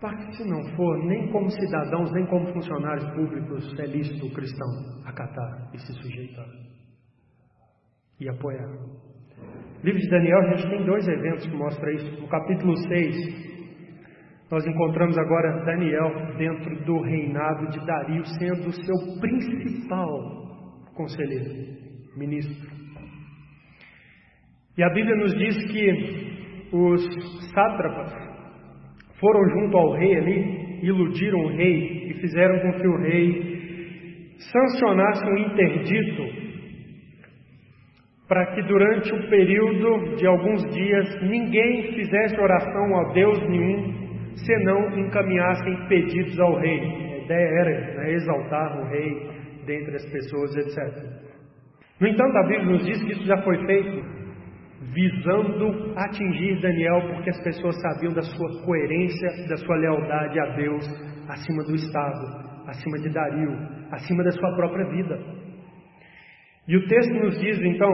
Porque 0.00 0.32
se 0.32 0.48
não 0.48 0.62
for, 0.76 1.04
nem 1.04 1.30
como 1.30 1.50
cidadãos, 1.50 2.10
nem 2.12 2.26
como 2.26 2.52
funcionários 2.54 3.04
públicos, 3.12 3.78
é 3.78 3.86
lícito 3.86 4.26
o 4.26 4.32
cristão 4.32 4.68
acatar 5.04 5.70
e 5.74 5.78
se 5.78 5.92
sujeitar 5.92 6.48
e 8.18 8.28
apoiar. 8.28 8.68
Livro 9.82 10.00
de 10.00 10.08
Daniel, 10.08 10.38
a 10.38 10.56
gente 10.56 10.68
tem 10.68 10.84
dois 10.86 11.06
eventos 11.06 11.46
que 11.46 11.56
mostram 11.56 11.90
isso. 11.92 12.20
No 12.20 12.28
capítulo 12.28 12.76
6, 12.76 13.50
nós 14.50 14.66
encontramos 14.66 15.16
agora 15.16 15.64
Daniel 15.64 16.36
dentro 16.36 16.84
do 16.84 17.00
reinado 17.02 17.68
de 17.70 17.86
Dario, 17.86 18.24
sendo 18.38 18.68
o 18.68 18.72
seu 18.72 19.20
principal 19.20 20.08
conselheiro, 20.94 21.78
ministro. 22.16 22.79
E 24.76 24.82
a 24.82 24.88
Bíblia 24.90 25.16
nos 25.16 25.34
diz 25.36 25.56
que 25.70 26.30
os 26.72 27.50
sátrapas 27.52 28.12
foram 29.20 29.48
junto 29.50 29.76
ao 29.76 29.92
rei 29.92 30.16
ali, 30.16 30.80
iludiram 30.82 31.40
o 31.40 31.48
rei 31.48 32.10
e 32.10 32.14
fizeram 32.14 32.58
com 32.60 32.72
que 32.80 32.86
o 32.86 32.96
rei 32.98 33.60
sancionasse 34.52 35.24
um 35.26 35.38
interdito 35.38 36.40
para 38.30 38.46
que 38.54 38.62
durante 38.62 39.12
o 39.12 39.28
período 39.28 40.14
de 40.14 40.26
alguns 40.26 40.62
dias 40.72 41.20
ninguém 41.22 41.92
fizesse 41.94 42.40
oração 42.40 43.00
a 43.00 43.12
Deus 43.12 43.40
nenhum, 43.48 43.92
senão 44.36 44.96
encaminhassem 44.96 45.88
pedidos 45.88 46.38
ao 46.38 46.54
rei. 46.60 46.80
A 46.80 47.24
ideia 47.24 47.48
era 47.58 47.94
né, 47.96 48.12
exaltar 48.12 48.78
o 48.78 48.88
rei 48.88 49.30
dentre 49.66 49.96
as 49.96 50.12
pessoas, 50.12 50.56
etc. 50.56 51.20
No 52.00 52.06
entanto, 52.06 52.36
a 52.36 52.46
Bíblia 52.46 52.70
nos 52.70 52.86
diz 52.86 53.02
que 53.02 53.12
isso 53.12 53.26
já 53.26 53.36
foi 53.42 53.58
feito 53.66 54.19
visando 54.92 55.92
atingir 55.96 56.60
Daniel, 56.60 57.00
porque 57.12 57.30
as 57.30 57.42
pessoas 57.42 57.80
sabiam 57.80 58.12
da 58.12 58.22
sua 58.22 58.64
coerência, 58.64 59.48
da 59.48 59.56
sua 59.56 59.76
lealdade 59.76 60.40
a 60.40 60.46
Deus, 60.56 60.84
acima 61.28 61.62
do 61.64 61.74
Estado, 61.74 62.26
acima 62.66 62.98
de 62.98 63.08
Dario, 63.08 63.56
acima 63.92 64.22
da 64.24 64.30
sua 64.32 64.56
própria 64.56 64.86
vida. 64.90 65.18
E 66.66 66.76
o 66.76 66.86
texto 66.86 67.14
nos 67.14 67.38
diz 67.40 67.60
então 67.60 67.92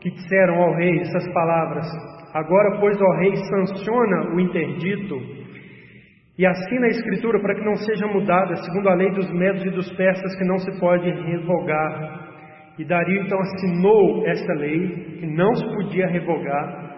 que 0.00 0.10
disseram 0.10 0.62
ao 0.62 0.74
rei 0.74 1.00
essas 1.00 1.32
palavras: 1.32 1.86
Agora, 2.34 2.78
pois, 2.80 3.00
ó 3.00 3.18
rei, 3.18 3.36
sanciona 3.36 4.34
o 4.34 4.40
interdito 4.40 5.42
e 6.38 6.46
assina 6.46 6.86
a 6.86 6.90
escritura 6.90 7.40
para 7.40 7.54
que 7.54 7.64
não 7.64 7.76
seja 7.76 8.06
mudada, 8.06 8.56
segundo 8.56 8.88
a 8.88 8.94
lei 8.94 9.10
dos 9.10 9.30
medos 9.32 9.64
e 9.64 9.70
dos 9.70 9.90
persas, 9.92 10.34
que 10.36 10.44
não 10.44 10.58
se 10.58 10.80
pode 10.80 11.10
revogar. 11.10 12.31
E 12.78 12.84
Dario 12.84 13.22
então 13.22 13.38
assinou 13.38 14.26
essa 14.26 14.52
lei, 14.54 14.88
que 15.20 15.26
não 15.26 15.54
se 15.54 15.64
podia 15.74 16.06
revogar. 16.06 16.96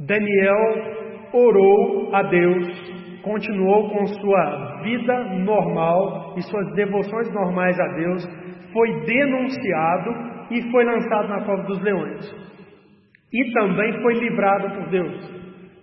Daniel 0.00 0.96
orou 1.32 2.14
a 2.14 2.22
Deus, 2.22 3.20
continuou 3.22 3.90
com 3.90 4.06
sua 4.06 4.80
vida 4.82 5.24
normal 5.44 6.34
e 6.36 6.42
suas 6.42 6.74
devoções 6.74 7.32
normais 7.32 7.78
a 7.78 7.88
Deus, 7.88 8.24
foi 8.72 9.00
denunciado 9.04 10.10
e 10.50 10.70
foi 10.70 10.84
lançado 10.84 11.28
na 11.28 11.44
cova 11.44 11.62
dos 11.64 11.82
leões. 11.82 12.46
E 13.32 13.52
também 13.52 13.92
foi 14.00 14.14
livrado 14.14 14.70
por 14.76 14.88
Deus. 14.88 15.36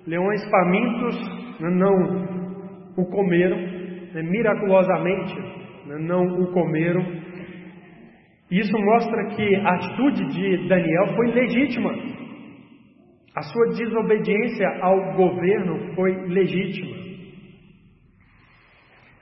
Leões 0.08 0.50
famintos 0.50 1.44
não 1.60 2.34
o 2.98 3.06
comeram, 3.06 3.58
né, 3.58 4.22
miraculosamente 4.22 5.40
né, 5.86 5.98
não 6.00 6.24
o 6.42 6.52
comeram, 6.52 7.02
isso 8.52 8.78
mostra 8.78 9.26
que 9.36 9.56
a 9.56 9.70
atitude 9.76 10.26
de 10.34 10.68
Daniel 10.68 11.16
foi 11.16 11.32
legítima. 11.32 11.92
A 13.36 13.42
sua 13.42 13.68
desobediência 13.70 14.68
ao 14.82 15.14
governo 15.16 15.94
foi 15.96 16.12
legítima. 16.28 17.04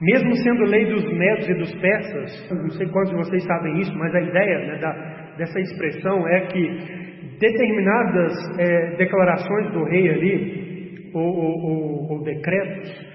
Mesmo 0.01 0.36
sendo 0.36 0.63
lei 0.63 0.86
dos 0.86 1.05
medos 1.13 1.47
e 1.47 1.53
dos 1.53 1.76
persas, 1.76 2.51
não 2.51 2.72
sei 2.72 2.88
quantos 2.88 3.11
de 3.11 3.17
vocês 3.17 3.43
sabem 3.45 3.80
isso, 3.80 3.95
mas 3.95 4.13
a 4.15 4.22
ideia 4.22 4.59
né, 4.65 4.78
da, 4.80 4.91
dessa 5.38 5.59
expressão 5.59 6.28
é 6.28 6.47
que 6.47 7.01
determinadas 7.39 8.34
é, 8.59 8.95
declarações 8.97 9.72
do 9.72 9.84
rei 9.86 10.09
ali, 10.09 11.11
ou, 11.13 11.24
ou, 11.24 11.63
ou, 11.63 12.11
ou 12.13 12.24
decretos, 12.24 13.11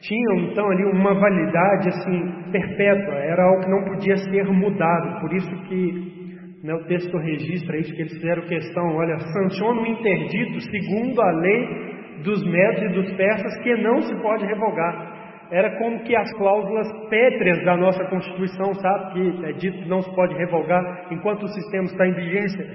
tinham 0.00 0.50
então 0.50 0.68
ali 0.70 0.84
uma 0.84 1.14
validade 1.14 1.88
assim 1.88 2.50
perpétua, 2.52 3.14
era 3.14 3.42
algo 3.42 3.62
que 3.62 3.70
não 3.70 3.84
podia 3.84 4.16
ser 4.16 4.44
mudado. 4.44 5.20
Por 5.20 5.32
isso 5.34 5.56
que 5.68 6.16
né, 6.62 6.74
o 6.74 6.84
texto 6.84 7.16
registra 7.18 7.78
isso, 7.78 7.94
que 7.94 8.02
eles 8.02 8.12
fizeram 8.14 8.42
questão, 8.42 8.96
olha, 8.96 9.18
sanciona 9.18 9.80
um 9.80 9.86
interdito 9.86 10.60
segundo 10.60 11.20
a 11.20 11.30
lei 11.32 11.86
dos 12.24 12.44
medos 12.44 12.82
e 12.82 12.88
dos 12.88 13.12
persas 13.14 13.62
que 13.62 13.74
não 13.76 14.02
se 14.02 14.14
pode 14.22 14.46
revogar. 14.46 15.14
Era 15.50 15.78
como 15.78 16.02
que 16.02 16.16
as 16.16 16.32
cláusulas 16.34 16.88
pétreas 17.08 17.64
da 17.64 17.76
nossa 17.76 18.04
Constituição, 18.06 18.74
sabe? 18.74 19.12
Que 19.12 19.46
é 19.46 19.52
dito 19.52 19.78
que 19.78 19.88
não 19.88 20.02
se 20.02 20.12
pode 20.14 20.34
revogar 20.34 21.06
enquanto 21.12 21.44
o 21.44 21.48
sistema 21.48 21.84
está 21.84 22.06
em 22.06 22.14
vigência. 22.14 22.66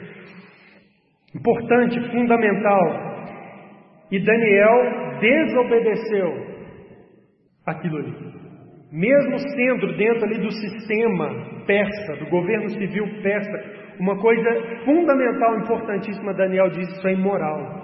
Importante, 1.35 1.99
fundamental. 2.11 3.11
E 4.09 4.19
Daniel 4.19 5.19
desobedeceu 5.19 6.50
aquilo 7.65 7.97
ali. 7.97 8.15
Mesmo 8.91 9.39
sendo 9.39 9.95
dentro 9.95 10.25
ali 10.25 10.39
do 10.39 10.51
sistema 10.51 11.63
persa, 11.65 12.15
do 12.17 12.29
governo 12.29 12.69
civil 12.69 13.05
persa, 13.21 13.81
uma 13.99 14.19
coisa 14.19 14.83
fundamental, 14.83 15.59
importantíssima, 15.59 16.33
Daniel 16.33 16.69
diz: 16.69 16.89
isso 16.89 17.07
é 17.07 17.13
imoral. 17.13 17.81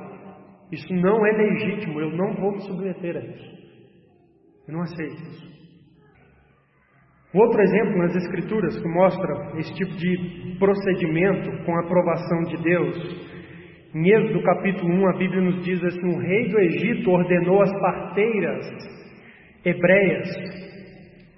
Isso 0.72 0.94
não 0.94 1.26
é 1.26 1.32
legítimo, 1.32 2.02
eu 2.02 2.12
não 2.12 2.34
vou 2.34 2.52
me 2.52 2.62
submeter 2.62 3.16
a 3.16 3.20
isso. 3.20 3.58
Eu 4.68 4.74
não 4.74 4.82
aceito 4.82 5.14
isso. 5.14 5.48
Outro 7.34 7.62
exemplo 7.62 7.98
nas 8.00 8.16
Escrituras 8.16 8.82
que 8.82 8.88
mostra 8.90 9.60
esse 9.60 9.74
tipo 9.76 9.96
de 9.96 10.58
procedimento 10.60 11.64
com 11.64 11.76
a 11.76 11.82
aprovação 11.82 12.42
de 12.44 12.58
Deus. 12.64 13.38
Em 13.96 14.10
Êxodo 14.10 14.44
capítulo 14.44 14.94
1, 14.94 15.08
a 15.08 15.18
Bíblia 15.18 15.42
nos 15.42 15.64
diz 15.64 15.82
assim: 15.84 16.16
o 16.16 16.20
rei 16.20 16.50
do 16.50 16.60
Egito 16.60 17.10
ordenou 17.12 17.62
as 17.62 17.72
parteiras 17.80 18.97
hebreias, 19.68 20.30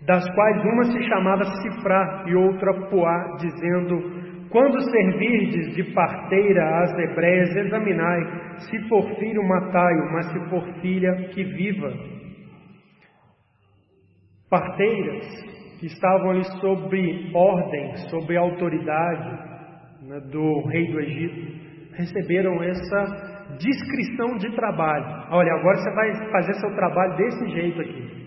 das 0.05 0.27
quais 0.33 0.63
uma 0.63 0.83
se 0.85 1.03
chamava 1.03 1.43
Cifrá 1.61 2.25
e 2.27 2.35
outra 2.35 2.73
Poá, 2.89 3.37
dizendo: 3.39 4.47
Quando 4.49 4.81
servirdes 4.81 5.75
de 5.75 5.83
parteira 5.93 6.83
às 6.83 6.97
hebreias, 6.97 7.55
examinai, 7.55 8.21
se 8.69 8.87
for 8.87 9.03
filho, 9.15 9.47
matai-o, 9.47 10.11
mas 10.13 10.31
se 10.31 10.49
for 10.49 10.63
filha, 10.81 11.13
que 11.29 11.43
viva. 11.43 11.93
Parteiras 14.49 15.27
que 15.79 15.85
estavam 15.85 16.31
ali 16.31 16.43
sob 16.59 17.31
ordem, 17.33 17.95
sob 18.09 18.35
autoridade 18.35 19.29
né, 20.01 20.19
do 20.31 20.67
rei 20.67 20.91
do 20.91 20.99
Egito, 20.99 21.93
receberam 21.93 22.61
essa 22.63 23.57
descrição 23.59 24.37
de 24.37 24.55
trabalho. 24.55 25.05
Olha, 25.31 25.53
agora 25.53 25.77
você 25.77 25.93
vai 25.93 26.31
fazer 26.31 26.53
seu 26.55 26.75
trabalho 26.75 27.15
desse 27.15 27.49
jeito 27.49 27.81
aqui. 27.81 28.18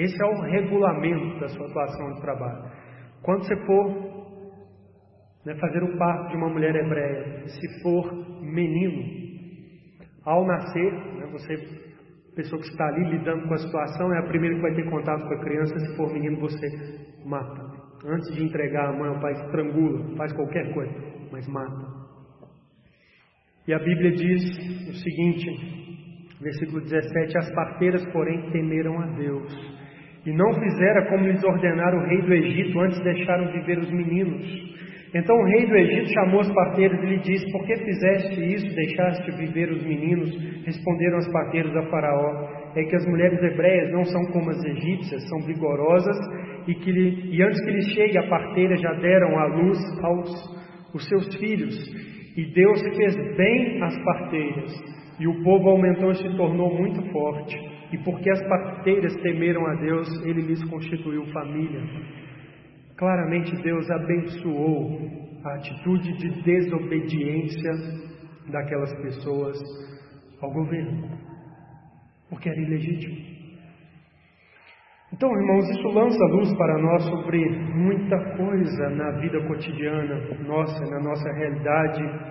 Esse 0.00 0.16
é 0.22 0.26
o 0.26 0.40
regulamento 0.40 1.40
da 1.40 1.48
sua 1.48 1.66
atuação 1.66 2.14
de 2.14 2.20
trabalho. 2.22 2.70
Quando 3.22 3.44
você 3.44 3.54
for 3.66 3.86
né, 5.44 5.54
fazer 5.56 5.82
o 5.82 5.98
parto 5.98 6.30
de 6.30 6.36
uma 6.36 6.48
mulher 6.48 6.74
hebreia, 6.74 7.46
se 7.46 7.82
for 7.82 8.10
menino, 8.40 9.20
ao 10.24 10.46
nascer, 10.46 10.92
né, 10.92 11.26
você, 11.30 11.54
pessoa 12.34 12.62
que 12.62 12.68
está 12.68 12.86
ali 12.86 13.10
lidando 13.10 13.46
com 13.46 13.52
a 13.52 13.58
situação, 13.58 14.14
é 14.14 14.20
a 14.20 14.28
primeira 14.28 14.56
que 14.56 14.62
vai 14.62 14.74
ter 14.74 14.88
contato 14.88 15.22
com 15.28 15.34
a 15.34 15.40
criança. 15.40 15.78
Se 15.78 15.96
for 15.96 16.10
menino, 16.10 16.40
você 16.40 16.66
mata. 17.26 17.60
Antes 18.06 18.34
de 18.34 18.42
entregar 18.42 18.88
a 18.88 18.92
mãe 18.92 19.08
ao 19.10 19.20
pai, 19.20 19.32
estrangula, 19.32 20.16
faz 20.16 20.32
qualquer 20.32 20.72
coisa, 20.72 20.94
mas 21.30 21.46
mata. 21.46 22.00
E 23.68 23.74
a 23.74 23.78
Bíblia 23.78 24.12
diz 24.12 24.42
o 24.88 24.94
seguinte, 24.94 26.38
versículo 26.40 26.80
17: 26.80 27.36
As 27.36 27.54
parteiras, 27.54 28.04
porém, 28.12 28.50
temeram 28.50 28.98
a 28.98 29.06
Deus, 29.06 29.69
e 30.26 30.32
não 30.32 30.52
fizera 30.52 31.06
como 31.08 31.26
lhes 31.26 31.42
ordenara 31.42 31.96
o 31.96 32.06
rei 32.06 32.20
do 32.20 32.34
Egito, 32.34 32.78
antes 32.80 33.02
deixaram 33.02 33.50
viver 33.52 33.78
os 33.78 33.90
meninos. 33.90 34.70
Então 35.14 35.34
o 35.34 35.44
rei 35.44 35.66
do 35.66 35.76
Egito 35.76 36.12
chamou 36.12 36.40
as 36.40 36.52
parteiras 36.52 37.02
e 37.02 37.06
lhe 37.06 37.18
disse: 37.18 37.50
Por 37.50 37.64
que 37.66 37.76
fizeste 37.76 38.54
isso, 38.54 38.74
deixaste 38.74 39.30
viver 39.32 39.70
os 39.70 39.82
meninos? 39.82 40.30
Responderam 40.64 41.18
as 41.18 41.32
parteiras 41.32 41.74
a 41.74 41.82
Faraó: 41.90 42.48
É 42.76 42.84
que 42.84 42.94
as 42.94 43.06
mulheres 43.06 43.42
hebreias 43.42 43.90
não 43.92 44.04
são 44.04 44.24
como 44.26 44.50
as 44.50 44.64
egípcias, 44.64 45.28
são 45.28 45.40
vigorosas, 45.46 46.16
e, 46.68 46.74
que 46.74 46.92
lhe, 46.92 47.36
e 47.36 47.42
antes 47.42 47.60
que 47.64 47.70
lhes 47.70 47.92
chegue 47.92 48.18
a 48.18 48.28
parteira 48.28 48.76
já 48.76 48.92
deram 48.94 49.38
à 49.38 49.46
luz 49.46 49.78
aos 50.02 50.60
os 50.94 51.08
seus 51.08 51.34
filhos. 51.36 51.74
E 52.36 52.44
Deus 52.54 52.80
fez 52.96 53.36
bem 53.36 53.82
as 53.82 54.04
parteiras, 54.04 54.72
e 55.18 55.26
o 55.26 55.42
povo 55.42 55.70
aumentou 55.70 56.12
e 56.12 56.16
se 56.16 56.36
tornou 56.36 56.72
muito 56.72 57.02
forte. 57.10 57.69
E 57.92 57.98
porque 57.98 58.30
as 58.30 58.42
parteiras 58.46 59.14
temeram 59.16 59.66
a 59.66 59.74
Deus, 59.74 60.08
ele 60.24 60.42
lhes 60.42 60.62
constituiu 60.64 61.26
família. 61.26 61.82
Claramente 62.96 63.56
Deus 63.62 63.90
abençoou 63.90 64.98
a 65.44 65.54
atitude 65.54 66.16
de 66.18 66.42
desobediência 66.42 67.72
daquelas 68.48 68.92
pessoas 69.02 69.58
ao 70.40 70.52
governo, 70.52 71.08
porque 72.28 72.48
era 72.48 72.60
ilegítimo. 72.60 73.30
Então, 75.12 75.28
irmãos, 75.32 75.68
isso 75.70 75.88
lança 75.88 76.24
luz 76.26 76.56
para 76.56 76.78
nós 76.78 77.02
sobre 77.04 77.48
muita 77.74 78.16
coisa 78.36 78.90
na 78.90 79.10
vida 79.18 79.40
cotidiana 79.46 80.20
nossa, 80.46 80.84
na 80.86 81.00
nossa 81.00 81.32
realidade 81.32 82.30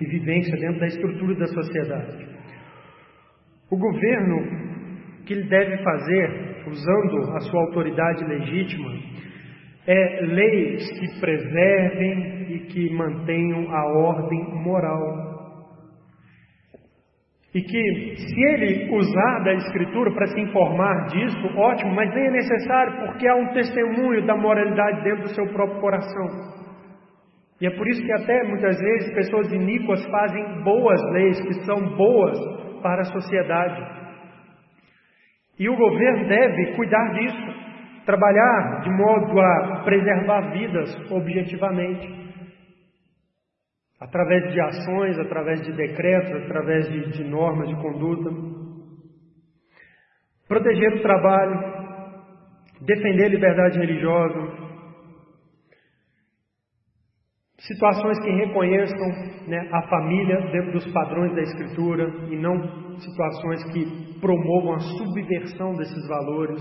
e 0.00 0.06
vivência 0.06 0.56
dentro 0.58 0.80
da 0.80 0.86
estrutura 0.86 1.34
da 1.34 1.46
sociedade. 1.46 2.28
O 3.70 3.76
governo 3.76 4.73
que 5.24 5.32
ele 5.32 5.48
deve 5.48 5.82
fazer, 5.82 6.64
usando 6.66 7.36
a 7.36 7.40
sua 7.40 7.60
autoridade 7.62 8.24
legítima, 8.24 8.90
é 9.86 10.20
leis 10.22 10.90
que 10.98 11.20
preservem 11.20 12.46
e 12.54 12.58
que 12.70 12.90
mantenham 12.94 13.70
a 13.70 13.84
ordem 13.98 14.42
moral 14.62 15.34
e 17.54 17.62
que, 17.62 18.16
se 18.16 18.42
ele 18.42 18.90
usar 18.90 19.44
da 19.44 19.54
Escritura 19.54 20.12
para 20.12 20.26
se 20.26 20.40
informar 20.40 21.06
disso, 21.06 21.56
ótimo, 21.56 21.94
mas 21.94 22.12
nem 22.12 22.26
é 22.26 22.30
necessário, 22.32 23.06
porque 23.06 23.28
há 23.28 23.36
um 23.36 23.52
testemunho 23.52 24.26
da 24.26 24.36
moralidade 24.36 25.04
dentro 25.04 25.22
do 25.22 25.34
seu 25.34 25.46
próprio 25.52 25.80
coração. 25.80 26.26
E 27.60 27.66
é 27.66 27.70
por 27.70 27.86
isso 27.86 28.02
que, 28.02 28.12
até 28.12 28.42
muitas 28.48 28.76
vezes, 28.76 29.14
pessoas 29.14 29.52
iníquas 29.52 30.04
fazem 30.06 30.64
boas 30.64 31.00
leis, 31.12 31.40
que 31.42 31.54
são 31.64 31.80
boas 31.96 32.36
para 32.82 33.02
a 33.02 33.04
sociedade. 33.04 34.03
E 35.58 35.68
o 35.68 35.76
governo 35.76 36.28
deve 36.28 36.74
cuidar 36.74 37.12
disso, 37.12 38.04
trabalhar 38.04 38.80
de 38.82 38.90
modo 38.90 39.40
a 39.40 39.82
preservar 39.84 40.52
vidas 40.52 41.10
objetivamente 41.10 42.24
através 44.00 44.52
de 44.52 44.60
ações, 44.60 45.18
através 45.18 45.62
de 45.62 45.72
decretos, 45.72 46.44
através 46.44 46.88
de, 46.90 47.10
de 47.12 47.24
normas 47.24 47.68
de 47.68 47.76
conduta. 47.76 48.30
Proteger 50.46 50.94
o 50.94 51.02
trabalho, 51.02 51.58
defender 52.82 53.26
a 53.26 53.28
liberdade 53.28 53.78
religiosa, 53.78 54.63
situações 57.66 58.18
que 58.20 58.30
reconheçam 58.30 59.08
né, 59.46 59.68
a 59.72 59.82
família 59.88 60.40
dentro 60.52 60.72
dos 60.72 60.92
padrões 60.92 61.34
da 61.34 61.42
Escritura 61.42 62.06
e 62.30 62.36
não 62.36 62.84
situações 62.98 63.64
que 63.72 64.20
promovam 64.20 64.74
a 64.74 64.80
subversão 64.80 65.74
desses 65.74 66.08
valores 66.08 66.60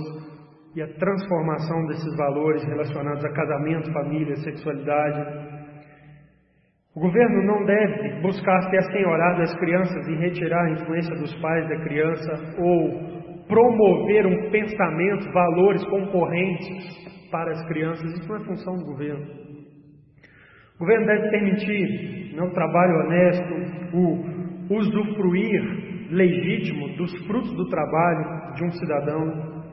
e 0.75 0.81
a 0.81 0.87
transformação 0.95 1.85
desses 1.87 2.17
valores 2.17 2.63
relacionados 2.63 3.23
a 3.23 3.31
casamento, 3.31 3.93
família, 3.93 4.35
sexualidade. 4.37 5.63
O 6.95 6.99
governo 6.99 7.43
não 7.43 7.65
deve 7.65 8.21
buscar 8.21 8.61
ser 8.69 8.77
assenhorado 8.77 9.39
das 9.39 9.53
crianças 9.59 10.07
e 10.07 10.15
retirar 10.15 10.65
a 10.65 10.71
influência 10.71 11.15
dos 11.15 11.33
pais 11.41 11.67
da 11.67 11.83
criança 11.83 12.55
ou 12.59 13.45
promover 13.47 14.25
um 14.25 14.49
pensamento, 14.49 15.31
valores 15.31 15.83
concorrentes 15.85 17.29
para 17.29 17.51
as 17.51 17.67
crianças. 17.67 18.03
Isso 18.13 18.29
não 18.29 18.37
é 18.37 18.45
função 18.45 18.75
do 18.75 18.85
governo. 18.85 19.42
O 20.83 20.85
governo 20.85 21.05
deve 21.05 21.29
permitir 21.29 22.35
no 22.35 22.51
trabalho 22.51 23.05
honesto, 23.05 23.53
o 23.93 24.75
usufruir 24.75 26.09
legítimo 26.11 26.89
dos 26.97 27.25
frutos 27.25 27.55
do 27.55 27.69
trabalho 27.69 28.53
de 28.55 28.65
um 28.65 28.71
cidadão. 28.71 29.63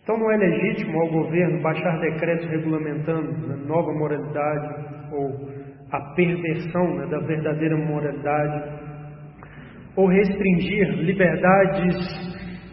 Então 0.00 0.16
não 0.16 0.30
é 0.30 0.36
legítimo 0.36 0.96
ao 1.00 1.10
governo 1.10 1.60
baixar 1.60 1.98
decretos 1.98 2.48
regulamentando 2.50 3.66
nova 3.66 3.92
moralidade 3.94 5.12
ou 5.12 5.50
a 5.90 6.14
perversão 6.14 6.94
né, 6.94 7.06
da 7.06 7.18
verdadeira 7.26 7.76
moralidade, 7.76 8.80
ou 9.96 10.06
restringir 10.06 11.00
liberdades 11.00 11.96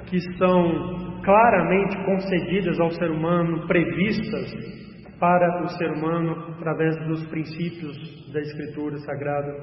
que 0.08 0.20
são 0.38 1.20
claramente 1.24 1.98
concedidas 2.06 2.80
ao 2.80 2.92
ser 2.92 3.10
humano, 3.10 3.66
previstas 3.66 4.91
para 5.22 5.64
o 5.64 5.70
ser 5.70 5.92
humano 5.92 6.32
através 6.58 6.98
dos 7.06 7.28
princípios 7.28 7.96
da 8.34 8.40
Escritura 8.42 8.98
Sagrada. 8.98 9.54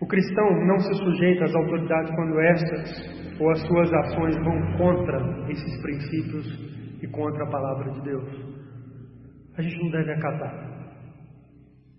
O 0.00 0.06
cristão 0.06 0.66
não 0.66 0.78
se 0.78 0.94
sujeita 0.94 1.44
às 1.44 1.54
autoridades 1.54 2.10
quando 2.14 2.40
essas 2.40 3.38
ou 3.38 3.50
as 3.50 3.60
suas 3.60 3.92
ações 3.92 4.34
vão 4.36 4.78
contra 4.78 5.50
esses 5.50 5.82
princípios 5.82 7.02
e 7.02 7.06
contra 7.08 7.44
a 7.44 7.50
palavra 7.50 7.92
de 7.92 8.00
Deus. 8.00 8.52
A 9.58 9.62
gente 9.62 9.78
não 9.84 9.90
deve 9.90 10.12
acatar. 10.12 10.72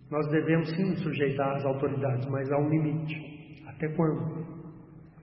Nós 0.10 0.28
devemos 0.32 0.70
sim 0.72 0.89
nos 0.89 1.04
sujeitar 1.04 1.56
às 1.56 1.66
autoridades, 1.66 2.28
mas 2.30 2.52
há 2.52 2.58
um 2.58 2.70
limite. 2.70 3.64
Até 3.68 3.88
quando? 3.96 4.44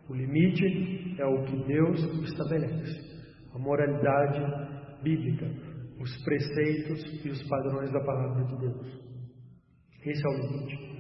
O 0.09 0.15
limite 0.15 1.17
é 1.19 1.27
o 1.27 1.43
que 1.43 1.65
Deus 1.65 2.01
estabelece. 2.23 3.11
A 3.55 3.59
moralidade 3.59 4.41
bíblica, 5.03 5.47
os 6.01 6.25
preceitos 6.25 7.25
e 7.25 7.29
os 7.29 7.43
padrões 7.49 7.93
da 7.93 8.01
palavra 8.01 8.45
de 8.45 8.57
Deus. 8.59 9.11
Esse 10.05 10.27
é 10.27 10.31
o 10.31 10.33
limite. 10.33 10.91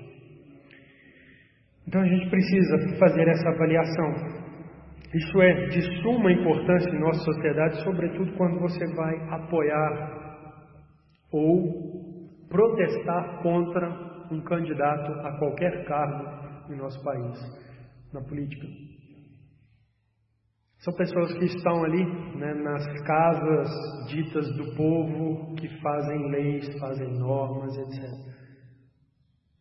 Então 1.89 2.03
a 2.03 2.07
gente 2.07 2.29
precisa 2.29 2.99
fazer 2.99 3.27
essa 3.29 3.49
avaliação. 3.49 4.41
Isso 5.13 5.41
é 5.41 5.67
de 5.69 6.03
suma 6.03 6.31
importância 6.31 6.89
em 6.91 7.01
nossa 7.01 7.21
sociedade, 7.25 7.83
sobretudo 7.83 8.33
quando 8.37 8.61
você 8.61 8.87
vai 8.95 9.17
apoiar 9.31 10.21
ou 11.33 12.47
protestar 12.49 13.43
contra 13.43 13.89
um 14.31 14.41
candidato 14.43 15.13
a 15.27 15.39
qualquer 15.39 15.85
cargo 15.85 16.73
em 16.73 16.77
nosso 16.77 17.03
país, 17.03 17.39
na 18.13 18.21
política. 18.23 18.67
São 20.81 20.95
pessoas 20.95 21.35
que 21.35 21.45
estão 21.45 21.85
ali 21.85 22.03
né, 22.37 22.55
nas 22.55 22.87
casas 23.03 23.69
ditas 24.09 24.47
do 24.57 24.75
povo, 24.75 25.55
que 25.57 25.69
fazem 25.81 26.31
leis, 26.31 26.79
fazem 26.79 27.19
normas, 27.19 27.77
etc. 27.77 28.11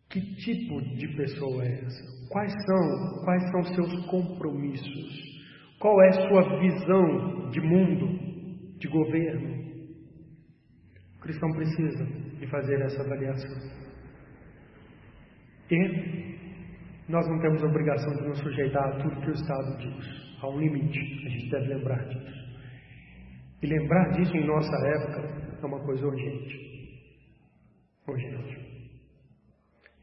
Que 0.10 0.22
tipo 0.36 0.82
de 0.82 1.08
pessoa 1.18 1.62
é 1.66 1.82
essa? 1.82 2.30
Quais 2.30 2.54
são, 2.66 3.24
quais 3.26 3.52
são 3.52 3.64
seus 3.76 4.06
compromissos? 4.06 5.30
Qual 5.78 6.02
é 6.04 6.12
sua 6.14 6.60
visão 6.60 7.50
de 7.50 7.60
mundo, 7.60 8.78
de 8.78 8.88
governo? 8.88 9.60
O 11.18 11.20
cristão 11.20 11.52
precisa 11.52 12.06
de 12.40 12.48
fazer 12.48 12.80
essa 12.82 13.02
avaliação. 13.02 13.58
E 15.70 16.40
nós 17.10 17.28
não 17.28 17.40
temos 17.40 17.62
obrigação 17.62 18.16
de 18.16 18.22
nos 18.26 18.40
sujeitar 18.40 18.88
a 18.88 18.98
tudo 19.04 19.22
que 19.22 19.30
o 19.30 19.34
Estado 19.34 19.78
diz. 19.80 20.29
Há 20.42 20.48
um 20.48 20.60
limite, 20.60 21.00
a 21.26 21.30
gente 21.30 21.50
deve 21.50 21.68
lembrar 21.74 22.04
disso. 22.08 22.50
E 23.62 23.68
lembrar 23.68 24.12
disso 24.12 24.36
em 24.36 24.46
nossa 24.46 24.76
época 24.88 25.60
é 25.62 25.66
uma 25.66 25.80
coisa 25.82 26.06
urgente. 26.06 26.70
Urgente. 28.08 28.58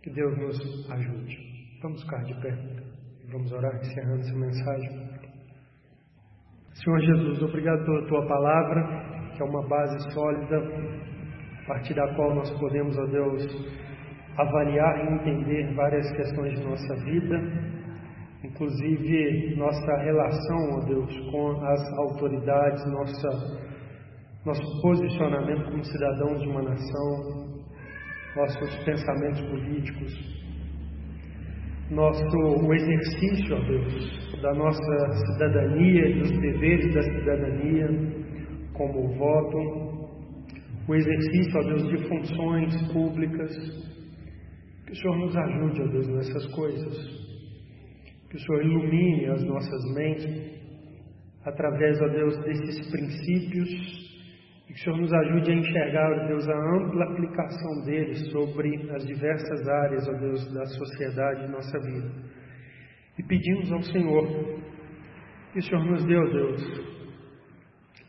Que 0.03 0.11
Deus 0.11 0.37
nos 0.39 0.91
ajude. 0.91 1.79
Vamos 1.83 2.03
ficar 2.03 2.23
de 2.25 2.35
pé 2.41 2.87
vamos 3.31 3.53
orar 3.53 3.75
encerrando 3.77 4.21
essa 4.21 4.37
mensagem. 4.37 4.91
Senhor 6.75 7.01
Jesus, 7.01 7.43
obrigado 7.43 7.85
pela 7.85 8.07
tua 8.07 8.27
palavra, 8.27 9.33
que 9.35 9.43
é 9.43 9.45
uma 9.45 9.67
base 9.67 10.13
sólida, 10.13 10.59
a 11.63 11.67
partir 11.67 11.95
da 11.95 12.15
qual 12.15 12.35
nós 12.35 12.51
podemos, 12.59 12.97
ó 12.97 13.07
Deus, 13.07 13.43
avaliar 14.39 14.99
e 14.99 15.15
entender 15.15 15.75
várias 15.75 16.11
questões 16.13 16.59
de 16.59 16.65
nossa 16.65 16.95
vida, 17.05 17.39
inclusive 18.47 19.57
nossa 19.57 19.97
relação, 20.03 20.79
ó 20.79 20.85
Deus, 20.85 21.31
com 21.31 21.51
as 21.65 21.99
autoridades, 21.99 22.85
nossa, 22.93 23.29
nosso 24.45 24.83
posicionamento 24.83 25.65
como 25.65 25.85
cidadãos 25.85 26.41
de 26.41 26.49
uma 26.49 26.63
nação, 26.63 27.57
nossos 28.37 28.85
pensamentos 28.85 29.41
políticos, 29.43 30.37
nosso 31.91 32.37
o 32.37 32.75
exercício, 32.75 33.57
ó 33.57 33.61
Deus, 33.61 34.41
da 34.43 34.53
nossa 34.55 35.11
cidadania, 35.33 36.17
dos 36.19 36.31
deveres 36.31 36.95
da 36.95 37.03
cidadania, 37.03 37.89
como 38.75 39.07
o 39.07 39.15
voto, 39.17 39.59
o 40.89 40.95
exercício, 40.95 41.59
ó 41.59 41.63
Deus, 41.63 41.89
de 41.89 42.09
funções 42.09 42.93
públicas, 42.93 43.51
que 44.87 44.93
o 44.93 44.97
Senhor 44.97 45.17
nos 45.19 45.37
ajude, 45.37 45.83
ó 45.83 45.87
Deus, 45.87 46.09
nessas 46.09 46.47
coisas. 46.55 47.26
Que 48.37 48.43
o 48.43 48.45
Senhor 48.45 48.63
ilumine 48.65 49.27
as 49.31 49.43
nossas 49.45 49.95
mentes 49.95 50.27
através, 51.43 51.99
ó 52.03 52.09
Deus, 52.09 52.37
desses 52.45 52.91
princípios 52.91 53.71
e 54.69 54.75
que 54.75 54.81
o 54.81 54.85
Senhor 54.85 54.99
nos 54.99 55.13
ajude 55.13 55.53
a 55.53 55.55
enxergar, 55.55 56.13
ó 56.13 56.27
Deus, 56.27 56.47
a 56.47 56.77
ampla 56.77 57.05
aplicação 57.05 57.85
deles 57.87 58.31
sobre 58.31 58.91
as 58.91 59.07
diversas 59.07 59.67
áreas, 59.67 60.07
ó 60.07 60.13
Deus, 60.19 60.53
da 60.53 60.67
sociedade 60.67 61.45
e 61.45 61.49
nossa 61.49 61.79
vida. 61.81 62.11
E 63.19 63.23
pedimos 63.23 63.73
ao 63.73 63.83
Senhor 63.85 64.27
que 65.53 65.59
o 65.59 65.63
Senhor 65.63 65.85
nos 65.87 66.05
dê, 66.05 66.17
ó 66.17 66.25
Deus, 66.25 66.63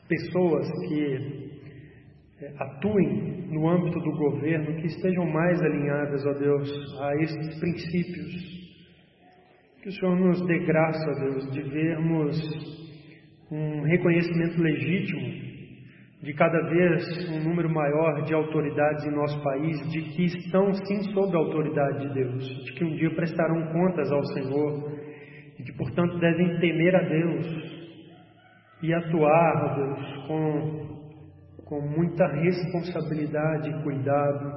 pessoas 0.09 0.67
que 0.89 1.61
é, 2.41 2.53
atuem 2.59 3.47
no 3.49 3.69
âmbito 3.69 3.97
do 3.97 4.11
governo, 4.11 4.75
que 4.82 4.88
estejam 4.88 5.25
mais 5.25 5.61
alinhadas, 5.61 6.25
ó 6.25 6.34
Deus, 6.34 6.69
a 6.99 7.15
esses 7.15 7.59
princípios. 7.61 8.57
Que 9.88 9.92
o 9.92 10.00
Senhor 10.02 10.20
nos 10.20 10.46
dê 10.46 10.60
graça, 10.66 11.14
Deus, 11.22 11.50
de 11.50 11.62
vermos 11.62 12.38
um 13.50 13.84
reconhecimento 13.84 14.62
legítimo 14.62 15.48
de 16.22 16.34
cada 16.34 16.62
vez 16.70 17.30
um 17.30 17.42
número 17.42 17.70
maior 17.70 18.22
de 18.26 18.34
autoridades 18.34 19.06
em 19.06 19.16
nosso 19.16 19.42
país, 19.42 19.80
de 19.90 20.02
que 20.02 20.26
estão 20.26 20.74
sim 20.74 21.04
sob 21.14 21.34
a 21.34 21.40
autoridade 21.40 22.06
de 22.06 22.14
Deus, 22.16 22.66
de 22.66 22.74
que 22.74 22.84
um 22.84 22.98
dia 22.98 23.16
prestarão 23.16 23.66
contas 23.72 24.12
ao 24.12 24.26
Senhor 24.26 24.92
e 25.58 25.64
que, 25.64 25.72
portanto, 25.78 26.20
devem 26.20 26.60
temer 26.60 26.94
a 26.94 27.04
Deus 27.04 27.48
e 28.84 28.94
atuar, 28.94 29.76
Deus, 29.78 30.28
com 30.28 30.98
com 31.64 31.82
muita 31.82 32.28
responsabilidade 32.28 33.70
e 33.70 33.84
cuidado, 33.84 34.52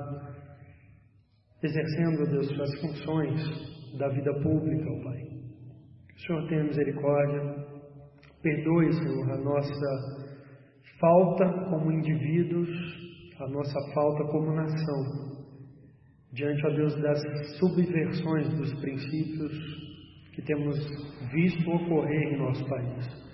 exercendo, 1.63 2.29
Deus, 2.31 2.49
suas 2.49 2.81
funções 2.81 3.80
da 3.99 4.09
vida 4.09 4.33
pública, 4.41 4.91
ó 4.91 5.05
Pai. 5.05 5.19
Que 6.09 6.15
o 6.15 6.27
Senhor 6.27 6.49
tenha 6.49 6.65
misericórdia, 6.65 7.67
perdoe, 8.43 8.93
Senhor, 8.93 9.31
a 9.31 9.39
nossa 9.39 10.21
falta 11.01 11.49
como 11.71 11.93
indivíduos, 11.93 12.69
a 13.41 13.49
nossa 13.49 13.79
falta 13.95 14.25
como 14.25 14.53
nação, 14.53 15.41
diante, 16.33 16.67
ó 16.67 16.71
Deus, 16.71 16.95
das 17.01 17.21
subversões 17.59 18.49
dos 18.57 18.73
princípios 18.81 19.53
que 20.35 20.43
temos 20.43 20.79
visto 21.33 21.71
ocorrer 21.71 22.35
em 22.35 22.39
nosso 22.39 22.65
país. 22.69 23.31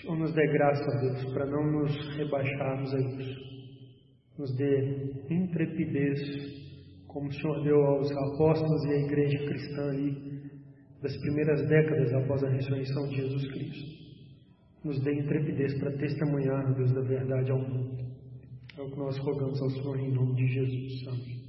Senhor 0.00 0.16
nos 0.16 0.32
dê 0.32 0.46
graça, 0.48 0.98
Deus, 1.00 1.32
para 1.32 1.46
não 1.46 1.70
nos 1.70 2.16
rebaixarmos 2.16 2.94
a 2.94 2.98
isso. 2.98 3.40
Nos 4.38 4.56
dê 4.56 5.24
intrepidez, 5.30 6.18
como 7.12 7.28
o 7.28 7.32
Senhor 7.32 7.62
deu 7.62 7.76
aos 7.84 8.10
apóstolos 8.10 8.84
e 8.84 8.90
à 8.90 8.96
igreja 9.00 9.38
cristã 9.46 9.90
ali, 9.90 10.32
das 11.02 11.16
primeiras 11.18 11.68
décadas 11.68 12.12
após 12.14 12.42
a 12.44 12.48
ressurreição 12.48 13.08
de 13.08 13.16
Jesus 13.16 13.52
Cristo. 13.52 14.02
Nos 14.84 15.00
dê 15.02 15.14
intrepidez 15.14 15.78
para 15.78 15.96
testemunhar, 15.98 16.74
Deus, 16.74 16.92
da 16.92 17.02
verdade 17.02 17.50
ao 17.50 17.58
mundo. 17.58 18.02
É 18.76 18.82
o 18.82 18.90
que 18.90 18.98
nós 18.98 19.18
rogamos 19.18 19.60
ao 19.60 19.70
Senhor 19.70 19.98
em 19.98 20.12
nome 20.12 20.34
de 20.34 20.46
Jesus. 20.46 21.08
Amém. 21.08 21.41